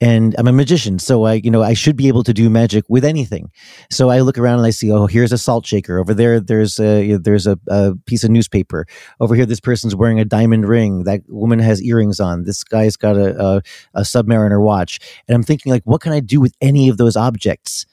And 0.00 0.36
I'm 0.38 0.46
a 0.46 0.52
magician, 0.52 1.00
so 1.00 1.24
I, 1.24 1.34
you 1.34 1.50
know, 1.50 1.62
I 1.62 1.74
should 1.74 1.96
be 1.96 2.06
able 2.06 2.22
to 2.22 2.32
do 2.32 2.48
magic 2.48 2.84
with 2.88 3.04
anything. 3.04 3.50
So 3.90 4.10
I 4.10 4.20
look 4.20 4.38
around 4.38 4.58
and 4.58 4.66
I 4.66 4.70
see, 4.70 4.92
oh, 4.92 5.06
here's 5.06 5.32
a 5.32 5.38
salt 5.38 5.66
shaker. 5.66 5.98
Over 5.98 6.14
there, 6.14 6.38
there's 6.38 6.78
a 6.78 7.16
there's 7.16 7.48
a, 7.48 7.58
a 7.66 7.96
piece 8.06 8.22
of 8.22 8.30
newspaper. 8.30 8.86
Over 9.18 9.34
here, 9.34 9.44
this 9.44 9.58
person's 9.58 9.96
wearing 9.96 10.20
a 10.20 10.24
diamond 10.24 10.68
ring. 10.68 11.02
That 11.02 11.22
woman 11.28 11.58
has 11.58 11.82
earrings 11.82 12.20
on. 12.20 12.44
This 12.44 12.62
guy's 12.62 12.96
got 12.96 13.16
a, 13.16 13.42
a, 13.42 13.62
a 13.94 14.00
Submariner 14.02 14.62
watch. 14.62 15.00
And 15.26 15.34
I'm 15.34 15.42
thinking, 15.42 15.72
like, 15.72 15.82
what 15.84 16.00
can 16.00 16.12
I 16.12 16.20
do 16.20 16.40
with 16.40 16.54
any 16.60 16.88
of 16.88 16.96
those 16.96 17.16
objects? 17.16 17.84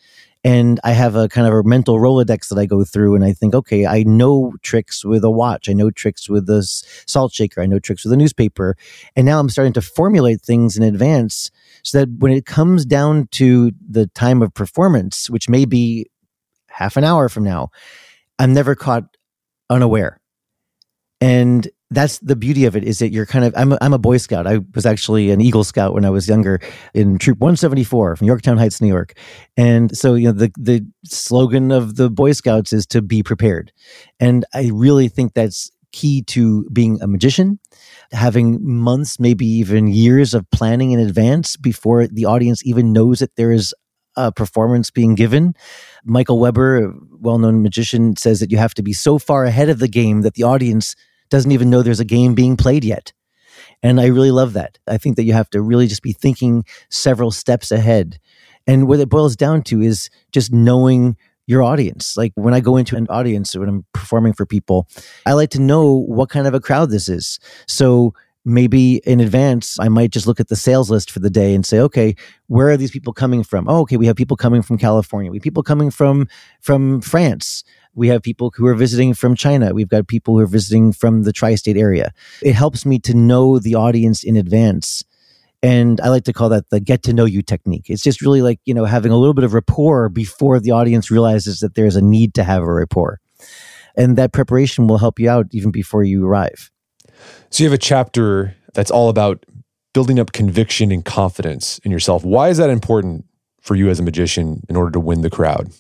And 0.45 0.79
I 0.83 0.91
have 0.91 1.15
a 1.15 1.27
kind 1.27 1.47
of 1.47 1.53
a 1.53 1.63
mental 1.63 1.97
Rolodex 1.97 2.49
that 2.49 2.59
I 2.59 2.67
go 2.67 2.83
through, 2.83 3.15
and 3.15 3.25
I 3.25 3.33
think, 3.33 3.55
okay, 3.55 3.87
I 3.87 4.03
know 4.03 4.53
tricks 4.61 5.03
with 5.03 5.23
a 5.23 5.31
watch, 5.31 5.67
I 5.67 5.73
know 5.73 5.89
tricks 5.89 6.29
with 6.29 6.47
a 6.51 6.61
salt 7.07 7.33
shaker, 7.33 7.61
I 7.61 7.65
know 7.65 7.79
tricks 7.79 8.05
with 8.05 8.13
a 8.13 8.17
newspaper, 8.17 8.77
and 9.15 9.25
now 9.25 9.39
I'm 9.39 9.49
starting 9.49 9.73
to 9.73 9.81
formulate 9.81 10.41
things 10.41 10.77
in 10.77 10.83
advance 10.83 11.49
so 11.83 11.97
that 11.97 12.09
when 12.19 12.31
it 12.31 12.45
comes 12.45 12.85
down 12.85 13.27
to 13.31 13.71
the 13.89 14.05
time 14.07 14.43
of 14.43 14.53
performance, 14.53 15.31
which 15.31 15.49
may 15.49 15.65
be 15.65 16.05
half 16.69 16.95
an 16.95 17.03
hour 17.03 17.27
from 17.27 17.43
now, 17.43 17.69
I'm 18.37 18.53
never 18.53 18.75
caught 18.75 19.17
unaware. 19.71 20.21
And 21.21 21.67
that's 21.91 22.17
the 22.19 22.36
beauty 22.36 22.65
of 22.65 22.75
it 22.75 22.83
is 22.83 22.99
that 22.99 23.11
you're 23.11 23.25
kind 23.25 23.45
of 23.45 23.53
I'm 23.55 23.73
a, 23.73 23.77
I'm 23.79 23.93
a 23.93 23.99
boy 23.99 24.17
scout. 24.17 24.47
I 24.47 24.59
was 24.73 24.86
actually 24.86 25.29
an 25.31 25.39
eagle 25.39 25.63
scout 25.63 25.93
when 25.93 26.03
i 26.05 26.09
was 26.09 26.27
younger 26.27 26.59
in 26.93 27.17
troop 27.17 27.39
174 27.39 28.15
from 28.15 28.27
yorktown 28.27 28.57
heights 28.57 28.81
new 28.81 28.88
york. 28.88 29.13
And 29.55 29.95
so 29.95 30.15
you 30.15 30.27
know 30.27 30.31
the 30.33 30.51
the 30.57 30.86
slogan 31.05 31.71
of 31.71 31.95
the 31.95 32.09
boy 32.09 32.31
scouts 32.31 32.73
is 32.73 32.86
to 32.88 33.01
be 33.01 33.23
prepared. 33.23 33.71
And 34.19 34.45
i 34.53 34.69
really 34.73 35.09
think 35.09 35.33
that's 35.33 35.71
key 35.91 36.21
to 36.23 36.67
being 36.73 37.01
a 37.01 37.07
magician 37.07 37.57
having 38.11 38.59
months 38.61 39.17
maybe 39.17 39.45
even 39.45 39.88
years 39.88 40.33
of 40.33 40.49
planning 40.51 40.91
in 40.91 40.99
advance 40.99 41.55
before 41.55 42.05
the 42.07 42.25
audience 42.25 42.65
even 42.65 42.91
knows 42.91 43.19
that 43.19 43.36
there 43.38 43.51
is 43.51 43.73
a 44.17 44.31
performance 44.31 44.91
being 44.91 45.15
given. 45.15 45.53
Michael 46.03 46.39
weber 46.39 46.86
a 46.86 46.93
well-known 47.19 47.61
magician 47.61 48.15
says 48.15 48.39
that 48.39 48.51
you 48.51 48.57
have 48.57 48.73
to 48.73 48.83
be 48.83 48.93
so 48.93 49.17
far 49.19 49.45
ahead 49.45 49.69
of 49.69 49.79
the 49.79 49.88
game 49.88 50.21
that 50.21 50.36
the 50.36 50.43
audience 50.43 50.95
doesn't 51.30 51.51
even 51.51 51.69
know 51.69 51.82
there's 51.82 51.99
a 51.99 52.05
game 52.05 52.36
being 52.36 52.57
played 52.57 52.84
yet. 52.84 53.13
And 53.84 53.99
I 53.99 54.07
really 54.07 54.32
love 54.32 54.53
that. 54.53 54.80
I 54.88 54.97
think 54.97 55.15
that 55.15 55.23
you 55.23 55.34
have 55.34 55.49
to 55.51 55.61
really 55.61 55.88
just 55.88 56.01
be 56.01 56.13
thinking 56.13 56.63
several 56.89 57.32
steps 57.32 57.71
ahead. 57.71 58.19
And 58.67 58.88
what 58.88 58.99
it 58.99 59.09
boils 59.09 59.36
down 59.36 59.61
to 59.63 59.82
is 59.82 60.09
just 60.32 60.51
knowing 60.51 61.17
your 61.47 61.61
audience. 61.61 62.17
Like 62.17 62.32
when 62.36 62.53
I 62.53 62.59
go 62.59 62.78
into 62.78 62.95
an 62.95 63.07
audience 63.09 63.55
when 63.55 63.69
I'm 63.69 63.86
performing 63.93 64.34
for 64.34 64.45
people, 64.45 64.88
I 65.26 65.34
like 65.34 65.51
to 65.51 65.61
know 65.61 65.93
what 65.93 66.30
kind 66.30 66.47
of 66.47 66.53
a 66.53 66.59
crowd 66.59 66.89
this 66.89 67.07
is. 67.07 67.39
So 67.67 68.13
maybe 68.43 69.01
in 69.05 69.19
advance, 69.19 69.80
I 69.80 69.89
might 69.89 70.11
just 70.11 70.28
look 70.28 70.39
at 70.39 70.47
the 70.47 70.55
sales 70.55 70.89
list 70.89 71.11
for 71.11 71.19
the 71.19 71.30
day 71.30 71.53
and 71.55 71.65
say, 71.65 71.80
okay, 71.80 72.15
where 72.47 72.69
are 72.69 72.78
these 72.78 72.91
people 72.91 73.13
coming 73.13 73.43
from? 73.43 73.67
Oh, 73.67 73.82
okay, 73.82 73.97
we 73.97 74.05
have 74.05 74.15
people 74.15 74.38
coming 74.38 74.61
from 74.61 74.78
California. 74.78 75.32
We 75.32 75.38
have 75.38 75.43
people 75.43 75.63
coming 75.63 75.89
from 75.91 76.28
from 76.61 77.01
France. 77.01 77.63
We 77.95 78.09
have 78.09 78.21
people 78.21 78.53
who 78.55 78.67
are 78.67 78.75
visiting 78.75 79.13
from 79.13 79.35
China. 79.35 79.73
We've 79.73 79.89
got 79.89 80.07
people 80.07 80.35
who 80.35 80.41
are 80.41 80.47
visiting 80.47 80.91
from 80.91 81.23
the 81.23 81.33
tri 81.33 81.55
state 81.55 81.77
area. 81.77 82.13
It 82.41 82.53
helps 82.53 82.85
me 82.85 82.99
to 82.99 83.13
know 83.13 83.57
the 83.57 83.75
audience 83.75 84.23
in 84.23 84.35
advance. 84.35 85.03
And 85.63 85.99
I 86.01 86.09
like 86.09 86.25
to 86.25 86.33
call 86.33 86.49
that 86.49 86.69
the 86.69 86.79
get 86.79 87.01
to 87.03 87.13
know 87.13 87.25
you 87.25 87.41
technique. 87.41 87.85
It's 87.89 88.03
just 88.03 88.21
really 88.21 88.41
like, 88.41 88.59
you 88.65 88.73
know, 88.73 88.85
having 88.85 89.11
a 89.11 89.17
little 89.17 89.33
bit 89.33 89.43
of 89.43 89.53
rapport 89.53 90.09
before 90.09 90.59
the 90.59 90.71
audience 90.71 91.09
realizes 91.09 91.61
that 91.61 91.75
there's 91.75 91.95
a 91.95 92.01
need 92.01 92.33
to 92.35 92.43
have 92.43 92.61
a 92.61 92.71
rapport. 92.71 93.19
And 93.97 94.17
that 94.17 94.33
preparation 94.33 94.87
will 94.87 94.97
help 94.97 95.19
you 95.19 95.29
out 95.29 95.47
even 95.51 95.71
before 95.71 96.03
you 96.03 96.25
arrive. 96.25 96.69
So 97.49 97.63
you 97.63 97.69
have 97.69 97.73
a 97.73 97.81
chapter 97.81 98.55
that's 98.73 98.91
all 98.91 99.09
about 99.09 99.45
building 99.93 100.19
up 100.19 100.33
conviction 100.33 100.91
and 100.91 101.05
confidence 101.05 101.79
in 101.79 101.91
yourself. 101.91 102.25
Why 102.25 102.49
is 102.49 102.57
that 102.57 102.69
important 102.69 103.25
for 103.61 103.75
you 103.75 103.89
as 103.89 103.99
a 103.99 104.03
magician 104.03 104.61
in 104.67 104.75
order 104.75 104.91
to 104.91 104.99
win 104.99 105.21
the 105.21 105.29
crowd? 105.29 105.71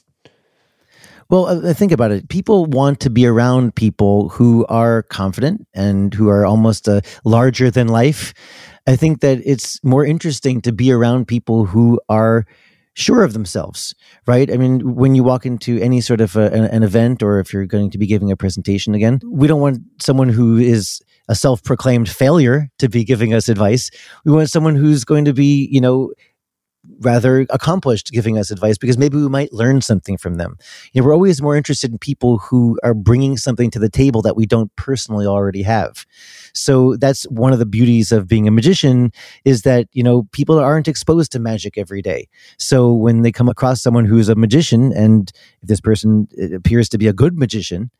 Well, 1.29 1.47
uh, 1.47 1.73
think 1.73 1.91
about 1.91 2.11
it. 2.11 2.29
People 2.29 2.65
want 2.67 2.99
to 2.99 3.09
be 3.09 3.25
around 3.25 3.75
people 3.75 4.29
who 4.29 4.65
are 4.67 5.03
confident 5.03 5.67
and 5.73 6.13
who 6.13 6.29
are 6.29 6.45
almost 6.45 6.87
uh, 6.87 7.01
larger 7.23 7.71
than 7.71 7.87
life. 7.87 8.33
I 8.85 8.95
think 8.95 9.21
that 9.21 9.41
it's 9.43 9.83
more 9.83 10.05
interesting 10.05 10.61
to 10.61 10.71
be 10.71 10.91
around 10.91 11.27
people 11.27 11.65
who 11.65 11.99
are 12.09 12.45
sure 12.93 13.23
of 13.23 13.33
themselves, 13.33 13.93
right? 14.27 14.51
I 14.51 14.57
mean, 14.57 14.95
when 14.95 15.15
you 15.15 15.23
walk 15.23 15.45
into 15.45 15.79
any 15.79 15.99
sort 15.99 16.21
of 16.21 16.35
a, 16.35 16.51
an, 16.51 16.65
an 16.65 16.83
event 16.83 17.23
or 17.23 17.39
if 17.39 17.51
you're 17.51 17.65
going 17.65 17.89
to 17.89 17.97
be 17.97 18.07
giving 18.07 18.31
a 18.31 18.37
presentation 18.37 18.95
again, 18.95 19.19
we 19.25 19.47
don't 19.47 19.59
want 19.59 19.79
someone 19.99 20.29
who 20.29 20.57
is 20.57 21.01
a 21.27 21.35
self-proclaimed 21.35 22.07
failure 22.07 22.69
to 22.77 22.87
be 22.87 23.03
giving 23.03 23.33
us 23.33 23.49
advice. 23.49 23.89
We 24.25 24.31
want 24.31 24.49
someone 24.49 24.75
who's 24.75 25.03
going 25.03 25.25
to 25.25 25.33
be, 25.33 25.67
you 25.71 25.81
know, 25.81 26.13
rather 26.99 27.45
accomplished 27.49 28.11
giving 28.11 28.37
us 28.37 28.51
advice 28.51 28.77
because 28.77 28.97
maybe 28.97 29.17
we 29.17 29.27
might 29.27 29.53
learn 29.53 29.81
something 29.81 30.17
from 30.17 30.35
them. 30.35 30.57
You 30.93 31.01
know, 31.01 31.07
we're 31.07 31.13
always 31.13 31.41
more 31.41 31.55
interested 31.55 31.91
in 31.91 31.97
people 31.97 32.37
who 32.37 32.79
are 32.83 32.93
bringing 32.93 33.37
something 33.37 33.69
to 33.71 33.79
the 33.79 33.89
table 33.89 34.21
that 34.21 34.35
we 34.35 34.45
don't 34.45 34.73
personally 34.75 35.25
already 35.25 35.61
have. 35.63 36.05
So 36.53 36.95
that's 36.95 37.23
one 37.25 37.53
of 37.53 37.59
the 37.59 37.65
beauties 37.65 38.11
of 38.11 38.27
being 38.27 38.47
a 38.47 38.51
magician 38.51 39.11
is 39.43 39.63
that, 39.63 39.87
you 39.91 40.03
know, 40.03 40.23
people 40.31 40.57
aren't 40.57 40.87
exposed 40.87 41.31
to 41.33 41.39
magic 41.39 41.77
every 41.77 42.01
day. 42.01 42.27
So 42.57 42.93
when 42.93 43.21
they 43.21 43.31
come 43.31 43.49
across 43.49 43.81
someone 43.81 44.05
who's 44.05 44.29
a 44.29 44.35
magician 44.35 44.93
and 44.93 45.31
if 45.61 45.67
this 45.67 45.81
person 45.81 46.27
uh, 46.41 46.55
appears 46.55 46.89
to 46.89 46.97
be 46.97 47.07
a 47.07 47.13
good 47.13 47.37
magician, 47.37 47.91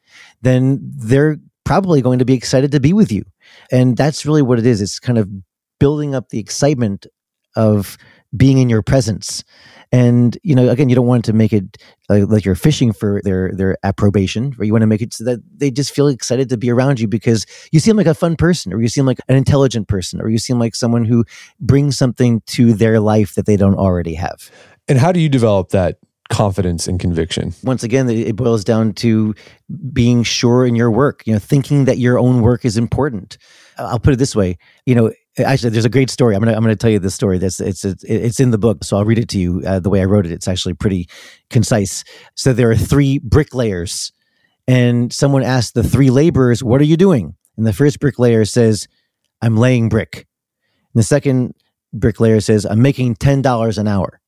then 0.41 0.79
they're 0.81 1.37
probably 1.65 2.01
going 2.01 2.19
to 2.19 2.25
be 2.25 2.33
excited 2.33 2.71
to 2.71 2.79
be 2.79 2.93
with 2.93 3.11
you. 3.11 3.23
And 3.71 3.97
that's 3.97 4.25
really 4.25 4.41
what 4.41 4.59
it 4.59 4.65
is. 4.65 4.81
It's 4.81 4.99
kind 4.99 5.17
of 5.17 5.29
building 5.79 6.15
up 6.15 6.29
the 6.29 6.39
excitement 6.39 7.07
of 7.55 7.97
being 8.35 8.57
in 8.57 8.69
your 8.69 8.81
presence. 8.81 9.43
And 9.91 10.37
you 10.43 10.55
know 10.55 10.69
again 10.69 10.89
you 10.89 10.95
don't 10.95 11.05
want 11.05 11.25
to 11.25 11.33
make 11.33 11.53
it 11.53 11.77
like, 12.09 12.23
like, 12.27 12.45
you're 12.45 12.55
fishing 12.55 12.91
for 12.91 13.21
their 13.23 13.51
their 13.53 13.77
approbation 13.83 14.55
or 14.59 14.65
you 14.65 14.71
want 14.71 14.81
to 14.81 14.87
make 14.87 15.01
it 15.01 15.13
so 15.13 15.23
that 15.23 15.39
they 15.57 15.71
just 15.71 15.93
feel 15.93 16.07
excited 16.07 16.49
to 16.49 16.57
be 16.57 16.71
around 16.71 16.99
you 16.99 17.07
because 17.07 17.45
you 17.71 17.79
seem 17.79 17.95
like 17.95 18.07
a 18.07 18.13
fun 18.13 18.35
person 18.35 18.73
or 18.73 18.81
you 18.81 18.87
seem 18.87 19.05
like 19.05 19.19
an 19.27 19.35
intelligent 19.35 19.87
person 19.87 20.21
or 20.21 20.29
you 20.29 20.37
seem 20.37 20.59
like 20.59 20.75
someone 20.75 21.05
who 21.05 21.23
brings 21.59 21.97
something 21.97 22.41
to 22.47 22.73
their 22.73 22.99
life 22.99 23.35
that 23.35 23.45
they 23.45 23.57
don't 23.57 23.75
already 23.75 24.15
have. 24.15 24.51
And 24.87 24.97
how 24.97 25.11
do 25.11 25.19
you 25.19 25.29
develop 25.29 25.69
that 25.69 25.97
confidence 26.29 26.87
and 26.87 26.99
conviction? 26.99 27.53
Once 27.63 27.83
again 27.83 28.09
it 28.09 28.35
boils 28.35 28.63
down 28.63 28.93
to 28.93 29.35
being 29.93 30.23
sure 30.23 30.65
in 30.65 30.75
your 30.75 30.91
work 30.91 31.23
you 31.25 31.33
know 31.33 31.39
thinking 31.39 31.85
that 31.85 31.99
your 31.99 32.17
own 32.17 32.41
work 32.41 32.65
is 32.65 32.75
important. 32.75 33.37
I'll 33.77 33.99
put 33.99 34.13
it 34.13 34.17
this 34.17 34.35
way 34.35 34.57
you 34.85 34.95
know 34.95 35.11
actually 35.37 35.71
there's 35.71 35.85
a 35.85 35.89
great 35.89 36.09
story. 36.09 36.35
I'm 36.35 36.41
gonna 36.41 36.55
i'm 36.55 36.61
gonna 36.61 36.75
tell 36.75 36.89
you 36.89 36.99
this 36.99 37.15
story 37.15 37.37
that's 37.37 37.59
it's 37.59 37.83
it's, 37.83 38.03
it's 38.03 38.39
in 38.39 38.51
the 38.51 38.57
book 38.57 38.83
so 38.83 38.97
i'll 38.97 39.05
read 39.05 39.19
it 39.19 39.29
to 39.29 39.39
you 39.39 39.61
uh, 39.65 39.79
the 39.79 39.89
way 39.89 40.01
i 40.01 40.05
wrote 40.05 40.25
it. 40.25 40.31
It's 40.31 40.47
actually 40.47 40.73
pretty 40.73 41.09
concise. 41.49 42.03
So 42.35 42.53
there 42.53 42.69
are 42.69 42.75
three 42.75 43.19
bricklayers 43.19 44.11
and 44.67 45.11
someone 45.11 45.43
asked 45.43 45.73
the 45.73 45.83
three 45.83 46.09
laborers 46.09 46.63
what 46.63 46.81
are 46.81 46.85
you 46.85 46.97
doing? 46.97 47.35
And 47.57 47.65
the 47.65 47.73
first 47.73 47.99
bricklayer 47.99 48.45
says 48.45 48.87
i'm 49.41 49.57
laying 49.57 49.89
brick. 49.89 50.15
And 50.93 50.99
the 50.99 51.03
second 51.03 51.55
bricklayer 51.93 52.39
says 52.39 52.65
i'm 52.65 52.81
making 52.81 53.15
$10 53.15 53.77
an 53.77 53.87
hour. 53.87 54.21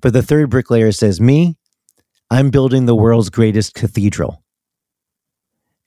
But 0.00 0.12
the 0.12 0.22
third 0.22 0.50
bricklayer 0.50 0.92
says 0.92 1.20
me 1.20 1.56
i'm 2.30 2.50
building 2.50 2.86
the 2.86 2.96
world's 2.96 3.30
greatest 3.30 3.74
cathedral 3.74 4.42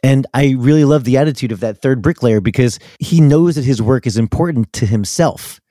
and 0.04 0.28
I 0.34 0.56
really 0.58 0.84
love 0.84 1.06
the 1.06 1.18
attitude 1.18 1.52
of 1.54 1.62
that 1.62 1.82
third 1.82 2.02
bricklayer 2.02 2.42
because 2.42 2.78
he 3.00 3.22
knows 3.22 3.56
that 3.56 3.64
his 3.64 3.82
work 3.82 4.06
is 4.06 4.18
important 4.18 4.72
to 4.74 4.86
himself. 4.86 5.62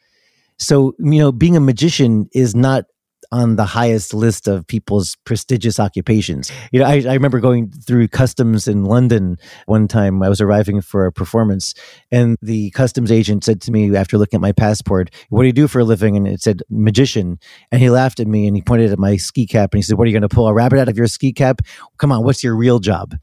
So, 0.58 0.94
you 0.98 1.18
know, 1.18 1.30
being 1.30 1.56
a 1.56 1.60
magician 1.60 2.28
is 2.32 2.54
not 2.54 2.86
on 3.30 3.56
the 3.56 3.64
highest 3.64 4.12
list 4.12 4.46
of 4.46 4.66
people's 4.66 5.16
prestigious 5.24 5.80
occupations. 5.80 6.52
You 6.70 6.80
know, 6.80 6.86
I, 6.86 7.02
I 7.08 7.14
remember 7.14 7.40
going 7.40 7.70
through 7.70 8.08
customs 8.08 8.68
in 8.68 8.84
London 8.84 9.38
one 9.66 9.88
time. 9.88 10.22
I 10.22 10.28
was 10.28 10.40
arriving 10.40 10.82
for 10.82 11.06
a 11.06 11.12
performance, 11.12 11.72
and 12.10 12.36
the 12.42 12.70
customs 12.72 13.10
agent 13.10 13.44
said 13.44 13.60
to 13.62 13.72
me 13.72 13.94
after 13.96 14.18
looking 14.18 14.36
at 14.36 14.42
my 14.42 14.52
passport, 14.52 15.10
"What 15.30 15.42
do 15.42 15.46
you 15.46 15.52
do 15.52 15.66
for 15.66 15.80
a 15.80 15.84
living?" 15.84 16.16
And 16.16 16.28
it 16.28 16.42
said 16.42 16.62
magician. 16.68 17.38
And 17.70 17.80
he 17.80 17.88
laughed 17.88 18.20
at 18.20 18.26
me 18.26 18.46
and 18.46 18.54
he 18.54 18.62
pointed 18.62 18.92
at 18.92 18.98
my 18.98 19.16
ski 19.16 19.46
cap 19.46 19.72
and 19.72 19.78
he 19.78 19.82
said, 19.82 19.96
"What 19.96 20.04
are 20.04 20.10
you 20.10 20.18
going 20.18 20.28
to 20.28 20.34
pull 20.34 20.46
a 20.46 20.54
rabbit 20.54 20.78
out 20.78 20.88
of 20.90 20.96
your 20.98 21.06
ski 21.06 21.32
cap? 21.32 21.62
Come 21.98 22.12
on, 22.12 22.24
what's 22.24 22.44
your 22.44 22.54
real 22.54 22.80
job?" 22.80 23.14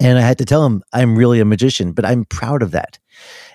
And 0.00 0.18
I 0.18 0.22
had 0.22 0.38
to 0.38 0.44
tell 0.44 0.64
him, 0.64 0.82
I'm 0.92 1.16
really 1.16 1.40
a 1.40 1.44
magician, 1.44 1.92
but 1.92 2.04
I'm 2.04 2.24
proud 2.24 2.62
of 2.62 2.70
that. 2.70 2.98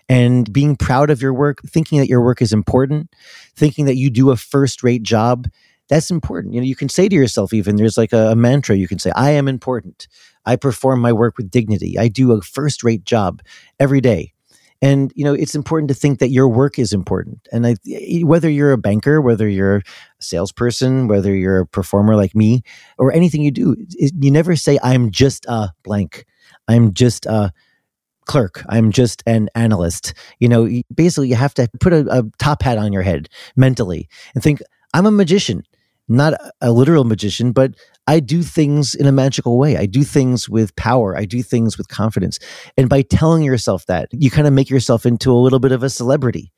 And 0.09 0.51
being 0.51 0.75
proud 0.75 1.09
of 1.09 1.21
your 1.21 1.33
work, 1.33 1.61
thinking 1.63 1.99
that 1.99 2.07
your 2.07 2.21
work 2.21 2.41
is 2.41 2.53
important, 2.53 3.13
thinking 3.55 3.85
that 3.85 3.97
you 3.97 4.09
do 4.09 4.29
a 4.29 4.37
first 4.37 4.83
rate 4.83 5.03
job, 5.03 5.47
that's 5.89 6.11
important. 6.11 6.53
You 6.53 6.61
know, 6.61 6.65
you 6.65 6.75
can 6.75 6.89
say 6.89 7.09
to 7.09 7.15
yourself, 7.15 7.53
even 7.53 7.75
there's 7.75 7.97
like 7.97 8.13
a, 8.13 8.31
a, 8.31 8.35
mantra 8.35 8.75
you 8.75 8.87
can 8.87 8.99
say, 8.99 9.11
I 9.15 9.31
am 9.31 9.47
important. 9.47 10.07
I 10.45 10.55
perform 10.55 11.01
my 11.01 11.11
work 11.11 11.37
with 11.37 11.51
dignity. 11.51 11.97
I 11.97 12.07
do 12.07 12.31
a 12.31 12.41
first 12.41 12.83
rate 12.83 13.03
job 13.03 13.41
every 13.79 14.01
day. 14.01 14.33
And, 14.81 15.11
you 15.15 15.25
know, 15.25 15.33
it's 15.33 15.55
important 15.55 15.87
to 15.89 15.95
think 15.95 16.19
that 16.19 16.29
your 16.29 16.47
work 16.47 16.77
is 16.77 16.93
important. 16.93 17.47
And 17.51 17.65
I, 17.65 17.75
whether 18.21 18.49
you're 18.49 18.73
a 18.73 18.77
banker, 18.77 19.21
whether 19.21 19.49
you're 19.49 19.77
a 19.77 19.81
salesperson, 20.19 21.07
whether 21.07 21.35
you're 21.35 21.61
a 21.61 21.65
performer 21.65 22.15
like 22.15 22.35
me, 22.35 22.61
or 22.99 23.11
anything 23.11 23.41
you 23.41 23.51
do, 23.51 23.75
you 23.97 24.29
never 24.29 24.55
say, 24.55 24.77
I'm 24.83 25.09
just 25.09 25.45
a 25.47 25.71
blank. 25.83 26.25
I'm 26.67 26.93
just 26.93 27.25
a 27.25 27.51
clerk. 28.25 28.63
I'm 28.69 28.91
just 28.91 29.23
an 29.25 29.49
analyst. 29.55 30.13
You 30.39 30.49
know, 30.49 30.69
basically, 30.93 31.29
you 31.29 31.35
have 31.35 31.55
to 31.55 31.67
put 31.79 31.93
a, 31.93 32.05
a 32.11 32.23
top 32.37 32.61
hat 32.61 32.77
on 32.77 32.93
your 32.93 33.01
head 33.01 33.29
mentally 33.55 34.07
and 34.35 34.43
think, 34.43 34.61
I'm 34.93 35.05
a 35.05 35.11
magician, 35.11 35.63
not 36.07 36.33
a 36.61 36.71
literal 36.71 37.03
magician, 37.03 37.51
but 37.51 37.73
I 38.07 38.21
do 38.21 38.41
things 38.41 38.95
in 38.95 39.05
a 39.05 39.11
magical 39.11 39.57
way. 39.57 39.77
I 39.77 39.85
do 39.85 40.03
things 40.03 40.49
with 40.49 40.75
power. 40.75 41.15
I 41.17 41.25
do 41.25 41.43
things 41.43 41.77
with 41.77 41.89
confidence. 41.89 42.39
And 42.77 42.89
by 42.89 43.01
telling 43.01 43.43
yourself 43.43 43.85
that, 43.87 44.07
you 44.11 44.31
kind 44.31 44.47
of 44.47 44.53
make 44.53 44.69
yourself 44.69 45.05
into 45.05 45.31
a 45.31 45.37
little 45.37 45.59
bit 45.59 45.73
of 45.73 45.83
a 45.83 45.89
celebrity. 45.89 46.51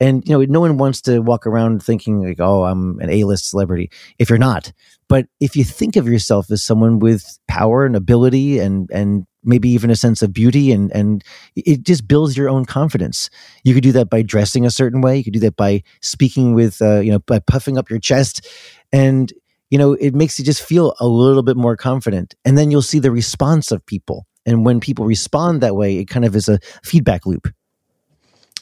And 0.00 0.26
you 0.26 0.36
know, 0.36 0.44
no 0.44 0.60
one 0.60 0.76
wants 0.76 1.00
to 1.02 1.20
walk 1.20 1.46
around 1.46 1.82
thinking 1.82 2.26
like, 2.26 2.40
"Oh, 2.40 2.64
I'm 2.64 2.98
an 2.98 3.10
A-list 3.10 3.48
celebrity." 3.48 3.90
If 4.18 4.28
you're 4.28 4.40
not, 4.40 4.72
but 5.08 5.28
if 5.38 5.54
you 5.54 5.62
think 5.62 5.94
of 5.94 6.08
yourself 6.08 6.50
as 6.50 6.64
someone 6.64 6.98
with 6.98 7.38
power 7.46 7.86
and 7.86 7.94
ability 7.94 8.58
and 8.58 8.90
and 8.92 9.24
maybe 9.44 9.68
even 9.68 9.90
a 9.90 9.96
sense 9.96 10.20
of 10.20 10.32
beauty 10.32 10.72
and 10.72 10.90
and 10.92 11.22
it 11.54 11.84
just 11.84 12.08
builds 12.08 12.36
your 12.36 12.48
own 12.48 12.64
confidence 12.64 13.28
you 13.62 13.74
could 13.74 13.82
do 13.82 13.92
that 13.92 14.08
by 14.08 14.22
dressing 14.22 14.64
a 14.64 14.70
certain 14.70 15.02
way 15.02 15.18
you 15.18 15.22
could 15.22 15.34
do 15.34 15.40
that 15.40 15.54
by 15.54 15.82
speaking 16.00 16.54
with 16.54 16.80
uh, 16.80 17.00
you 17.00 17.12
know 17.12 17.18
by 17.18 17.38
puffing 17.38 17.76
up 17.76 17.90
your 17.90 17.98
chest 17.98 18.48
and 18.90 19.34
you 19.74 19.78
know 19.78 19.94
it 19.94 20.14
makes 20.14 20.38
you 20.38 20.44
just 20.44 20.62
feel 20.62 20.94
a 21.00 21.08
little 21.08 21.42
bit 21.42 21.56
more 21.56 21.76
confident 21.76 22.36
and 22.44 22.56
then 22.56 22.70
you'll 22.70 22.80
see 22.80 23.00
the 23.00 23.10
response 23.10 23.72
of 23.72 23.84
people 23.86 24.24
and 24.46 24.64
when 24.64 24.78
people 24.78 25.04
respond 25.04 25.60
that 25.60 25.74
way 25.74 25.98
it 25.98 26.04
kind 26.04 26.24
of 26.24 26.36
is 26.36 26.48
a 26.48 26.60
feedback 26.84 27.26
loop 27.26 27.48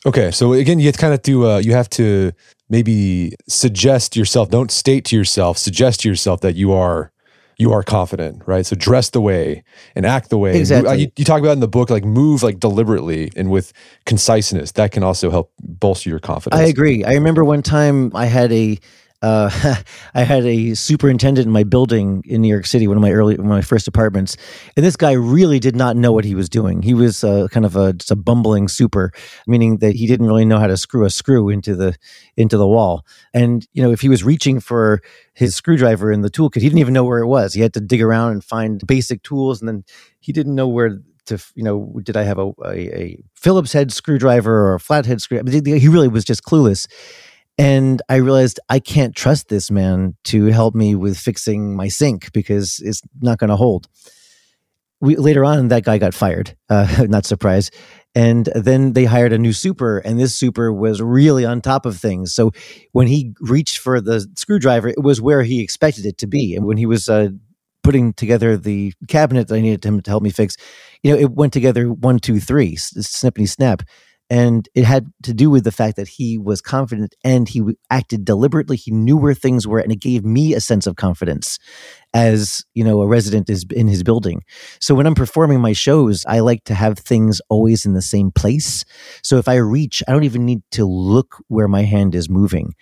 okay 0.06 0.30
so 0.30 0.54
again 0.54 0.78
you 0.78 0.86
have 0.86 0.94
to 0.94 1.00
kind 1.00 1.12
of 1.12 1.20
do 1.20 1.46
uh, 1.46 1.58
you 1.58 1.72
have 1.72 1.90
to 1.90 2.32
maybe 2.70 3.34
suggest 3.46 4.16
yourself 4.16 4.48
don't 4.48 4.70
state 4.70 5.04
to 5.04 5.14
yourself 5.14 5.58
suggest 5.58 6.00
to 6.00 6.08
yourself 6.08 6.40
that 6.40 6.56
you 6.56 6.72
are 6.72 7.12
you 7.58 7.70
are 7.70 7.82
confident, 7.82 8.42
right? 8.46 8.64
So 8.66 8.74
dress 8.74 9.10
the 9.10 9.20
way 9.20 9.62
and 9.94 10.06
act 10.06 10.30
the 10.30 10.38
way. 10.38 10.58
Exactly. 10.58 11.02
You, 11.02 11.12
you, 11.16 11.24
talk 11.24 11.38
about 11.40 11.52
in 11.52 11.60
the 11.60 11.68
book, 11.68 11.90
like 11.90 12.04
move 12.04 12.42
like 12.42 12.58
deliberately 12.58 13.30
and 13.36 13.50
with 13.50 13.72
conciseness. 14.06 14.72
That 14.72 14.90
can 14.90 15.04
also 15.04 15.30
help 15.30 15.52
bolster 15.60 16.10
your 16.10 16.18
confidence. 16.18 16.60
I 16.60 16.64
agree. 16.64 17.04
I 17.04 17.12
remember 17.12 17.44
one 17.44 17.62
time 17.62 18.10
I 18.16 18.24
had 18.24 18.50
a 18.52 18.78
uh, 19.22 19.76
I 20.14 20.24
had 20.24 20.44
a 20.44 20.74
superintendent 20.74 21.46
in 21.46 21.52
my 21.52 21.64
building 21.64 22.22
in 22.26 22.42
New 22.42 22.48
York 22.48 22.66
City, 22.66 22.88
one 22.88 22.96
of 22.96 23.02
my 23.02 23.12
early, 23.12 23.36
one 23.36 23.46
of 23.46 23.50
my 23.50 23.62
first 23.62 23.88
apartments, 23.88 24.36
and 24.76 24.84
this 24.84 24.96
guy 24.96 25.12
really 25.12 25.60
did 25.60 25.76
not 25.76 25.96
know 25.96 26.12
what 26.12 26.24
he 26.24 26.34
was 26.34 26.48
doing. 26.48 26.82
He 26.82 26.92
was 26.92 27.22
uh, 27.24 27.48
kind 27.50 27.64
of 27.64 27.76
a 27.76 27.92
just 27.92 28.10
a 28.10 28.16
bumbling 28.16 28.68
super, 28.68 29.12
meaning 29.46 29.78
that 29.78 29.94
he 29.94 30.06
didn't 30.06 30.26
really 30.26 30.44
know 30.44 30.58
how 30.58 30.66
to 30.66 30.76
screw 30.76 31.04
a 31.04 31.10
screw 31.10 31.48
into 31.48 31.74
the 31.76 31.96
into 32.36 32.56
the 32.56 32.66
wall. 32.66 33.06
And 33.32 33.66
you 33.72 33.82
know, 33.82 33.92
if 33.92 34.00
he 34.00 34.08
was 34.08 34.24
reaching 34.24 34.60
for 34.60 35.00
his 35.34 35.54
screwdriver 35.54 36.10
in 36.10 36.22
the 36.22 36.30
toolkit, 36.30 36.56
he 36.60 36.68
didn't 36.68 36.80
even 36.80 36.94
know 36.94 37.04
where 37.04 37.20
it 37.20 37.26
was. 37.26 37.54
He 37.54 37.62
had 37.62 37.74
to 37.74 37.80
dig 37.80 38.02
around 38.02 38.32
and 38.32 38.44
find 38.44 38.84
basic 38.86 39.22
tools, 39.22 39.60
and 39.60 39.68
then 39.68 39.84
he 40.20 40.32
didn't 40.32 40.54
know 40.54 40.68
where 40.68 41.00
to 41.26 41.38
you 41.54 41.62
know 41.62 42.00
did 42.02 42.16
I 42.16 42.24
have 42.24 42.38
a, 42.38 42.52
a, 42.64 43.00
a 43.00 43.22
Phillips 43.36 43.72
head 43.72 43.92
screwdriver 43.92 44.66
or 44.66 44.74
a 44.74 44.80
flathead 44.80 45.22
screwdriver? 45.22 45.50
He 45.78 45.88
really 45.88 46.08
was 46.08 46.24
just 46.24 46.42
clueless. 46.42 46.88
And 47.58 48.00
I 48.08 48.16
realized 48.16 48.60
I 48.68 48.78
can't 48.78 49.14
trust 49.14 49.48
this 49.48 49.70
man 49.70 50.16
to 50.24 50.46
help 50.46 50.74
me 50.74 50.94
with 50.94 51.18
fixing 51.18 51.76
my 51.76 51.88
sink 51.88 52.32
because 52.32 52.80
it's 52.84 53.02
not 53.20 53.38
going 53.38 53.50
to 53.50 53.56
hold. 53.56 53.88
We, 55.00 55.16
later 55.16 55.44
on, 55.44 55.68
that 55.68 55.84
guy 55.84 55.98
got 55.98 56.14
fired. 56.14 56.56
Uh, 56.70 57.04
not 57.08 57.26
surprised. 57.26 57.74
And 58.14 58.48
then 58.54 58.92
they 58.92 59.04
hired 59.04 59.32
a 59.32 59.38
new 59.38 59.52
super, 59.52 59.98
and 59.98 60.18
this 60.18 60.34
super 60.34 60.72
was 60.72 61.00
really 61.00 61.44
on 61.44 61.60
top 61.60 61.86
of 61.86 61.96
things. 61.96 62.34
So 62.34 62.52
when 62.92 63.06
he 63.06 63.34
reached 63.40 63.78
for 63.78 64.00
the 64.00 64.26
screwdriver, 64.36 64.88
it 64.88 65.02
was 65.02 65.20
where 65.20 65.42
he 65.42 65.62
expected 65.62 66.04
it 66.04 66.18
to 66.18 66.26
be. 66.26 66.54
And 66.54 66.66
when 66.66 66.76
he 66.76 66.84
was 66.84 67.08
uh, 67.08 67.30
putting 67.82 68.12
together 68.12 68.56
the 68.56 68.92
cabinet 69.08 69.48
that 69.48 69.54
I 69.54 69.60
needed 69.60 69.84
him 69.84 70.00
to 70.02 70.10
help 70.10 70.22
me 70.22 70.30
fix, 70.30 70.56
you 71.02 71.12
know, 71.12 71.18
it 71.18 71.32
went 71.32 71.52
together 71.52 71.90
one, 71.90 72.18
two, 72.18 72.38
three, 72.38 72.76
snippity 72.76 73.48
snap 73.48 73.82
and 74.32 74.66
it 74.74 74.84
had 74.84 75.12
to 75.24 75.34
do 75.34 75.50
with 75.50 75.62
the 75.62 75.70
fact 75.70 75.96
that 75.96 76.08
he 76.08 76.38
was 76.38 76.62
confident 76.62 77.14
and 77.22 77.50
he 77.50 77.62
acted 77.90 78.24
deliberately. 78.24 78.78
He 78.78 78.90
knew 78.90 79.18
where 79.18 79.34
things 79.34 79.68
were 79.68 79.78
and 79.78 79.92
it 79.92 80.00
gave 80.00 80.24
me 80.24 80.54
a 80.54 80.60
sense 80.60 80.86
of 80.86 80.96
confidence 80.96 81.58
as 82.14 82.64
you 82.72 82.82
know 82.82 83.02
a 83.02 83.06
resident 83.06 83.50
is 83.50 83.66
in 83.70 83.88
his 83.88 84.02
building. 84.02 84.42
So 84.80 84.94
when 84.94 85.06
i'm 85.06 85.14
performing 85.14 85.60
my 85.60 85.74
shows 85.74 86.24
i 86.26 86.40
like 86.40 86.64
to 86.64 86.74
have 86.74 86.98
things 86.98 87.42
always 87.50 87.84
in 87.84 87.92
the 87.92 88.00
same 88.00 88.30
place. 88.30 88.86
So 89.22 89.36
if 89.36 89.48
i 89.48 89.56
reach 89.56 90.02
i 90.08 90.12
don't 90.12 90.24
even 90.24 90.46
need 90.46 90.62
to 90.72 90.86
look 90.86 91.36
where 91.48 91.68
my 91.68 91.82
hand 91.82 92.14
is 92.14 92.30
moving. 92.30 92.74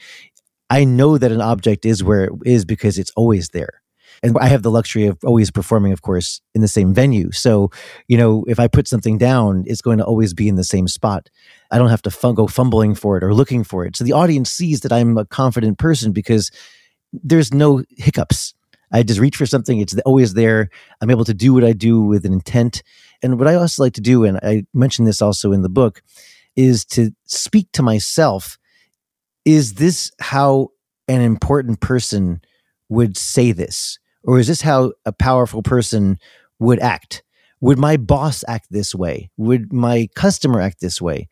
I 0.71 0.85
know 0.85 1.19
that 1.19 1.33
an 1.33 1.41
object 1.41 1.85
is 1.85 2.05
where 2.05 2.27
it 2.27 2.33
is 2.45 2.65
because 2.65 2.97
it's 2.97 3.11
always 3.17 3.49
there 3.49 3.83
and 4.23 4.37
I 4.39 4.49
have 4.49 4.63
the 4.63 4.71
luxury 4.71 5.07
of 5.07 5.19
always 5.25 5.51
performing, 5.51 5.93
of 5.93 6.03
course, 6.03 6.41
in 6.55 6.61
the 6.61 6.69
same 6.69 6.93
venue. 6.93 7.33
So, 7.33 7.71
you 8.07 8.19
know, 8.19 8.45
if 8.47 8.61
I 8.61 8.69
put 8.69 8.87
something 8.87 9.17
down, 9.17 9.65
it's 9.67 9.81
going 9.81 9.99
to 9.99 10.05
always 10.05 10.35
be 10.35 10.49
in 10.49 10.57
the 10.57 10.65
same 10.65 10.89
spot. 10.89 11.31
I 11.71 11.79
don't 11.79 11.89
have 11.89 12.03
to 12.03 12.11
fun- 12.11 12.35
go 12.35 12.47
fumbling 12.47 12.95
for 12.95 13.17
it 13.17 13.25
or 13.25 13.33
looking 13.33 13.65
for 13.65 13.87
it. 13.87 13.97
So 13.97 14.05
the 14.05 14.13
audience 14.13 14.51
sees 14.51 14.81
that 14.81 14.93
I'm 14.93 15.17
a 15.17 15.25
confident 15.25 15.79
person 15.79 16.13
because 16.13 16.51
there's 17.13 17.55
no 17.55 17.83
hiccups. 17.97 18.55
I 18.93 19.03
just 19.03 19.21
reach 19.21 19.37
for 19.37 19.47
something, 19.47 19.81
it's 19.81 19.97
always 20.01 20.35
there. 20.35 20.69
I'm 21.01 21.11
able 21.11 21.25
to 21.25 21.35
do 21.35 21.55
what 21.55 21.65
I 21.65 21.73
do 21.73 22.03
with 22.03 22.27
an 22.27 22.33
intent. 22.33 22.83
And 23.23 23.39
what 23.39 23.49
I 23.49 23.55
also 23.55 23.83
like 23.83 23.95
to 23.95 24.01
do, 24.01 24.25
and 24.25 24.39
I 24.43 24.65
mentioned 24.75 25.07
this 25.07 25.23
also 25.23 25.53
in 25.53 25.63
the 25.63 25.69
book, 25.69 26.03
is 26.57 26.85
to 26.87 27.13
speak 27.25 27.69
to 27.73 27.83
myself. 27.83 28.59
Is 29.45 29.75
this 29.75 30.11
how 30.21 30.73
an 31.09 31.21
important 31.21 31.81
person 31.81 32.41
would 32.89 33.17
say 33.17 33.53
this? 33.53 33.99
Or 34.25 34.39
is 34.39 34.49
this 34.49 34.63
how 34.63 34.93
a 35.05 35.13
powerful 35.13 35.63
person 35.63 36.19
would 36.59 36.81
act? 36.81 37.23
Would 37.61 37.79
my 37.79 37.97
boss 37.97 38.43
act 38.49 38.69
this 38.71 38.95
way? 38.95 39.31
Would 39.37 39.73
my 39.73 40.09
customer 40.15 40.61
act 40.61 40.81
this 40.81 41.01
way? 41.01 41.29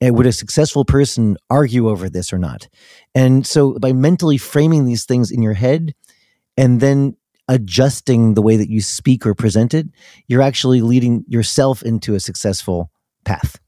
And 0.00 0.16
would 0.16 0.26
a 0.26 0.32
successful 0.32 0.84
person 0.84 1.36
argue 1.50 1.88
over 1.88 2.08
this 2.08 2.32
or 2.32 2.38
not? 2.38 2.68
And 3.14 3.46
so 3.46 3.78
by 3.78 3.92
mentally 3.92 4.38
framing 4.38 4.86
these 4.86 5.04
things 5.04 5.30
in 5.30 5.42
your 5.42 5.54
head 5.54 5.94
and 6.56 6.80
then 6.80 7.16
adjusting 7.48 8.34
the 8.34 8.42
way 8.42 8.56
that 8.56 8.68
you 8.68 8.80
speak 8.80 9.26
or 9.26 9.34
present 9.34 9.74
it, 9.74 9.86
you're 10.26 10.42
actually 10.42 10.82
leading 10.82 11.24
yourself 11.26 11.82
into 11.82 12.14
a 12.14 12.20
successful 12.20 12.90
path. 13.24 13.58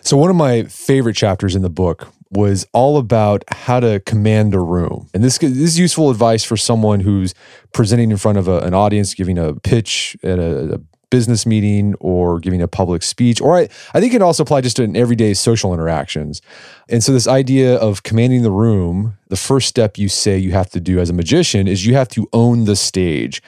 So, 0.00 0.16
one 0.16 0.28
of 0.28 0.36
my 0.36 0.64
favorite 0.64 1.14
chapters 1.14 1.54
in 1.54 1.62
the 1.62 1.70
book 1.70 2.12
was 2.32 2.66
all 2.72 2.96
about 2.96 3.44
how 3.48 3.78
to 3.78 4.00
command 4.00 4.54
a 4.54 4.60
room. 4.60 5.08
And 5.12 5.22
this, 5.22 5.38
this 5.38 5.56
is 5.56 5.78
useful 5.78 6.10
advice 6.10 6.42
for 6.42 6.56
someone 6.56 7.00
who's 7.00 7.34
presenting 7.72 8.10
in 8.10 8.16
front 8.16 8.38
of 8.38 8.48
a, 8.48 8.60
an 8.60 8.72
audience, 8.72 9.14
giving 9.14 9.38
a 9.38 9.54
pitch 9.54 10.16
at 10.22 10.38
a, 10.38 10.74
a 10.74 10.78
business 11.10 11.44
meeting 11.44 11.94
or 12.00 12.40
giving 12.40 12.62
a 12.62 12.66
public 12.66 13.02
speech, 13.02 13.38
or 13.38 13.58
I, 13.58 13.68
I 13.92 14.00
think 14.00 14.14
it 14.14 14.22
also 14.22 14.44
applies 14.44 14.64
just 14.64 14.76
to 14.78 14.90
everyday 14.96 15.34
social 15.34 15.74
interactions. 15.74 16.40
And 16.88 17.04
so, 17.04 17.12
this 17.12 17.28
idea 17.28 17.76
of 17.76 18.02
commanding 18.02 18.42
the 18.42 18.50
room, 18.50 19.18
the 19.28 19.36
first 19.36 19.68
step 19.68 19.98
you 19.98 20.08
say 20.08 20.38
you 20.38 20.52
have 20.52 20.70
to 20.70 20.80
do 20.80 20.98
as 20.98 21.10
a 21.10 21.12
magician 21.12 21.68
is 21.68 21.84
you 21.84 21.94
have 21.94 22.08
to 22.08 22.26
own 22.32 22.64
the 22.64 22.74
stage. 22.74 23.42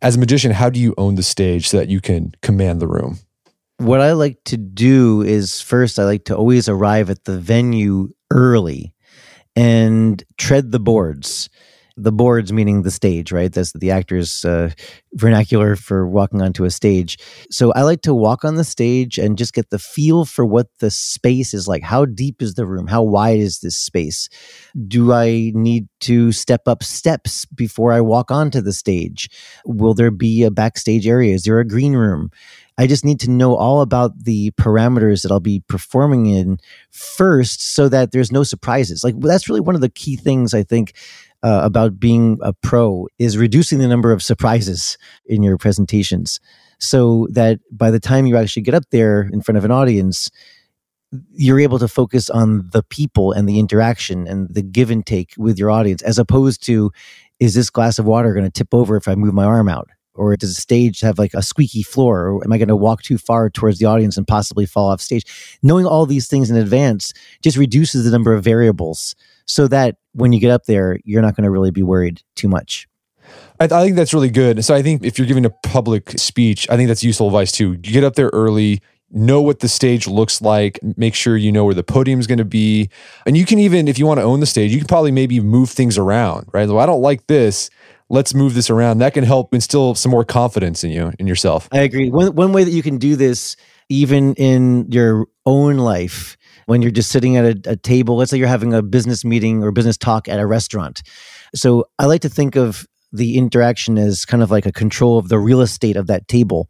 As 0.00 0.16
a 0.16 0.18
magician, 0.18 0.52
how 0.52 0.70
do 0.70 0.80
you 0.80 0.94
own 0.96 1.16
the 1.16 1.22
stage 1.22 1.68
so 1.68 1.76
that 1.76 1.90
you 1.90 2.00
can 2.00 2.34
command 2.40 2.80
the 2.80 2.88
room? 2.88 3.18
What 3.76 4.00
I 4.00 4.12
like 4.12 4.42
to 4.44 4.56
do 4.56 5.20
is 5.20 5.60
first, 5.60 5.98
I 5.98 6.04
like 6.04 6.24
to 6.24 6.36
always 6.36 6.70
arrive 6.70 7.10
at 7.10 7.24
the 7.24 7.38
venue 7.38 8.08
early 8.30 8.92
and 9.56 10.22
tread 10.38 10.72
the 10.72 10.80
boards. 10.80 11.48
the 11.96 12.12
boards 12.12 12.50
meaning 12.52 12.82
the 12.82 12.90
stage, 12.90 13.30
right? 13.30 13.52
That's 13.52 13.72
the 13.74 13.90
actor's 13.90 14.44
uh, 14.46 14.70
vernacular 15.14 15.76
for 15.76 16.08
walking 16.08 16.40
onto 16.40 16.64
a 16.64 16.70
stage. 16.70 17.18
So 17.50 17.72
I 17.74 17.82
like 17.82 18.00
to 18.02 18.14
walk 18.14 18.42
on 18.44 18.54
the 18.54 18.64
stage 18.64 19.18
and 19.18 19.36
just 19.36 19.52
get 19.52 19.68
the 19.70 19.78
feel 19.78 20.24
for 20.24 20.46
what 20.46 20.68
the 20.78 20.90
space 20.90 21.52
is 21.52 21.68
like. 21.68 21.82
How 21.82 22.06
deep 22.06 22.40
is 22.40 22.54
the 22.54 22.64
room? 22.64 22.86
How 22.86 23.02
wide 23.02 23.40
is 23.40 23.60
this 23.60 23.76
space? 23.76 24.30
Do 24.86 25.12
I 25.12 25.52
need 25.54 25.88
to 26.00 26.32
step 26.32 26.62
up 26.66 26.82
steps 26.82 27.44
before 27.46 27.92
I 27.92 28.00
walk 28.00 28.30
onto 28.30 28.60
the 28.60 28.72
stage? 28.72 29.28
Will 29.66 29.94
there 29.94 30.10
be 30.10 30.42
a 30.44 30.50
backstage 30.50 31.06
area? 31.06 31.34
Is 31.34 31.42
there 31.44 31.58
a 31.60 31.66
green 31.66 31.94
room? 31.94 32.30
I 32.80 32.86
just 32.86 33.04
need 33.04 33.20
to 33.20 33.30
know 33.30 33.56
all 33.56 33.82
about 33.82 34.24
the 34.24 34.52
parameters 34.52 35.20
that 35.20 35.30
I'll 35.30 35.38
be 35.38 35.62
performing 35.68 36.24
in 36.24 36.58
first 36.90 37.60
so 37.60 37.90
that 37.90 38.10
there's 38.10 38.32
no 38.32 38.42
surprises. 38.42 39.04
Like 39.04 39.20
that's 39.20 39.50
really 39.50 39.60
one 39.60 39.74
of 39.74 39.82
the 39.82 39.90
key 39.90 40.16
things 40.16 40.54
I 40.54 40.62
think 40.62 40.94
uh, 41.42 41.60
about 41.62 42.00
being 42.00 42.38
a 42.40 42.54
pro 42.54 43.06
is 43.18 43.36
reducing 43.36 43.80
the 43.80 43.86
number 43.86 44.12
of 44.12 44.22
surprises 44.22 44.96
in 45.26 45.42
your 45.42 45.58
presentations 45.58 46.40
so 46.78 47.28
that 47.32 47.60
by 47.70 47.90
the 47.90 48.00
time 48.00 48.24
you 48.24 48.38
actually 48.38 48.62
get 48.62 48.72
up 48.72 48.84
there 48.90 49.28
in 49.30 49.42
front 49.42 49.58
of 49.58 49.66
an 49.66 49.70
audience, 49.70 50.30
you're 51.32 51.60
able 51.60 51.78
to 51.80 51.88
focus 51.88 52.30
on 52.30 52.70
the 52.72 52.82
people 52.84 53.30
and 53.32 53.46
the 53.46 53.58
interaction 53.58 54.26
and 54.26 54.48
the 54.54 54.62
give 54.62 54.90
and 54.90 55.04
take 55.04 55.34
with 55.36 55.58
your 55.58 55.70
audience 55.70 56.00
as 56.00 56.18
opposed 56.18 56.64
to 56.64 56.90
is 57.40 57.52
this 57.52 57.68
glass 57.68 57.98
of 57.98 58.06
water 58.06 58.32
going 58.32 58.46
to 58.46 58.50
tip 58.50 58.72
over 58.72 58.96
if 58.96 59.06
I 59.06 59.16
move 59.16 59.34
my 59.34 59.44
arm 59.44 59.68
out? 59.68 59.90
Or 60.20 60.36
does 60.36 60.54
the 60.54 60.60
stage 60.60 61.00
have 61.00 61.18
like 61.18 61.32
a 61.32 61.40
squeaky 61.40 61.82
floor 61.82 62.28
or 62.28 62.44
am 62.44 62.52
i 62.52 62.58
going 62.58 62.68
to 62.68 62.76
walk 62.76 63.02
too 63.02 63.16
far 63.16 63.48
towards 63.48 63.78
the 63.78 63.86
audience 63.86 64.18
and 64.18 64.26
possibly 64.26 64.66
fall 64.66 64.90
off 64.90 65.00
stage? 65.00 65.24
Knowing 65.62 65.86
all 65.86 66.04
these 66.04 66.28
things 66.28 66.50
in 66.50 66.56
advance 66.56 67.14
just 67.42 67.56
reduces 67.56 68.04
the 68.04 68.10
number 68.10 68.34
of 68.34 68.44
variables 68.44 69.14
so 69.46 69.66
that 69.66 69.96
when 70.12 70.32
you 70.32 70.38
get 70.38 70.50
up 70.50 70.66
there 70.66 70.98
you're 71.04 71.22
not 71.22 71.34
going 71.34 71.44
to 71.44 71.50
really 71.50 71.70
be 71.70 71.82
worried 71.82 72.20
too 72.36 72.48
much. 72.48 72.86
I, 73.58 73.64
I 73.64 73.82
think 73.82 73.96
that's 73.96 74.12
really 74.12 74.30
good. 74.30 74.62
So 74.62 74.74
i 74.74 74.82
think 74.82 75.04
if 75.04 75.18
you're 75.18 75.26
giving 75.26 75.46
a 75.46 75.50
public 75.50 76.10
speech 76.18 76.68
i 76.68 76.76
think 76.76 76.88
that's 76.88 77.02
useful 77.02 77.28
advice 77.28 77.50
too. 77.50 77.72
You 77.72 77.92
get 77.92 78.04
up 78.04 78.14
there 78.14 78.30
early 78.32 78.82
know 79.12 79.40
what 79.40 79.58
the 79.58 79.68
stage 79.68 80.06
looks 80.06 80.40
like 80.40 80.78
make 80.96 81.16
sure 81.16 81.36
you 81.36 81.50
know 81.50 81.64
where 81.64 81.74
the 81.74 81.82
podium 81.82 82.20
is 82.20 82.28
going 82.28 82.38
to 82.38 82.44
be. 82.44 82.88
And 83.26 83.36
you 83.36 83.44
can 83.44 83.58
even 83.58 83.88
if 83.88 83.98
you 83.98 84.06
want 84.06 84.20
to 84.20 84.24
own 84.24 84.40
the 84.40 84.46
stage 84.46 84.70
you 84.70 84.78
can 84.78 84.86
probably 84.86 85.12
maybe 85.12 85.40
move 85.40 85.70
things 85.70 85.96
around 85.96 86.46
right? 86.52 86.68
Well 86.68 86.78
i 86.78 86.86
don't 86.86 87.00
like 87.00 87.26
this 87.26 87.70
let's 88.10 88.34
move 88.34 88.54
this 88.54 88.68
around. 88.68 88.98
That 88.98 89.14
can 89.14 89.24
help 89.24 89.54
instill 89.54 89.94
some 89.94 90.10
more 90.10 90.24
confidence 90.24 90.84
in 90.84 90.90
you 90.90 91.12
in 91.18 91.26
yourself. 91.26 91.68
I 91.72 91.78
agree. 91.80 92.10
One 92.10 92.34
one 92.34 92.52
way 92.52 92.64
that 92.64 92.72
you 92.72 92.82
can 92.82 92.98
do 92.98 93.16
this, 93.16 93.56
even 93.88 94.34
in 94.34 94.90
your 94.90 95.26
own 95.46 95.78
life, 95.78 96.36
when 96.66 96.82
you're 96.82 96.90
just 96.90 97.10
sitting 97.10 97.36
at 97.36 97.44
a, 97.44 97.72
a 97.72 97.76
table. 97.76 98.16
Let's 98.16 98.30
say 98.30 98.36
you're 98.36 98.48
having 98.48 98.74
a 98.74 98.82
business 98.82 99.24
meeting 99.24 99.62
or 99.62 99.70
business 99.70 99.96
talk 99.96 100.28
at 100.28 100.38
a 100.38 100.46
restaurant. 100.46 101.02
So 101.54 101.88
I 101.98 102.06
like 102.06 102.20
to 102.22 102.28
think 102.28 102.56
of 102.56 102.86
the 103.12 103.38
interaction 103.38 103.98
as 103.98 104.24
kind 104.24 104.42
of 104.42 104.50
like 104.50 104.66
a 104.66 104.72
control 104.72 105.18
of 105.18 105.28
the 105.28 105.38
real 105.38 105.62
estate 105.62 105.96
of 105.96 106.06
that 106.08 106.28
table. 106.28 106.68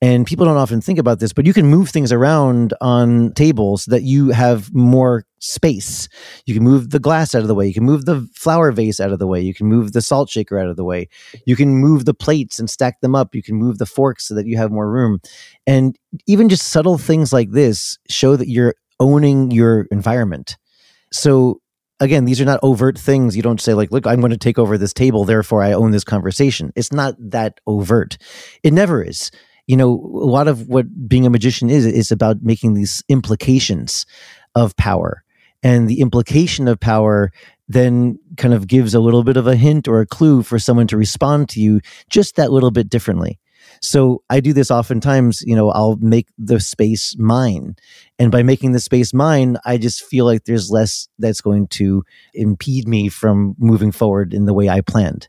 And 0.00 0.26
people 0.26 0.46
don't 0.46 0.56
often 0.56 0.80
think 0.80 1.00
about 1.00 1.18
this, 1.18 1.32
but 1.32 1.44
you 1.44 1.52
can 1.52 1.66
move 1.66 1.88
things 1.88 2.12
around 2.12 2.72
on 2.80 3.32
tables 3.32 3.86
that 3.86 4.04
you 4.04 4.30
have 4.30 4.72
more 4.72 5.24
space. 5.40 6.08
You 6.46 6.54
can 6.54 6.62
move 6.62 6.90
the 6.90 7.00
glass 7.00 7.34
out 7.34 7.42
of 7.42 7.48
the 7.48 7.54
way. 7.54 7.66
You 7.66 7.74
can 7.74 7.84
move 7.84 8.04
the 8.04 8.28
flower 8.32 8.70
vase 8.70 9.00
out 9.00 9.10
of 9.10 9.18
the 9.18 9.26
way. 9.26 9.40
You 9.40 9.54
can 9.54 9.66
move 9.66 9.92
the 9.92 10.00
salt 10.00 10.30
shaker 10.30 10.56
out 10.56 10.68
of 10.68 10.76
the 10.76 10.84
way. 10.84 11.08
You 11.46 11.56
can 11.56 11.70
move 11.78 12.04
the 12.04 12.14
plates 12.14 12.60
and 12.60 12.70
stack 12.70 13.00
them 13.00 13.16
up. 13.16 13.34
You 13.34 13.42
can 13.42 13.56
move 13.56 13.78
the 13.78 13.86
forks 13.86 14.26
so 14.26 14.34
that 14.34 14.46
you 14.46 14.56
have 14.56 14.70
more 14.70 14.88
room. 14.88 15.18
And 15.66 15.98
even 16.26 16.48
just 16.48 16.68
subtle 16.68 16.98
things 16.98 17.32
like 17.32 17.50
this 17.50 17.98
show 18.08 18.36
that 18.36 18.48
you're 18.48 18.74
owning 19.00 19.50
your 19.50 19.88
environment. 19.90 20.58
So 21.12 21.60
again, 21.98 22.24
these 22.24 22.40
are 22.40 22.44
not 22.44 22.60
overt 22.62 22.96
things. 22.96 23.36
You 23.36 23.42
don't 23.42 23.60
say 23.60 23.74
like, 23.74 23.90
"Look, 23.90 24.06
I'm 24.06 24.20
going 24.20 24.30
to 24.30 24.36
take 24.36 24.58
over 24.58 24.78
this 24.78 24.92
table, 24.92 25.24
therefore 25.24 25.62
I 25.62 25.72
own 25.72 25.90
this 25.90 26.04
conversation." 26.04 26.72
It's 26.76 26.92
not 26.92 27.16
that 27.18 27.58
overt. 27.66 28.16
It 28.62 28.72
never 28.72 29.02
is 29.02 29.32
you 29.68 29.76
know, 29.76 29.90
a 29.90 30.26
lot 30.26 30.48
of 30.48 30.66
what 30.66 31.08
being 31.08 31.26
a 31.26 31.30
magician 31.30 31.70
is 31.70 31.86
is 31.86 32.10
about 32.10 32.42
making 32.42 32.74
these 32.74 33.04
implications 33.08 34.06
of 34.56 34.74
power. 34.76 35.22
And 35.62 35.88
the 35.88 36.00
implication 36.00 36.66
of 36.66 36.80
power 36.80 37.30
then 37.68 38.18
kind 38.38 38.54
of 38.54 38.66
gives 38.66 38.94
a 38.94 39.00
little 39.00 39.22
bit 39.22 39.36
of 39.36 39.46
a 39.46 39.56
hint 39.56 39.86
or 39.86 40.00
a 40.00 40.06
clue 40.06 40.42
for 40.42 40.58
someone 40.58 40.86
to 40.86 40.96
respond 40.96 41.50
to 41.50 41.60
you 41.60 41.80
just 42.08 42.36
that 42.36 42.50
little 42.50 42.70
bit 42.70 42.88
differently. 42.88 43.38
So 43.82 44.22
I 44.30 44.40
do 44.40 44.54
this 44.54 44.70
oftentimes, 44.70 45.42
you 45.42 45.54
know, 45.54 45.70
I'll 45.70 45.96
make 46.00 46.28
the 46.38 46.60
space 46.60 47.14
mine. 47.18 47.76
And 48.18 48.32
by 48.32 48.42
making 48.42 48.72
the 48.72 48.80
space 48.80 49.12
mine, 49.12 49.58
I 49.66 49.76
just 49.76 50.02
feel 50.02 50.24
like 50.24 50.44
there's 50.44 50.70
less 50.70 51.08
that's 51.18 51.42
going 51.42 51.68
to 51.68 52.04
impede 52.32 52.88
me 52.88 53.10
from 53.10 53.54
moving 53.58 53.92
forward 53.92 54.32
in 54.32 54.46
the 54.46 54.54
way 54.54 54.70
I 54.70 54.80
planned. 54.80 55.28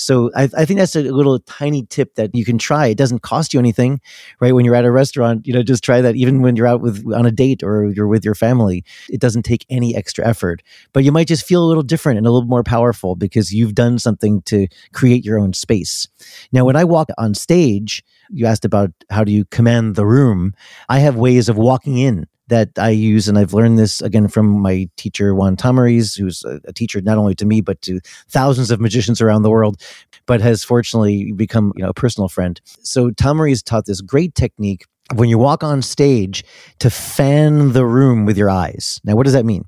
So 0.00 0.30
I, 0.34 0.48
I, 0.56 0.64
think 0.64 0.78
that's 0.78 0.96
a 0.96 1.02
little 1.02 1.38
tiny 1.40 1.84
tip 1.84 2.14
that 2.14 2.34
you 2.34 2.44
can 2.44 2.56
try. 2.56 2.86
It 2.86 2.96
doesn't 2.96 3.20
cost 3.20 3.52
you 3.52 3.60
anything, 3.60 4.00
right? 4.40 4.52
When 4.52 4.64
you're 4.64 4.74
at 4.74 4.86
a 4.86 4.90
restaurant, 4.90 5.46
you 5.46 5.52
know, 5.52 5.62
just 5.62 5.84
try 5.84 6.00
that. 6.00 6.16
Even 6.16 6.40
when 6.40 6.56
you're 6.56 6.66
out 6.66 6.80
with 6.80 7.04
on 7.12 7.26
a 7.26 7.30
date 7.30 7.62
or 7.62 7.86
you're 7.86 8.08
with 8.08 8.24
your 8.24 8.34
family, 8.34 8.82
it 9.10 9.20
doesn't 9.20 9.42
take 9.42 9.66
any 9.68 9.94
extra 9.94 10.26
effort. 10.26 10.62
But 10.94 11.04
you 11.04 11.12
might 11.12 11.28
just 11.28 11.46
feel 11.46 11.62
a 11.62 11.68
little 11.68 11.82
different 11.82 12.16
and 12.16 12.26
a 12.26 12.30
little 12.30 12.48
more 12.48 12.62
powerful 12.62 13.14
because 13.14 13.52
you've 13.52 13.74
done 13.74 13.98
something 13.98 14.40
to 14.42 14.68
create 14.94 15.24
your 15.24 15.38
own 15.38 15.52
space. 15.52 16.08
Now, 16.50 16.64
when 16.64 16.76
I 16.76 16.84
walk 16.84 17.10
on 17.18 17.34
stage, 17.34 18.02
you 18.30 18.46
asked 18.46 18.64
about 18.64 18.92
how 19.10 19.22
do 19.22 19.32
you 19.32 19.44
command 19.46 19.96
the 19.96 20.06
room. 20.06 20.54
I 20.88 21.00
have 21.00 21.16
ways 21.16 21.50
of 21.50 21.58
walking 21.58 21.98
in 21.98 22.26
that 22.50 22.68
I 22.76 22.90
use, 22.90 23.28
and 23.28 23.38
I've 23.38 23.54
learned 23.54 23.78
this 23.78 24.02
again 24.02 24.28
from 24.28 24.60
my 24.60 24.88
teacher 24.96 25.34
Juan 25.34 25.56
Tamariz, 25.56 26.18
who's 26.18 26.44
a, 26.44 26.60
a, 26.66 26.72
teacher 26.72 27.00
not 27.00 27.16
only 27.16 27.34
to 27.36 27.46
me 27.46 27.60
but 27.60 27.80
to 27.82 28.00
thousands 28.28 28.70
of 28.70 28.80
magicians 28.80 29.20
around 29.20 29.42
the 29.42 29.50
world, 29.50 29.80
but 30.26 30.40
has 30.40 30.62
fortunately 30.62 31.32
become 31.32 31.72
you 31.76 31.82
know 31.82 31.90
a 31.90 31.94
personal 31.94 32.28
friend. 32.28 32.60
So 32.82 33.10
Tamariz 33.10 33.64
taught 33.64 33.86
this 33.86 34.00
great 34.00 34.34
technique 34.34 34.84
when 35.14 35.28
you 35.28 35.38
walk 35.38 35.64
on 35.64 35.82
stage 35.82 36.44
to 36.78 36.90
fan 36.90 37.72
the 37.72 37.84
room 37.84 38.26
with 38.26 38.36
your 38.36 38.50
eyes. 38.50 39.00
Now, 39.04 39.16
what 39.16 39.24
does 39.24 39.32
that 39.32 39.44
mean? 39.44 39.64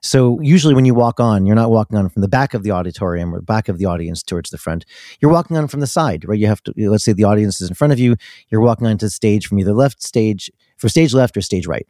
So 0.00 0.40
usually 0.40 0.74
when 0.74 0.84
you 0.84 0.94
walk 0.94 1.20
on, 1.20 1.44
you're 1.44 1.56
not 1.56 1.70
walking 1.70 1.98
on 1.98 2.08
from 2.08 2.22
the 2.22 2.28
back 2.28 2.54
of 2.54 2.62
the 2.62 2.70
auditorium 2.70 3.34
or 3.34 3.40
back 3.40 3.68
of 3.68 3.78
the 3.78 3.86
audience 3.86 4.22
towards 4.22 4.50
the 4.50 4.58
front. 4.58 4.84
You're 5.20 5.32
walking 5.32 5.56
on 5.56 5.68
from 5.68 5.80
the 5.80 5.86
side, 5.86 6.26
right? 6.26 6.38
You 6.38 6.46
have 6.46 6.62
to, 6.64 6.72
let's 6.76 7.04
say 7.04 7.12
the 7.12 7.24
audience 7.24 7.60
is 7.60 7.68
in 7.68 7.74
front 7.74 7.92
of 7.92 7.98
you. 7.98 8.16
You're 8.48 8.60
walking 8.60 8.86
onto 8.86 9.06
the 9.06 9.10
stage 9.10 9.46
from 9.46 9.58
either 9.58 9.72
left 9.72 10.02
stage, 10.02 10.50
for 10.76 10.88
stage 10.88 11.14
left 11.14 11.36
or 11.36 11.40
stage 11.40 11.66
right. 11.66 11.86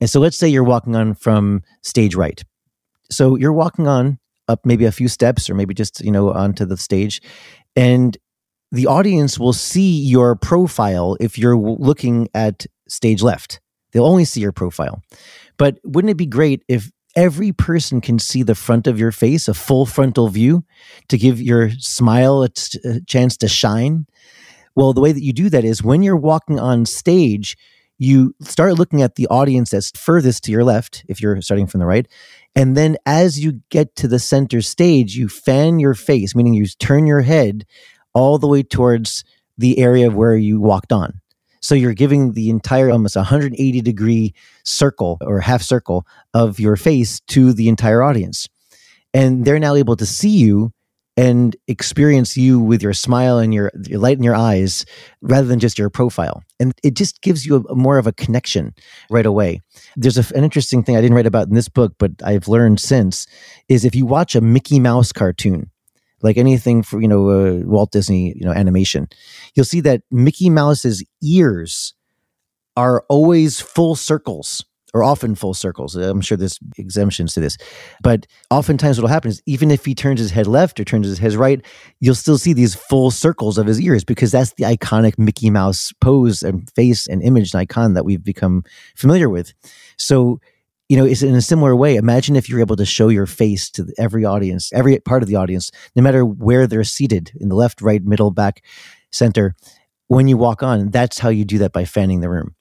And 0.00 0.08
so 0.08 0.20
let's 0.20 0.36
say 0.36 0.48
you're 0.48 0.64
walking 0.64 0.96
on 0.96 1.14
from 1.14 1.62
stage 1.82 2.14
right. 2.14 2.42
So 3.10 3.36
you're 3.36 3.52
walking 3.52 3.88
on 3.88 4.18
up 4.48 4.64
maybe 4.64 4.84
a 4.84 4.92
few 4.92 5.08
steps 5.08 5.50
or 5.50 5.54
maybe 5.54 5.74
just, 5.74 6.00
you 6.00 6.10
know, 6.10 6.32
onto 6.32 6.64
the 6.64 6.76
stage. 6.76 7.20
And 7.76 8.16
the 8.70 8.86
audience 8.86 9.38
will 9.38 9.52
see 9.52 10.00
your 10.00 10.36
profile 10.36 11.16
if 11.20 11.38
you're 11.38 11.56
looking 11.56 12.28
at 12.34 12.66
stage 12.88 13.22
left. 13.22 13.60
They'll 13.92 14.06
only 14.06 14.24
see 14.24 14.40
your 14.40 14.52
profile. 14.52 15.02
But 15.56 15.78
wouldn't 15.84 16.10
it 16.10 16.16
be 16.16 16.26
great 16.26 16.62
if 16.68 16.90
every 17.16 17.52
person 17.52 18.00
can 18.00 18.18
see 18.18 18.42
the 18.42 18.54
front 18.54 18.86
of 18.86 18.98
your 18.98 19.10
face, 19.10 19.48
a 19.48 19.54
full 19.54 19.86
frontal 19.86 20.28
view 20.28 20.64
to 21.08 21.18
give 21.18 21.40
your 21.40 21.70
smile 21.78 22.42
a, 22.42 22.48
t- 22.50 22.78
a 22.84 23.00
chance 23.00 23.36
to 23.38 23.48
shine? 23.48 24.06
Well, 24.74 24.92
the 24.92 25.00
way 25.00 25.12
that 25.12 25.24
you 25.24 25.32
do 25.32 25.48
that 25.50 25.64
is 25.64 25.82
when 25.82 26.02
you're 26.02 26.16
walking 26.16 26.60
on 26.60 26.86
stage, 26.86 27.56
you 27.98 28.34
start 28.40 28.74
looking 28.74 29.02
at 29.02 29.16
the 29.16 29.26
audience 29.26 29.70
that's 29.70 29.90
furthest 29.90 30.44
to 30.44 30.52
your 30.52 30.64
left, 30.64 31.04
if 31.08 31.20
you're 31.20 31.40
starting 31.42 31.66
from 31.66 31.80
the 31.80 31.86
right. 31.86 32.06
And 32.54 32.76
then 32.76 32.96
as 33.04 33.40
you 33.42 33.60
get 33.70 33.96
to 33.96 34.08
the 34.08 34.18
center 34.18 34.62
stage, 34.62 35.16
you 35.16 35.28
fan 35.28 35.80
your 35.80 35.94
face, 35.94 36.34
meaning 36.34 36.54
you 36.54 36.66
turn 36.78 37.06
your 37.06 37.22
head 37.22 37.66
all 38.14 38.38
the 38.38 38.48
way 38.48 38.62
towards 38.62 39.24
the 39.56 39.78
area 39.78 40.10
where 40.10 40.36
you 40.36 40.60
walked 40.60 40.92
on. 40.92 41.20
So 41.60 41.74
you're 41.74 41.94
giving 41.94 42.32
the 42.32 42.50
entire 42.50 42.90
almost 42.90 43.16
180 43.16 43.80
degree 43.80 44.34
circle 44.64 45.18
or 45.20 45.40
half 45.40 45.62
circle 45.62 46.06
of 46.32 46.60
your 46.60 46.76
face 46.76 47.20
to 47.28 47.52
the 47.52 47.68
entire 47.68 48.02
audience. 48.02 48.48
And 49.12 49.44
they're 49.44 49.58
now 49.58 49.74
able 49.74 49.96
to 49.96 50.06
see 50.06 50.30
you 50.30 50.72
and 51.18 51.56
experience 51.66 52.36
you 52.36 52.60
with 52.60 52.80
your 52.80 52.92
smile 52.92 53.38
and 53.38 53.52
your, 53.52 53.72
your 53.88 53.98
light 53.98 54.16
in 54.16 54.22
your 54.22 54.36
eyes 54.36 54.86
rather 55.20 55.48
than 55.48 55.58
just 55.58 55.76
your 55.76 55.90
profile. 55.90 56.44
And 56.60 56.72
it 56.84 56.94
just 56.94 57.22
gives 57.22 57.44
you 57.44 57.66
a, 57.68 57.74
more 57.74 57.98
of 57.98 58.06
a 58.06 58.12
connection 58.12 58.72
right 59.10 59.26
away. 59.26 59.60
There's 59.96 60.16
a, 60.16 60.36
an 60.36 60.44
interesting 60.44 60.84
thing 60.84 60.96
I 60.96 61.00
didn't 61.00 61.16
write 61.16 61.26
about 61.26 61.48
in 61.48 61.56
this 61.56 61.68
book, 61.68 61.94
but 61.98 62.12
I've 62.24 62.46
learned 62.46 62.78
since 62.78 63.26
is 63.68 63.84
if 63.84 63.96
you 63.96 64.06
watch 64.06 64.36
a 64.36 64.40
Mickey 64.40 64.78
Mouse 64.78 65.10
cartoon, 65.10 65.72
like 66.22 66.36
anything 66.36 66.84
for 66.84 67.00
you 67.00 67.08
know 67.08 67.28
uh, 67.30 67.60
Walt 67.64 67.90
Disney 67.90 68.34
you 68.36 68.44
know 68.44 68.52
animation, 68.52 69.08
you'll 69.54 69.64
see 69.64 69.80
that 69.80 70.02
Mickey 70.12 70.50
Mouse's 70.50 71.04
ears 71.20 71.94
are 72.76 73.04
always 73.08 73.60
full 73.60 73.96
circles 73.96 74.64
or 74.94 75.04
often 75.04 75.34
full 75.34 75.54
circles. 75.54 75.94
I'm 75.96 76.20
sure 76.20 76.36
there's 76.36 76.58
exemptions 76.76 77.34
to 77.34 77.40
this, 77.40 77.56
but 78.02 78.26
oftentimes 78.50 78.98
what'll 78.98 79.08
happen 79.08 79.30
is 79.30 79.42
even 79.46 79.70
if 79.70 79.84
he 79.84 79.94
turns 79.94 80.20
his 80.20 80.30
head 80.30 80.46
left 80.46 80.80
or 80.80 80.84
turns 80.84 81.06
his 81.06 81.18
head 81.18 81.34
right, 81.34 81.64
you'll 82.00 82.14
still 82.14 82.38
see 82.38 82.52
these 82.52 82.74
full 82.74 83.10
circles 83.10 83.58
of 83.58 83.66
his 83.66 83.80
ears 83.80 84.04
because 84.04 84.30
that's 84.30 84.54
the 84.54 84.64
iconic 84.64 85.18
Mickey 85.18 85.50
Mouse 85.50 85.92
pose 86.00 86.42
and 86.42 86.70
face 86.70 87.06
and 87.06 87.22
image 87.22 87.52
and 87.52 87.60
icon 87.60 87.94
that 87.94 88.04
we've 88.04 88.24
become 88.24 88.64
familiar 88.94 89.28
with. 89.28 89.52
So 89.96 90.40
you 90.88 90.96
know, 90.96 91.04
it's 91.04 91.22
in 91.22 91.34
a 91.34 91.42
similar 91.42 91.76
way. 91.76 91.96
Imagine 91.96 92.34
if 92.34 92.48
you're 92.48 92.60
able 92.60 92.76
to 92.76 92.86
show 92.86 93.08
your 93.08 93.26
face 93.26 93.70
to 93.72 93.92
every 93.98 94.24
audience, 94.24 94.72
every 94.72 94.98
part 95.00 95.22
of 95.22 95.28
the 95.28 95.36
audience, 95.36 95.70
no 95.94 96.02
matter 96.02 96.24
where 96.24 96.66
they're 96.66 96.84
seated 96.84 97.30
in 97.38 97.48
the 97.48 97.54
left, 97.54 97.82
right, 97.82 98.02
middle, 98.02 98.30
back, 98.30 98.64
center. 99.12 99.54
When 100.06 100.28
you 100.28 100.38
walk 100.38 100.62
on, 100.62 100.88
that's 100.90 101.18
how 101.18 101.28
you 101.28 101.44
do 101.44 101.58
that 101.58 101.72
by 101.72 101.84
fanning 101.84 102.20
the 102.20 102.30
room. 102.30 102.54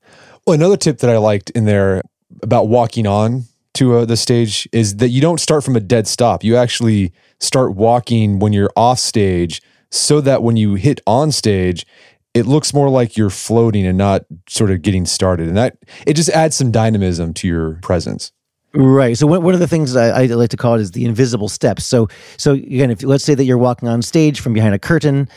Well, 0.46 0.56
another 0.56 0.76
tip 0.76 1.00
that 1.00 1.10
I 1.10 1.18
liked 1.18 1.50
in 1.52 1.64
there 1.66 2.02
about 2.42 2.68
walking 2.68 3.08
on 3.08 3.44
to 3.76 3.96
uh, 3.96 4.06
the 4.06 4.18
stage 4.18 4.68
is 4.72 4.98
that 4.98 5.10
you 5.10 5.22
don't 5.22 5.40
start 5.40 5.64
from 5.64 5.76
a 5.76 5.80
dead 5.80 6.08
stop. 6.08 6.44
You 6.44 6.56
actually 6.56 7.14
start 7.40 7.76
walking 7.76 8.40
when 8.40 8.54
you're 8.54 8.72
off 8.76 9.00
stage 9.00 9.62
so 9.92 10.20
that 10.22 10.44
when 10.44 10.58
you 10.58 10.76
hit 10.76 11.00
on 11.06 11.32
stage, 11.32 11.86
it 12.34 12.46
looks 12.46 12.74
more 12.74 12.90
like 12.90 13.18
you're 13.18 13.30
floating 13.30 13.86
and 13.86 13.98
not 13.98 14.26
sort 14.48 14.72
of 14.72 14.82
getting 14.82 15.06
started. 15.06 15.48
And 15.48 15.58
that 15.58 15.78
it 16.06 16.16
just 16.16 16.30
adds 16.30 16.56
some 16.56 16.72
dynamism 16.72 17.34
to 17.36 17.48
your 17.48 17.76
presence. 17.82 18.32
Right. 18.74 19.18
So 19.18 19.26
one, 19.26 19.54
of 19.54 19.60
the 19.60 19.68
things 19.68 19.96
I, 19.96 20.24
I 20.24 20.26
like 20.26 20.50
to 20.52 20.58
call 20.58 20.76
it 20.76 20.82
is 20.82 20.92
the 20.92 21.06
invisible 21.06 21.50
steps. 21.50 21.86
So 21.86 22.10
so 22.38 22.54
again, 22.54 22.92
if 22.92 23.02
let's 23.02 23.24
say 23.24 23.34
that 23.34 23.46
you're 23.46 23.58
walking 23.58 23.88
on 23.88 24.02
stage 24.02 24.40
from 24.40 24.54
behind 24.54 24.76
a 24.76 24.80
curtain, 24.80 25.30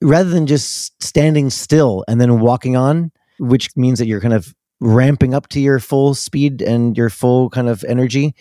rather 0.00 0.30
than 0.30 0.46
just 0.46 1.00
standing 1.02 1.50
still 1.50 2.04
and 2.08 2.20
then 2.20 2.40
walking 2.40 2.76
on, 2.76 3.12
which 3.38 3.68
means 3.76 3.98
that 3.98 4.06
you're 4.06 4.20
kind 4.20 4.34
of 4.34 4.54
ramping 4.80 5.34
up 5.34 5.48
to 5.48 5.60
your 5.60 5.78
full 5.80 6.14
speed 6.14 6.62
and 6.62 6.96
your 6.96 7.10
full 7.10 7.50
kind 7.50 7.68
of 7.68 7.84
energy, 7.84 8.34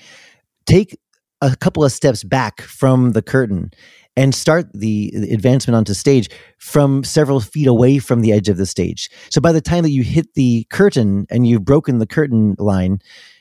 take 0.65 0.97
a 1.41 1.55
couple 1.55 1.83
of 1.83 1.91
steps 1.91 2.23
back 2.23 2.61
from 2.61 3.11
the 3.11 3.21
curtain 3.21 3.71
and 4.15 4.35
start 4.35 4.67
the 4.73 5.11
advancement 5.31 5.75
onto 5.75 5.93
stage 5.93 6.29
from 6.59 7.03
several 7.03 7.39
feet 7.39 7.67
away 7.67 7.99
from 7.99 8.21
the 8.21 8.31
edge 8.31 8.47
of 8.47 8.57
the 8.57 8.65
stage. 8.65 9.09
So 9.29 9.41
by 9.41 9.51
the 9.51 9.61
time 9.61 9.83
that 9.83 9.89
you 9.91 10.03
hit 10.03 10.33
the 10.35 10.65
curtain 10.69 11.25
and 11.29 11.47
you've 11.47 11.65
broken 11.65 11.97
the 11.97 12.07
curtain 12.07 12.55
line, 12.59 12.99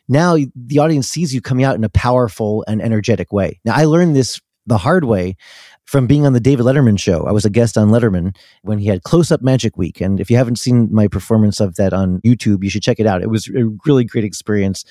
now 0.09 0.37
the 0.57 0.79
audience 0.79 1.09
sees 1.09 1.35
you 1.35 1.41
coming 1.41 1.65
out 1.65 1.77
in 1.77 1.85
a 1.85 1.89
powerful 1.91 2.65
and 2.67 2.83
energetic 2.83 3.33
way. 3.33 3.61
Now 3.65 3.75
I 3.75 3.85
learned 3.85 4.17
this 4.17 4.41
the 4.67 4.79
hard 4.79 5.05
way 5.05 5.37
from 5.85 6.07
being 6.07 6.25
on 6.25 6.33
the 6.33 6.41
David 6.41 6.65
Letterman 6.65 6.99
show. 6.99 7.27
I 7.27 7.33
was 7.33 7.45
a 7.45 7.51
guest 7.51 7.77
on 7.77 7.91
Letterman 7.91 8.37
when 8.63 8.79
he 8.79 8.87
had 8.87 9.03
Close 9.03 9.33
Up 9.33 9.43
Magic 9.43 9.77
Week. 9.77 10.01
And 10.01 10.21
if 10.21 10.31
you 10.31 10.37
haven't 10.37 10.59
seen 10.59 10.89
my 10.93 11.09
performance 11.09 11.61
of 11.61 11.75
that 11.75 11.93
on 11.93 12.21
YouTube, 12.21 12.63
you 12.63 12.71
should 12.71 12.83
check 12.83 13.01
it 13.01 13.07
out. 13.07 13.23
It 13.23 13.29
was 13.29 13.49
a 13.49 13.67
really 13.85 14.05
great 14.05 14.25
experience. 14.25 14.85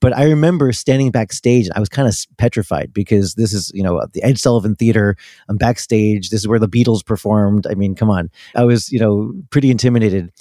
But 0.00 0.14
I 0.16 0.24
remember 0.24 0.72
standing 0.72 1.10
backstage, 1.10 1.68
I 1.74 1.80
was 1.80 1.88
kind 1.88 2.08
of 2.08 2.16
petrified 2.36 2.92
because 2.92 3.34
this 3.34 3.52
is, 3.52 3.70
you 3.72 3.82
know, 3.82 4.04
the 4.12 4.22
Ed 4.22 4.38
Sullivan 4.38 4.74
Theater. 4.74 5.16
I'm 5.48 5.56
backstage. 5.56 6.30
This 6.30 6.40
is 6.40 6.48
where 6.48 6.58
the 6.58 6.68
Beatles 6.68 7.06
performed. 7.06 7.66
I 7.66 7.74
mean, 7.74 7.94
come 7.94 8.10
on. 8.10 8.28
I 8.56 8.64
was, 8.64 8.90
you 8.90 8.98
know, 8.98 9.32
pretty 9.50 9.70
intimidated. 9.70 10.32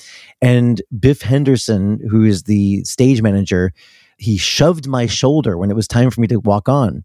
And 0.41 0.81
Biff 0.99 1.21
Henderson, 1.21 1.99
who 2.09 2.23
is 2.25 2.43
the 2.43 2.83
stage 2.83 3.21
manager, 3.21 3.71
he 4.17 4.37
shoved 4.37 4.87
my 4.87 5.05
shoulder 5.05 5.57
when 5.57 5.71
it 5.71 5.75
was 5.75 5.87
time 5.87 6.11
for 6.11 6.21
me 6.21 6.27
to 6.27 6.39
walk 6.39 6.67
on. 6.69 7.03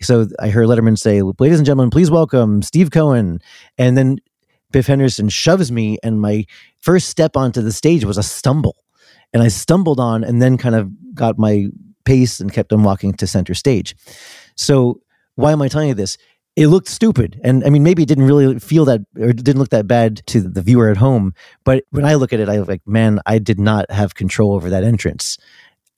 So 0.00 0.26
I 0.38 0.48
heard 0.48 0.66
Letterman 0.66 0.98
say, 0.98 1.22
"Ladies 1.22 1.58
and 1.58 1.66
gentlemen, 1.66 1.90
please 1.90 2.10
welcome 2.10 2.62
Steve 2.62 2.90
Cohen." 2.90 3.40
And 3.78 3.96
then 3.96 4.18
Biff 4.70 4.86
Henderson 4.86 5.28
shoves 5.28 5.70
me, 5.70 5.98
and 6.02 6.20
my 6.20 6.46
first 6.80 7.08
step 7.08 7.36
onto 7.36 7.62
the 7.62 7.72
stage 7.72 8.04
was 8.04 8.18
a 8.18 8.22
stumble, 8.22 8.76
and 9.32 9.42
I 9.42 9.48
stumbled 9.48 10.00
on, 10.00 10.24
and 10.24 10.42
then 10.42 10.58
kind 10.58 10.74
of 10.74 10.90
got 11.14 11.38
my 11.38 11.66
pace 12.04 12.40
and 12.40 12.52
kept 12.52 12.72
on 12.72 12.82
walking 12.82 13.14
to 13.14 13.26
center 13.26 13.54
stage. 13.54 13.94
So 14.56 15.00
why 15.36 15.52
am 15.52 15.62
I 15.62 15.68
telling 15.68 15.88
you 15.88 15.94
this? 15.94 16.18
It 16.56 16.68
looked 16.68 16.88
stupid, 16.88 17.40
and 17.42 17.64
I 17.64 17.70
mean, 17.70 17.82
maybe 17.82 18.02
it 18.02 18.08
didn't 18.08 18.26
really 18.26 18.58
feel 18.58 18.84
that, 18.84 19.00
or 19.18 19.32
didn't 19.32 19.58
look 19.58 19.70
that 19.70 19.88
bad 19.88 20.24
to 20.26 20.40
the 20.40 20.62
viewer 20.62 20.88
at 20.88 20.96
home. 20.96 21.34
But 21.64 21.84
when 21.90 22.04
I 22.04 22.14
look 22.14 22.32
at 22.32 22.40
it, 22.40 22.48
I 22.48 22.58
like, 22.58 22.82
man, 22.86 23.20
I 23.26 23.38
did 23.38 23.58
not 23.58 23.90
have 23.90 24.14
control 24.14 24.52
over 24.52 24.70
that 24.70 24.84
entrance. 24.84 25.38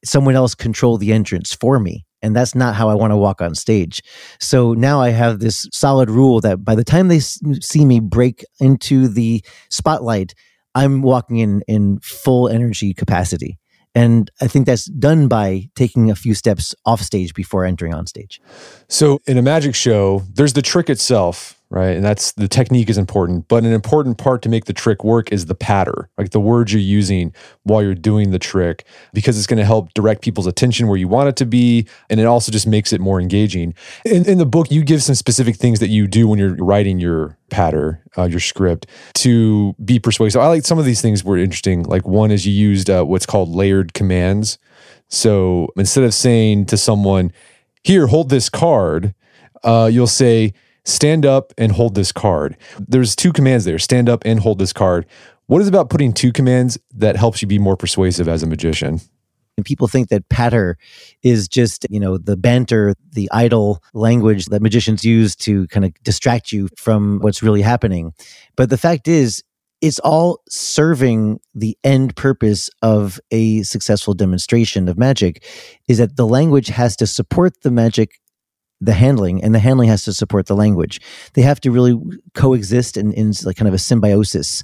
Someone 0.05 0.35
else 0.35 0.55
controlled 0.55 1.01
the 1.01 1.13
entrance 1.13 1.53
for 1.53 1.79
me 1.79 2.07
and 2.27 2.35
that's 2.35 2.57
not 2.57 2.75
how 2.75 2.89
I 2.89 2.95
want 2.95 3.13
to 3.13 3.17
walk 3.17 3.41
on 3.41 3.55
stage. 3.55 4.03
So 4.41 4.75
now 4.75 5.01
I 5.01 5.11
have 5.11 5.39
this 5.39 5.69
solid 5.73 6.11
rule 6.11 6.41
that 6.41 6.65
by 6.65 6.75
the 6.75 6.83
time 6.83 7.07
they 7.07 7.21
see 7.21 7.85
me 7.85 8.01
break 8.01 8.45
into 8.59 9.07
the 9.07 9.45
spotlight, 9.71 10.35
I'm 10.75 11.03
walking 11.03 11.37
in 11.37 11.63
in 11.69 12.01
full 12.01 12.49
energy 12.49 12.93
capacity. 12.95 13.59
And 13.95 14.29
I 14.43 14.49
think 14.49 14.67
that's 14.67 14.87
done 14.87 15.29
by 15.29 15.71
taking 15.77 16.11
a 16.11 16.17
few 16.17 16.35
steps 16.35 16.75
off 16.85 17.01
stage 17.01 17.33
before 17.33 17.65
entering 17.65 17.95
on 17.95 18.09
stage. 18.09 18.41
So 18.89 19.21
in 19.27 19.39
a 19.39 19.43
magic 19.43 19.77
show, 19.77 20.25
there's 20.35 20.53
the 20.53 20.63
trick 20.63 20.91
itself, 20.91 21.56
right? 21.69 21.97
And 21.97 22.05
that's 22.05 22.33
the 22.33 22.47
technique 22.47 22.89
is 22.89 22.97
important, 22.97 23.49
but 23.49 23.65
an 23.65 23.73
important 23.73 24.19
part 24.19 24.41
to 24.43 24.49
make 24.49 24.67
the 24.67 24.73
trick 24.73 25.03
work 25.03 25.33
is 25.33 25.47
the 25.47 25.55
patter, 25.55 26.09
like 26.17 26.31
the 26.31 26.41
words 26.41 26.73
you're 26.73 26.81
using 26.81 27.35
while 27.65 27.83
you're 27.83 27.95
doing 27.95 28.31
the 28.31 28.39
trick, 28.39 28.85
because 29.13 29.37
it's 29.37 29.49
going 29.49 29.59
to 29.59 29.65
help 29.65 29.93
direct 29.93 30.23
people's 30.23 30.47
attention 30.47 30.87
where 30.87 30.97
you 30.97 31.09
want 31.09 31.29
it 31.29 31.37
to 31.37 31.47
be. 31.47 31.87
And 32.09 32.21
it 32.21 32.27
also 32.27 32.53
just 32.53 32.67
makes 32.67 32.93
it 32.93 33.01
more 33.01 33.21
engaging. 33.21 33.75
In, 34.05 34.29
in 34.29 34.39
the 34.39 34.47
book, 34.47 34.71
you 34.71 34.85
give 34.85 35.03
some 35.03 35.17
specific 35.17 35.57
things 35.57 35.81
that 35.81 35.89
you 35.89 36.07
do 36.07 36.29
when 36.29 36.39
you're 36.39 36.55
writing 36.57 37.01
your 37.01 37.37
patter, 37.51 38.03
uh, 38.17 38.25
your 38.25 38.41
script 38.41 38.87
to 39.15 39.75
be 39.85 39.99
persuasive. 39.99 40.41
I 40.41 40.47
like 40.47 40.65
some 40.65 40.79
of 40.79 40.85
these 40.85 41.03
things 41.03 41.25
were 41.25 41.37
interesting. 41.37 41.83
Like 41.83 42.07
one 42.07 42.31
is 42.31 42.47
you 42.47 42.53
used 42.53 42.89
uh, 42.89 43.05
what's 43.05 43.27
called 43.27 43.49
layered 43.49 43.93
commands. 43.93 44.59
So 45.09 45.69
instead 45.77 46.05
of 46.05 46.15
saying 46.15 46.67
to 46.67 46.77
someone, 46.77 47.33
here, 47.83 48.09
hold 48.09 48.31
this 48.31 48.49
card, 48.49 49.15
uh, 49.63 49.89
you'll 49.93 50.09
say, 50.09 50.53
stand 50.87 51.27
up 51.27 51.53
and 51.59 51.73
hold 51.73 51.95
this 51.95 52.13
card. 52.13 52.57
There's 52.79 53.15
two 53.15 53.33
commands 53.33 53.65
there 53.65 53.79
stand 53.79 54.09
up 54.09 54.23
and 54.25 54.41
hold 54.41 54.59
this 54.59 54.73
card. 54.73 55.05
What 55.47 55.61
is 55.61 55.69
about 55.69 55.91
putting 55.91 56.13
two 56.13 56.33
commands 56.33 56.79
that 56.95 57.17
helps 57.17 57.43
you 57.43 57.49
be 57.49 57.59
more 57.59 57.77
persuasive 57.77 58.29
as 58.29 58.43
a 58.43 58.47
magician? 58.47 59.01
And 59.57 59.65
people 59.65 59.89
think 59.89 60.09
that 60.09 60.29
patter 60.29 60.77
is 61.23 61.49
just, 61.49 61.87
you 61.89 61.99
know, 61.99 62.19
the 62.19 62.37
banter, 62.37 62.95
the 63.13 63.29
idle 63.33 63.83
language 63.95 64.47
that 64.47 64.61
magicians 64.61 65.05
use 65.05 65.35
to 65.37 65.67
kind 65.69 65.85
of 65.85 65.95
distract 66.03 66.53
you 66.53 66.69
from 66.77 67.21
what's 67.21 67.43
really 67.43 67.63
happening. 67.63 68.13
But 68.57 68.71
the 68.71 68.77
fact 68.77 69.09
is, 69.09 69.43
it's 69.81 69.99
all 70.01 70.43
serving 70.49 71.39
the 71.55 71.77
end 71.85 72.17
purpose 72.17 72.71
of 72.83 73.21
a 73.31 73.63
successful 73.63 74.15
demonstration 74.15 74.89
of 74.89 74.99
magic 74.99 75.45
is 75.87 75.99
that 75.99 76.17
the 76.17 76.27
language 76.27 76.69
has 76.69 76.97
to 76.97 77.07
support 77.07 77.63
the 77.63 77.71
magic 77.71 78.19
the 78.81 78.93
handling 78.93 79.43
and 79.43 79.55
the 79.55 79.59
handling 79.59 79.89
has 79.89 80.05
to 80.05 80.13
support 80.13 80.47
the 80.47 80.57
language. 80.57 81.01
They 81.35 81.43
have 81.43 81.61
to 81.61 81.71
really 81.71 81.99
coexist 82.35 82.97
in, 82.97 83.13
in 83.13 83.33
like 83.45 83.57
kind 83.57 83.69
of 83.69 83.75
a 83.75 83.79
symbiosis. 83.79 84.63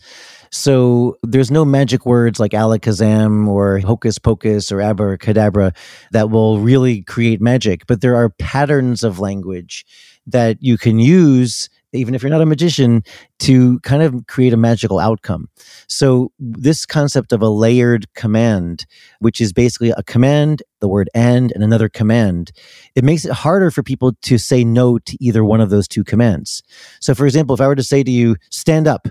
So 0.50 1.16
there's 1.22 1.50
no 1.50 1.64
magic 1.64 2.04
words 2.04 2.38
like 2.38 2.52
alakazam 2.52 3.48
or 3.48 3.78
hocus 3.78 4.18
pocus 4.18 4.70
or 4.70 4.82
abracadabra 4.82 5.72
that 6.10 6.30
will 6.30 6.60
really 6.60 7.02
create 7.02 7.40
magic, 7.40 7.86
but 7.86 8.02
there 8.02 8.16
are 8.16 8.28
patterns 8.28 9.02
of 9.02 9.18
language 9.18 9.86
that 10.26 10.58
you 10.60 10.76
can 10.76 10.98
use 10.98 11.70
even 11.92 12.14
if 12.14 12.22
you're 12.22 12.30
not 12.30 12.40
a 12.40 12.46
magician, 12.46 13.02
to 13.40 13.78
kind 13.80 14.02
of 14.02 14.26
create 14.26 14.52
a 14.52 14.56
magical 14.56 14.98
outcome. 14.98 15.48
So, 15.88 16.32
this 16.38 16.86
concept 16.86 17.32
of 17.32 17.42
a 17.42 17.48
layered 17.48 18.12
command, 18.14 18.86
which 19.20 19.40
is 19.40 19.52
basically 19.52 19.90
a 19.90 20.02
command, 20.02 20.62
the 20.80 20.88
word 20.88 21.10
and, 21.14 21.52
and 21.52 21.62
another 21.62 21.88
command, 21.88 22.52
it 22.94 23.04
makes 23.04 23.24
it 23.24 23.32
harder 23.32 23.70
for 23.70 23.82
people 23.82 24.12
to 24.22 24.38
say 24.38 24.64
no 24.64 24.98
to 24.98 25.16
either 25.20 25.44
one 25.44 25.60
of 25.60 25.70
those 25.70 25.88
two 25.88 26.04
commands. 26.04 26.62
So, 27.00 27.14
for 27.14 27.26
example, 27.26 27.54
if 27.54 27.60
I 27.60 27.66
were 27.66 27.76
to 27.76 27.82
say 27.82 28.02
to 28.02 28.10
you, 28.10 28.36
stand 28.50 28.86
up, 28.86 29.08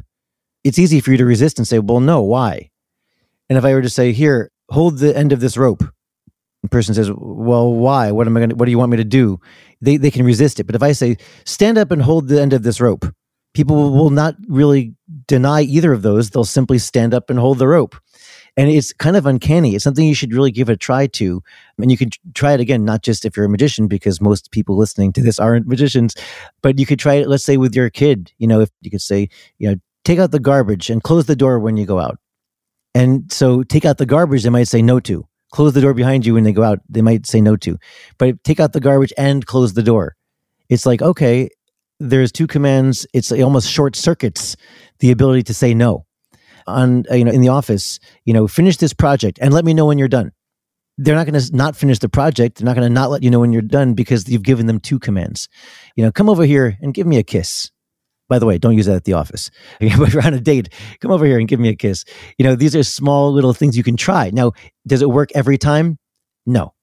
it's 0.63 0.79
easy 0.79 0.99
for 0.99 1.11
you 1.11 1.17
to 1.17 1.25
resist 1.25 1.57
and 1.57 1.67
say, 1.67 1.79
well, 1.79 1.99
no, 1.99 2.21
why? 2.21 2.69
And 3.49 3.57
if 3.57 3.65
I 3.65 3.73
were 3.73 3.82
to 3.82 3.89
say, 3.89 4.11
here, 4.11 4.51
hold 4.69 4.99
the 4.99 5.15
end 5.15 5.32
of 5.32 5.39
this 5.39 5.57
rope, 5.57 5.84
person 6.70 6.93
says, 6.93 7.12
"Well, 7.16 7.74
why? 7.74 8.12
What 8.12 8.28
am 8.28 8.38
I 8.38 8.41
going? 8.41 8.51
What 8.51 8.66
do 8.66 8.72
you 8.72 8.78
want 8.78 8.91
me 8.91 8.97
to 8.97 9.03
do?" 9.03 9.39
They 9.82 9.97
they 9.97 10.12
can 10.12 10.26
resist 10.26 10.59
it. 10.59 10.66
But 10.66 10.76
if 10.76 10.84
I 10.84 10.91
say, 10.91 11.18
"Stand 11.45 11.78
up 11.78 11.91
and 11.91 12.01
hold 12.01 12.28
the 12.28 12.41
end 12.41 12.53
of 12.53 12.64
this 12.64 12.80
rope," 12.80 13.05
people 13.53 13.91
will 13.91 14.12
not 14.12 14.36
really 14.47 14.93
deny 15.28 15.62
either 15.62 15.91
of 15.91 16.01
those. 16.01 16.30
They'll 16.30 16.45
simply 16.45 16.78
stand 16.78 17.14
up 17.14 17.30
and 17.30 17.39
hold 17.39 17.57
the 17.57 17.68
rope, 17.68 17.95
and 18.57 18.70
it's 18.70 18.93
kind 18.93 19.18
of 19.18 19.26
uncanny. 19.26 19.74
It's 19.76 19.84
something 19.84 20.05
you 20.05 20.14
should 20.14 20.34
really 20.34 20.51
give 20.51 20.70
a 20.70 20.78
try 20.78 21.07
to, 21.07 21.41
and 21.80 21.91
you 21.91 21.97
can 21.97 22.12
try 22.36 22.53
it 22.53 22.59
again, 22.59 22.86
not 22.86 23.01
just 23.01 23.26
if 23.26 23.36
you're 23.36 23.47
a 23.47 23.49
magician, 23.49 23.88
because 23.88 24.22
most 24.22 24.51
people 24.51 24.78
listening 24.78 25.14
to 25.14 25.22
this 25.22 25.39
aren't 25.39 25.68
magicians, 25.68 26.16
but 26.62 26.78
you 26.78 26.86
could 26.86 26.99
try 26.99 27.16
it. 27.16 27.28
Let's 27.28 27.43
say 27.43 27.57
with 27.57 27.76
your 27.76 27.89
kid, 27.89 28.32
you 28.38 28.47
know, 28.47 28.59
if 28.62 28.70
you 28.82 28.91
could 28.91 29.01
say, 29.01 29.30
you 29.57 29.70
know, 29.70 29.78
take 30.05 30.20
out 30.20 30.32
the 30.32 30.39
garbage 30.39 30.89
and 30.89 31.01
close 31.01 31.26
the 31.26 31.36
door 31.36 31.59
when 31.59 31.78
you 31.78 31.86
go 31.86 31.99
out. 31.99 32.18
And 32.93 33.32
so 33.32 33.64
take 33.64 33.86
out 33.86 33.97
the 33.97 34.05
garbage, 34.05 34.43
they 34.43 34.49
might 34.49 34.68
say 34.68 34.82
no 34.82 34.99
to 35.01 35.26
close 35.52 35.74
the 35.74 35.82
door 35.82 35.93
behind 35.93 36.26
you 36.26 36.34
when 36.34 36.43
they 36.43 36.54
go 36.54 36.64
out. 36.64 36.80
They 36.89 37.02
might 37.02 37.26
say 37.26 37.41
no 37.41 37.56
to, 37.58 37.78
but 38.18 38.43
take 38.43 38.60
out 38.60 38.74
the 38.74 38.80
garbage 38.80 39.14
and 39.18 39.45
close 39.45 39.74
the 39.74 39.84
door. 39.84 40.16
It's 40.70 40.86
like, 40.86 41.02
okay, 41.02 41.49
there's 41.99 42.32
two 42.32 42.47
commands. 42.47 43.06
It's 43.14 43.32
it 43.32 43.41
almost 43.41 43.70
short 43.70 43.95
circuits 43.95 44.56
the 44.99 45.12
ability 45.12 45.43
to 45.43 45.54
say 45.54 45.74
no. 45.74 46.06
On, 46.68 47.04
uh, 47.10 47.16
you 47.16 47.26
know, 47.26 47.32
in 47.32 47.41
the 47.41 47.49
office, 47.49 47.99
you 48.26 48.34
know, 48.34 48.47
finish 48.47 48.78
this 48.78 48.93
project 48.93 49.39
and 49.41 49.54
let 49.54 49.66
me 49.66 49.74
know 49.74 49.86
when 49.86 49.97
you're 49.97 50.08
done. 50.08 50.32
They're 50.97 51.16
not 51.16 51.26
going 51.26 51.39
to 51.39 51.56
not 51.56 51.76
finish 51.76 51.99
the 51.99 52.10
project. 52.10 52.58
They're 52.58 52.66
not 52.66 52.76
going 52.76 52.88
to 52.88 52.93
not 52.93 53.10
let 53.10 53.24
you 53.24 53.32
know 53.32 53.39
when 53.39 53.52
you're 53.52 53.64
done 53.64 53.93
because 53.93 54.30
you've 54.30 54.43
given 54.43 54.68
them 54.68 54.80
two 54.80 54.99
commands. 54.99 55.49
You 55.95 56.04
know, 56.04 56.12
come 56.12 56.30
over 56.30 56.45
here 56.45 56.78
and 56.82 56.93
give 56.93 57.08
me 57.08 57.18
a 57.18 57.24
kiss 57.24 57.72
by 58.32 58.39
the 58.39 58.45
way, 58.45 58.57
don't 58.57 58.77
use 58.77 58.86
that 58.86 58.95
at 58.95 59.03
the 59.03 59.11
office. 59.11 59.51
if 59.82 60.13
you're 60.13 60.25
on 60.25 60.34
a 60.34 60.39
date, 60.39 60.69
come 61.01 61.11
over 61.11 61.25
here 61.25 61.38
and 61.38 61.49
give 61.49 61.59
me 61.59 61.67
a 61.67 61.75
kiss. 61.75 62.05
You 62.38 62.45
know, 62.45 62.55
these 62.55 62.77
are 62.77 62.82
small 62.82 63.34
little 63.34 63.53
things 63.53 63.75
you 63.75 63.84
can 63.84 63.97
try. 63.97 64.29
Now, 64.29 64.53
does 64.88 65.01
it 65.01 65.09
work 65.09 65.32
every 65.36 65.57
time? 65.57 65.99
No. 66.45 66.73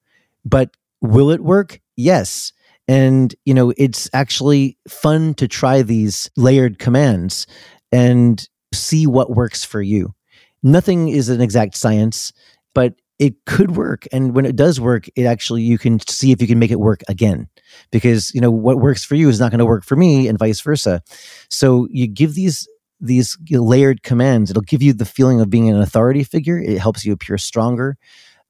But 0.44 0.76
will 1.00 1.30
it 1.30 1.40
work? 1.40 1.80
Yes. 1.96 2.52
And, 2.86 3.34
you 3.46 3.54
know, 3.54 3.72
it's 3.78 4.10
actually 4.12 4.76
fun 4.86 5.32
to 5.34 5.48
try 5.48 5.80
these 5.80 6.30
layered 6.36 6.78
commands 6.78 7.46
and 7.92 8.46
see 8.74 9.06
what 9.06 9.30
works 9.30 9.64
for 9.64 9.80
you. 9.80 10.14
Nothing 10.62 11.08
is 11.08 11.30
an 11.30 11.40
exact 11.40 11.78
science, 11.78 12.30
but 12.74 12.92
it 13.18 13.44
could 13.46 13.76
work. 13.76 14.06
And 14.12 14.34
when 14.34 14.46
it 14.46 14.56
does 14.56 14.80
work, 14.80 15.06
it 15.16 15.24
actually, 15.24 15.62
you 15.62 15.78
can 15.78 16.00
see 16.00 16.32
if 16.32 16.40
you 16.40 16.46
can 16.46 16.58
make 16.58 16.70
it 16.70 16.80
work 16.80 17.02
again 17.08 17.48
because, 17.90 18.32
you 18.34 18.40
know, 18.40 18.50
what 18.50 18.78
works 18.78 19.04
for 19.04 19.16
you 19.16 19.28
is 19.28 19.40
not 19.40 19.50
going 19.50 19.58
to 19.58 19.66
work 19.66 19.84
for 19.84 19.96
me 19.96 20.28
and 20.28 20.38
vice 20.38 20.60
versa. 20.60 21.02
So 21.50 21.88
you 21.90 22.06
give 22.06 22.34
these 22.34 22.68
these 23.00 23.38
layered 23.48 24.02
commands 24.02 24.50
it'll 24.50 24.60
give 24.60 24.82
you 24.82 24.92
the 24.92 25.04
feeling 25.04 25.40
of 25.40 25.48
being 25.48 25.70
an 25.70 25.80
authority 25.80 26.24
figure 26.24 26.58
it 26.58 26.80
helps 26.80 27.04
you 27.04 27.12
appear 27.12 27.38
stronger 27.38 27.96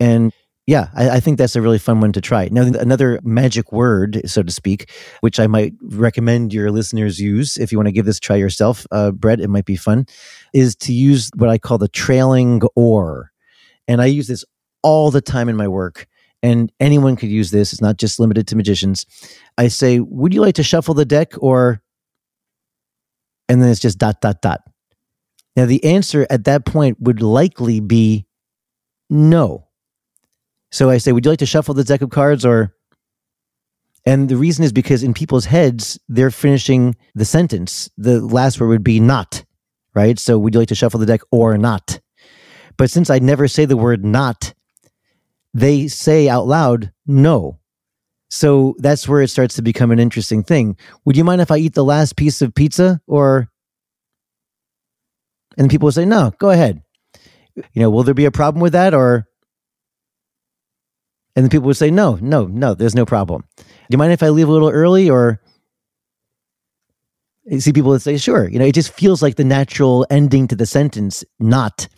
and 0.01 0.33
yeah, 0.69 0.89
I, 0.95 1.11
I, 1.13 1.21
think 1.21 1.39
that's 1.39 1.57
a 1.57 1.63
really 1.63 1.79
fun 1.79 2.03
one 2.03 2.13
to 2.13 2.21
try. 2.21 2.51
Now, 2.53 2.61
another 2.61 3.21
magic 3.23 3.73
word, 3.73 4.21
so 4.27 4.43
to 4.43 4.53
speak, 4.53 4.91
which 5.23 5.41
I 5.41 5.47
might 5.47 5.73
recommend 5.81 6.53
your 6.53 6.71
listeners 6.71 7.19
use 7.19 7.57
if 7.57 7.73
you 7.73 7.79
want 7.79 7.87
to 7.87 7.93
give 7.93 8.05
this 8.05 8.21
try 8.21 8.37
yourself, 8.37 8.87
uh, 8.91 9.13
Brett, 9.13 9.41
it 9.41 9.49
might 9.49 9.65
be 9.65 9.77
fun, 9.77 10.05
is 10.53 10.77
to 10.77 10.93
use 10.93 11.31
what 11.37 11.49
I 11.49 11.57
call 11.57 11.79
the 11.79 11.89
trailing 11.89 12.61
or. 12.77 13.33
And 13.89 14.03
I 14.03 14.07
use 14.07 14.27
this 14.27 14.45
all 14.89 15.11
the 15.11 15.21
time 15.21 15.49
in 15.49 15.57
my 15.57 15.69
work, 15.69 16.07
and 16.43 16.73
anyone 16.81 17.17
could 17.17 17.29
use 17.29 17.51
this. 17.51 17.73
It's 17.73 17.83
not 17.83 17.99
just 17.99 18.19
limited 18.19 18.47
to 18.49 18.57
magicians. 18.57 19.07
I 19.57 19.69
say, 19.69 20.01
Would 20.01 20.33
you 20.33 20.41
like 20.41 20.55
to 20.57 20.63
shuffle 20.63 20.95
the 20.95 21.05
deck 21.05 21.33
or. 21.39 21.83
And 23.51 23.63
then 23.63 23.71
it's 23.71 23.81
just 23.81 23.97
dot, 23.97 24.21
dot, 24.21 24.43
dot. 24.43 24.61
Now, 25.57 25.65
the 25.65 25.83
answer 25.83 26.27
at 26.29 26.45
that 26.45 26.67
point 26.67 27.01
would 27.01 27.23
likely 27.23 27.81
be 27.81 28.27
no 29.09 29.69
so 30.71 30.91
I 30.91 30.99
say, 30.99 31.13
would 31.13 31.25
you 31.25 31.31
like 31.31 31.39
to 31.39 31.47
shuffle 31.47 31.75
the 31.75 31.85
deck 31.85 32.03
of 32.03 32.11
cards 32.11 32.45
or? 32.45 32.75
And 34.05 34.29
the 34.29 34.37
reason 34.37 34.65
is 34.65 34.73
because 34.73 35.03
in 35.03 35.13
people's 35.13 35.45
heads, 35.45 35.99
they're 36.09 36.31
finishing 36.31 36.97
the 37.15 37.25
sentence. 37.25 37.91
The 37.99 38.21
last 38.21 38.61
word 38.61 38.69
would 38.69 38.85
be 38.85 39.01
not, 39.01 39.45
right? 39.95 40.19
So 40.19 40.39
would 40.39 40.55
you 40.55 40.61
like 40.61 40.69
to 40.69 40.75
shuffle 40.75 41.01
the 41.01 41.07
deck 41.07 41.21
or 41.31 41.59
not? 41.59 42.01
But 42.77 42.91
since 42.91 43.11
I 43.11 43.19
never 43.19 43.49
say 43.49 43.65
the 43.65 43.77
word 43.77 44.05
not, 44.05 44.55
they 45.55 45.89
say 45.89 46.29
out 46.29 46.47
loud 46.47 46.93
no. 47.07 47.59
So 48.31 48.75
that's 48.79 49.09
where 49.09 49.23
it 49.23 49.29
starts 49.29 49.55
to 49.57 49.63
become 49.63 49.91
an 49.91 49.99
interesting 49.99 50.43
thing. 50.43 50.77
Would 51.05 51.17
you 51.17 51.25
mind 51.25 51.41
if 51.41 51.51
I 51.51 51.57
eat 51.57 51.75
the 51.75 51.85
last 51.85 52.17
piece 52.17 52.43
of 52.43 52.55
pizza 52.55 53.01
or? 53.07 53.49
And 55.57 55.71
people 55.71 55.91
say, 55.91 56.05
no, 56.05 56.33
go 56.39 56.51
ahead. 56.51 56.83
You 57.57 57.83
know, 57.83 57.91
will 57.91 58.05
there 58.05 58.15
be 58.15 58.27
a 58.27 58.31
problem 58.31 58.61
with 58.61 58.75
that 58.75 58.95
or? 58.95 59.27
And 61.35 61.45
then 61.45 61.51
people 61.51 61.67
would 61.67 61.77
say, 61.77 61.91
no, 61.91 62.19
no, 62.21 62.47
no, 62.47 62.75
there's 62.75 62.95
no 62.95 63.07
problem. 63.07 63.45
Do 63.57 63.65
you 63.91 63.99
mind 63.99 64.13
if 64.13 64.23
I 64.23 64.29
leave 64.29 64.49
a 64.49 64.53
little 64.53 64.71
early? 64.71 65.09
Or 65.09 65.41
you 67.51 67.61
see 67.61 67.73
people 67.73 67.93
that 67.93 68.01
say, 68.01 68.17
sure. 68.17 68.49
You 68.49 68.59
know, 68.59 68.65
it 68.65 68.75
just 68.75 68.93
feels 68.93 69.23
like 69.23 69.37
the 69.37 69.45
natural 69.45 70.07
ending 70.11 70.49
to 70.49 70.57
the 70.57 70.67
sentence, 70.67 71.25
not. 71.39 71.89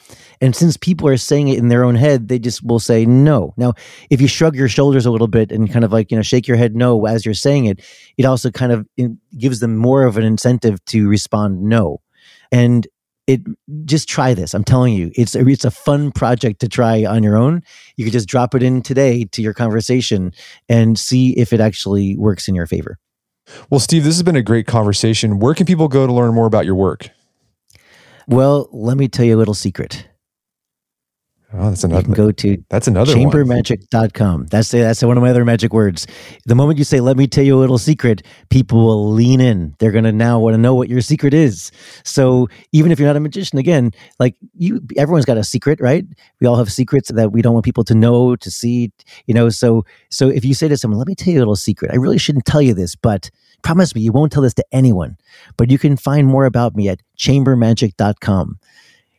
And 0.41 0.55
since 0.55 0.77
people 0.77 1.09
are 1.09 1.17
saying 1.17 1.49
it 1.49 1.59
in 1.59 1.69
their 1.69 1.85
own 1.85 1.97
head, 1.97 2.29
they 2.29 2.39
just 2.39 2.65
will 2.65 2.79
say 2.79 3.05
no. 3.05 3.53
Now, 3.57 3.75
if 4.11 4.21
you 4.21 4.29
shrug 4.29 4.55
your 4.55 4.69
shoulders 4.69 5.07
a 5.07 5.11
little 5.11 5.27
bit 5.27 5.53
and 5.53 5.71
kind 5.71 5.85
of 5.85 5.93
like, 5.93 6.11
you 6.11 6.17
know, 6.17 6.23
shake 6.23 6.47
your 6.47 6.57
head 6.57 6.77
no 6.77 7.05
as 7.07 7.25
you're 7.25 7.35
saying 7.35 7.67
it, 7.67 7.85
it 8.17 8.25
also 8.25 8.51
kind 8.51 8.73
of 8.73 8.87
gives 9.37 9.61
them 9.61 9.77
more 9.77 10.05
of 10.05 10.17
an 10.17 10.25
incentive 10.25 10.83
to 10.87 11.09
respond 11.09 11.63
no. 11.63 12.01
And 12.53 12.87
it 13.27 13.43
just 13.85 14.09
try 14.09 14.35
this. 14.35 14.55
I'm 14.55 14.65
telling 14.65 14.95
you, 14.95 15.13
it's 15.15 15.35
a, 15.35 15.47
it's 15.47 15.65
a 15.65 15.71
fun 15.71 16.11
project 16.11 16.61
to 16.61 16.69
try 16.69 17.05
on 17.05 17.23
your 17.23 17.37
own. 17.37 17.63
You 17.97 18.05
could 18.05 18.13
just 18.13 18.29
drop 18.29 18.55
it 18.55 18.63
in 18.63 18.83
today 18.83 19.25
to 19.25 19.43
your 19.43 19.55
conversation 19.55 20.33
and 20.69 20.99
see 20.99 21.39
if 21.39 21.53
it 21.53 21.61
actually 21.61 22.17
works 22.17 22.49
in 22.49 22.55
your 22.55 22.67
favor. 22.67 22.99
Well, 23.69 23.81
Steve, 23.81 24.05
this 24.05 24.17
has 24.17 24.23
been 24.23 24.37
a 24.37 24.43
great 24.43 24.67
conversation. 24.67 25.39
Where 25.39 25.55
can 25.55 25.67
people 25.67 25.89
go 25.89 26.07
to 26.07 26.13
learn 26.13 26.35
more 26.35 26.47
about 26.47 26.65
your 26.65 26.75
work? 26.75 27.11
Well, 28.27 28.69
let 28.73 28.97
me 28.97 29.09
tell 29.09 29.25
you 29.25 29.37
a 29.37 29.39
little 29.39 29.55
secret. 29.55 30.07
Oh, 31.53 31.69
that's 31.69 31.83
another. 31.83 32.03
You 32.03 32.05
can 32.05 32.15
go 32.15 32.31
to 32.31 32.65
that's 32.69 32.87
another 32.87 33.13
chambermagic.com. 33.13 34.47
That's 34.47 34.71
that's 34.71 35.03
one 35.03 35.17
of 35.17 35.23
my 35.23 35.31
other 35.31 35.45
magic 35.45 35.73
words. 35.73 36.07
The 36.47 36.55
moment 36.55 36.79
you 36.79 36.85
say, 36.85 37.01
"Let 37.01 37.17
me 37.17 37.27
tell 37.27 37.43
you 37.43 37.59
a 37.59 37.59
little 37.59 37.79
secret," 37.79 38.23
people 38.51 38.87
will 38.87 39.11
lean 39.11 39.41
in. 39.41 39.75
They're 39.81 39.91
going 39.91 40.05
to 40.05 40.13
now 40.13 40.39
want 40.39 40.55
to 40.55 40.59
know 40.59 40.77
what 40.77 40.89
your 40.89 41.01
secret 41.01 41.35
is. 41.35 41.73
So 42.05 42.49
even 42.71 42.93
if 42.93 43.01
you're 43.01 43.09
not 43.09 43.17
a 43.17 43.21
magician, 43.21 43.59
again, 43.59 43.91
like 44.21 44.37
you, 44.57 44.81
everyone's 44.97 45.25
got 45.25 45.39
a 45.39 45.45
secret, 45.45 45.81
right? 45.81 46.05
We 46.41 46.47
all 46.47 46.57
have 46.57 46.71
secrets 46.71 47.11
that 47.11 47.33
we 47.33 47.43
don't 47.43 47.55
want 47.55 47.65
people 47.65 47.85
to 47.85 47.97
know, 47.97 48.37
to 48.37 48.51
see. 48.51 48.93
You 49.27 49.35
know, 49.35 49.49
so 49.49 49.85
so 50.09 50.29
if 50.29 50.45
you 50.45 50.55
say 50.55 50.69
to 50.69 50.77
someone, 50.77 50.99
"Let 50.99 51.09
me 51.09 51.17
tell 51.17 51.33
you 51.33 51.41
a 51.41 51.43
little 51.43 51.57
secret," 51.57 51.91
I 51.93 51.97
really 51.97 52.19
shouldn't 52.19 52.45
tell 52.45 52.63
you 52.63 52.75
this, 52.75 52.95
but 52.95 53.29
promise 53.63 53.95
me 53.95 54.01
you 54.01 54.13
won't 54.13 54.33
tell 54.33 54.43
this 54.43 54.55
to 54.55 54.65
anyone. 54.73 55.17
But 55.57 55.71
you 55.71 55.79
can 55.79 55.97
find 55.97 56.27
more 56.27 56.45
about 56.45 56.75
me 56.75 56.89
at 56.89 57.01
chambermagic.com 57.19 58.59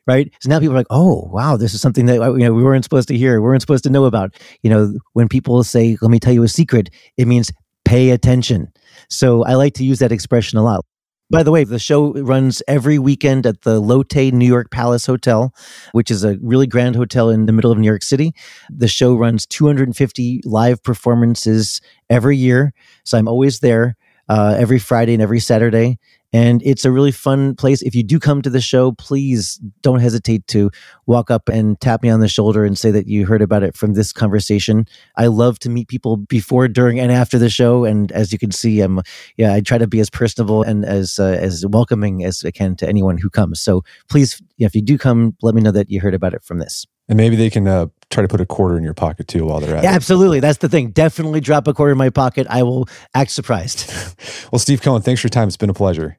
right? 0.07 0.31
So 0.41 0.49
now 0.49 0.59
people 0.59 0.73
are 0.73 0.79
like, 0.79 0.87
oh, 0.89 1.29
wow, 1.31 1.57
this 1.57 1.73
is 1.73 1.81
something 1.81 2.05
that 2.07 2.21
uh, 2.21 2.33
you 2.33 2.43
know 2.43 2.53
we 2.53 2.63
weren't 2.63 2.83
supposed 2.83 3.07
to 3.09 3.17
hear, 3.17 3.39
we 3.39 3.47
weren't 3.47 3.61
supposed 3.61 3.83
to 3.83 3.89
know 3.89 4.05
about. 4.05 4.35
You 4.63 4.69
know, 4.69 4.93
when 5.13 5.27
people 5.27 5.63
say, 5.63 5.97
"Let 6.01 6.11
me 6.11 6.19
tell 6.19 6.33
you 6.33 6.43
a 6.43 6.47
secret," 6.47 6.89
it 7.17 7.27
means 7.27 7.51
pay 7.85 8.09
attention. 8.09 8.71
So 9.09 9.43
I 9.43 9.55
like 9.55 9.73
to 9.75 9.85
use 9.85 9.99
that 9.99 10.11
expression 10.11 10.57
a 10.57 10.63
lot. 10.63 10.85
By 11.29 11.43
the 11.43 11.51
way, 11.51 11.63
the 11.63 11.79
show 11.79 12.11
runs 12.13 12.61
every 12.67 12.99
weekend 12.99 13.45
at 13.45 13.61
the 13.61 13.79
Lotte 13.79 14.33
New 14.33 14.45
York 14.45 14.69
Palace 14.69 15.05
Hotel, 15.05 15.53
which 15.93 16.11
is 16.11 16.25
a 16.25 16.37
really 16.41 16.67
grand 16.67 16.97
hotel 16.97 17.29
in 17.29 17.45
the 17.45 17.53
middle 17.53 17.71
of 17.71 17.77
New 17.77 17.87
York 17.87 18.03
City. 18.03 18.33
The 18.69 18.89
show 18.89 19.15
runs 19.15 19.45
250 19.45 20.41
live 20.43 20.83
performances 20.83 21.79
every 22.09 22.35
year. 22.35 22.73
So 23.05 23.17
I'm 23.17 23.29
always 23.29 23.59
there 23.59 23.95
uh, 24.31 24.55
every 24.57 24.79
Friday 24.79 25.13
and 25.13 25.21
every 25.21 25.41
Saturday. 25.41 25.99
And 26.31 26.61
it's 26.63 26.85
a 26.85 26.91
really 26.91 27.11
fun 27.11 27.53
place. 27.55 27.81
If 27.81 27.93
you 27.93 28.01
do 28.01 28.17
come 28.17 28.41
to 28.43 28.49
the 28.49 28.61
show, 28.61 28.93
please 28.93 29.59
don't 29.81 29.99
hesitate 29.99 30.47
to 30.47 30.71
walk 31.05 31.29
up 31.29 31.49
and 31.49 31.77
tap 31.81 32.01
me 32.01 32.09
on 32.09 32.21
the 32.21 32.29
shoulder 32.29 32.63
and 32.63 32.77
say 32.77 32.91
that 32.91 33.07
you 33.07 33.25
heard 33.25 33.41
about 33.41 33.63
it 33.63 33.75
from 33.75 33.91
this 33.91 34.13
conversation. 34.13 34.85
I 35.17 35.27
love 35.27 35.59
to 35.59 35.69
meet 35.69 35.89
people 35.89 36.15
before, 36.15 36.69
during, 36.69 36.97
and 36.97 37.11
after 37.11 37.37
the 37.37 37.49
show. 37.49 37.83
And 37.83 38.09
as 38.13 38.31
you 38.31 38.39
can 38.39 38.51
see, 38.51 38.79
I'm 38.79 39.01
yeah, 39.35 39.53
I 39.53 39.59
try 39.59 39.77
to 39.77 39.87
be 39.87 39.99
as 39.99 40.09
personable 40.09 40.63
and 40.63 40.85
as 40.85 41.19
uh, 41.19 41.37
as 41.37 41.65
welcoming 41.67 42.23
as 42.23 42.45
I 42.45 42.51
can 42.51 42.77
to 42.77 42.87
anyone 42.87 43.17
who 43.17 43.29
comes. 43.29 43.59
So 43.59 43.83
please, 44.09 44.41
if 44.57 44.73
you 44.73 44.81
do 44.81 44.97
come, 44.97 45.35
let 45.41 45.53
me 45.53 45.61
know 45.61 45.71
that 45.71 45.89
you 45.89 45.99
heard 45.99 46.13
about 46.13 46.33
it 46.33 46.45
from 46.45 46.59
this. 46.59 46.85
And 47.09 47.17
maybe 47.17 47.35
they 47.35 47.49
can 47.49 47.67
uh, 47.67 47.87
try 48.11 48.21
to 48.21 48.27
put 48.27 48.41
a 48.41 48.45
quarter 48.45 48.77
in 48.77 48.83
your 48.83 48.93
pocket 48.93 49.27
too 49.27 49.45
while 49.45 49.59
they're 49.59 49.75
at 49.75 49.83
yeah, 49.83 49.93
it. 49.93 49.95
Absolutely. 49.95 50.39
That's 50.39 50.59
the 50.59 50.69
thing. 50.69 50.91
Definitely 50.91 51.39
drop 51.39 51.67
a 51.67 51.73
quarter 51.73 51.91
in 51.91 51.97
my 51.97 52.09
pocket. 52.09 52.47
I 52.49 52.63
will 52.63 52.87
act 53.13 53.31
surprised. 53.31 53.91
well, 54.51 54.59
Steve 54.59 54.81
Cohen, 54.81 55.01
thanks 55.01 55.21
for 55.21 55.25
your 55.25 55.31
time. 55.31 55.47
It's 55.47 55.57
been 55.57 55.69
a 55.69 55.73
pleasure. 55.73 56.17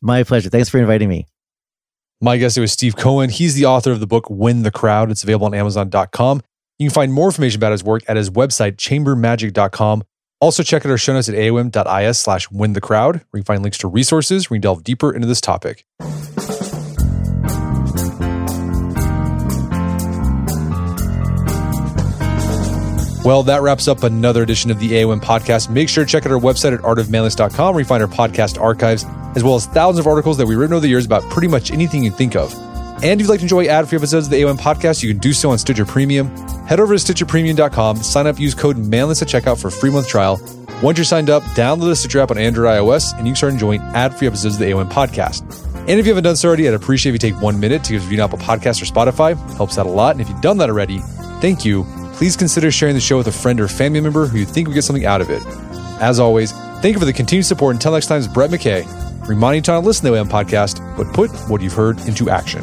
My 0.00 0.22
pleasure. 0.22 0.50
Thanks 0.50 0.68
for 0.68 0.78
inviting 0.78 1.08
me. 1.08 1.26
My 2.20 2.36
guest 2.36 2.58
was 2.58 2.72
Steve 2.72 2.96
Cohen. 2.96 3.30
He's 3.30 3.54
the 3.54 3.64
author 3.64 3.92
of 3.92 4.00
the 4.00 4.06
book 4.06 4.28
Win 4.28 4.62
the 4.62 4.70
Crowd. 4.70 5.10
It's 5.10 5.22
available 5.22 5.46
on 5.46 5.54
Amazon.com. 5.54 6.42
You 6.78 6.88
can 6.88 6.94
find 6.94 7.12
more 7.12 7.28
information 7.28 7.58
about 7.58 7.72
his 7.72 7.82
work 7.82 8.02
at 8.08 8.16
his 8.16 8.30
website, 8.30 8.76
chambermagic.com. 8.76 10.02
Also, 10.40 10.62
check 10.62 10.86
out 10.86 10.90
our 10.90 10.98
show 10.98 11.12
notes 11.12 11.28
at 11.28 11.34
aom.is 11.34 12.18
slash 12.18 12.50
win 12.50 12.72
the 12.72 12.80
crowd, 12.80 13.16
where 13.16 13.38
you 13.38 13.42
can 13.42 13.44
find 13.44 13.62
links 13.62 13.78
to 13.78 13.88
resources 13.88 14.48
where 14.48 14.56
you 14.56 14.60
delve 14.60 14.82
deeper 14.82 15.12
into 15.12 15.26
this 15.26 15.40
topic. 15.40 15.86
Well, 23.22 23.42
that 23.42 23.60
wraps 23.60 23.86
up 23.86 24.02
another 24.02 24.42
edition 24.42 24.70
of 24.70 24.78
the 24.78 24.92
AOM 24.92 25.20
podcast. 25.20 25.68
Make 25.68 25.90
sure 25.90 26.04
to 26.04 26.10
check 26.10 26.24
out 26.24 26.32
our 26.32 26.40
website 26.40 26.72
at 26.72 26.80
artofmanliness.com 26.80 27.74
where 27.74 27.82
you 27.82 27.86
find 27.86 28.02
our 28.02 28.08
podcast 28.08 28.58
archives, 28.58 29.04
as 29.36 29.44
well 29.44 29.56
as 29.56 29.66
thousands 29.66 29.98
of 29.98 30.06
articles 30.06 30.38
that 30.38 30.46
we've 30.46 30.56
written 30.56 30.72
over 30.72 30.80
the 30.80 30.88
years 30.88 31.04
about 31.04 31.22
pretty 31.24 31.48
much 31.48 31.70
anything 31.70 32.02
you 32.02 32.10
think 32.10 32.34
of. 32.34 32.54
And 33.02 33.20
if 33.20 33.20
you'd 33.20 33.28
like 33.28 33.40
to 33.40 33.44
enjoy 33.44 33.66
ad-free 33.66 33.96
episodes 33.96 34.26
of 34.26 34.30
the 34.30 34.40
AOM 34.40 34.56
podcast, 34.56 35.02
you 35.02 35.10
can 35.10 35.18
do 35.18 35.34
so 35.34 35.50
on 35.50 35.58
Stitcher 35.58 35.84
Premium. 35.84 36.34
Head 36.66 36.80
over 36.80 36.96
to 36.96 37.12
stitcherpremium.com, 37.12 37.96
sign 37.98 38.26
up, 38.26 38.38
use 38.38 38.54
code 38.54 38.78
manliness 38.78 39.20
at 39.20 39.28
checkout 39.28 39.60
for 39.60 39.68
a 39.68 39.72
free 39.72 39.90
month 39.90 40.08
trial. 40.08 40.40
Once 40.82 40.96
you're 40.96 41.04
signed 41.04 41.28
up, 41.28 41.42
download 41.54 41.88
the 41.88 41.96
Stitcher 41.96 42.20
app 42.20 42.30
on 42.30 42.38
Android 42.38 42.68
iOS, 42.68 43.14
and 43.18 43.26
you 43.26 43.32
can 43.32 43.36
start 43.36 43.52
enjoying 43.52 43.82
ad-free 43.82 44.28
episodes 44.28 44.54
of 44.54 44.60
the 44.60 44.66
AOM 44.66 44.90
podcast. 44.90 45.42
And 45.74 46.00
if 46.00 46.06
you 46.06 46.12
haven't 46.12 46.24
done 46.24 46.36
so 46.36 46.48
already, 46.48 46.68
I'd 46.68 46.74
appreciate 46.74 47.14
if 47.14 47.22
you 47.22 47.30
take 47.30 47.42
one 47.42 47.60
minute 47.60 47.84
to 47.84 47.92
give 47.92 48.02
a 48.02 48.04
review 48.04 48.22
on 48.22 48.24
Apple 48.24 48.38
Podcasts 48.38 48.80
or 48.80 48.86
Spotify. 48.86 49.36
Helps 49.56 49.76
out 49.76 49.86
a 49.86 49.90
lot. 49.90 50.12
And 50.12 50.20
if 50.22 50.28
you've 50.28 50.40
done 50.40 50.56
that 50.58 50.70
already, 50.70 51.00
thank 51.40 51.64
you 51.64 51.84
please 52.20 52.36
consider 52.36 52.70
sharing 52.70 52.94
the 52.94 53.00
show 53.00 53.16
with 53.16 53.28
a 53.28 53.32
friend 53.32 53.58
or 53.62 53.66
family 53.66 53.98
member 53.98 54.26
who 54.26 54.36
you 54.36 54.44
think 54.44 54.68
would 54.68 54.74
get 54.74 54.84
something 54.84 55.06
out 55.06 55.22
of 55.22 55.30
it. 55.30 55.42
As 56.02 56.20
always, 56.20 56.52
thank 56.82 56.92
you 56.92 56.98
for 56.98 57.06
the 57.06 57.14
continued 57.14 57.46
support. 57.46 57.74
Until 57.74 57.92
next 57.92 58.08
time, 58.08 58.18
it's 58.18 58.28
Brett 58.28 58.50
McKay, 58.50 58.86
reminding 59.26 59.60
you 59.60 59.62
to 59.62 59.78
listen 59.78 60.04
to 60.04 60.10
the 60.10 60.18
AM 60.18 60.28
podcast, 60.28 60.84
but 60.98 61.10
put 61.14 61.30
what 61.48 61.62
you've 61.62 61.72
heard 61.72 61.98
into 62.00 62.28
action. 62.28 62.62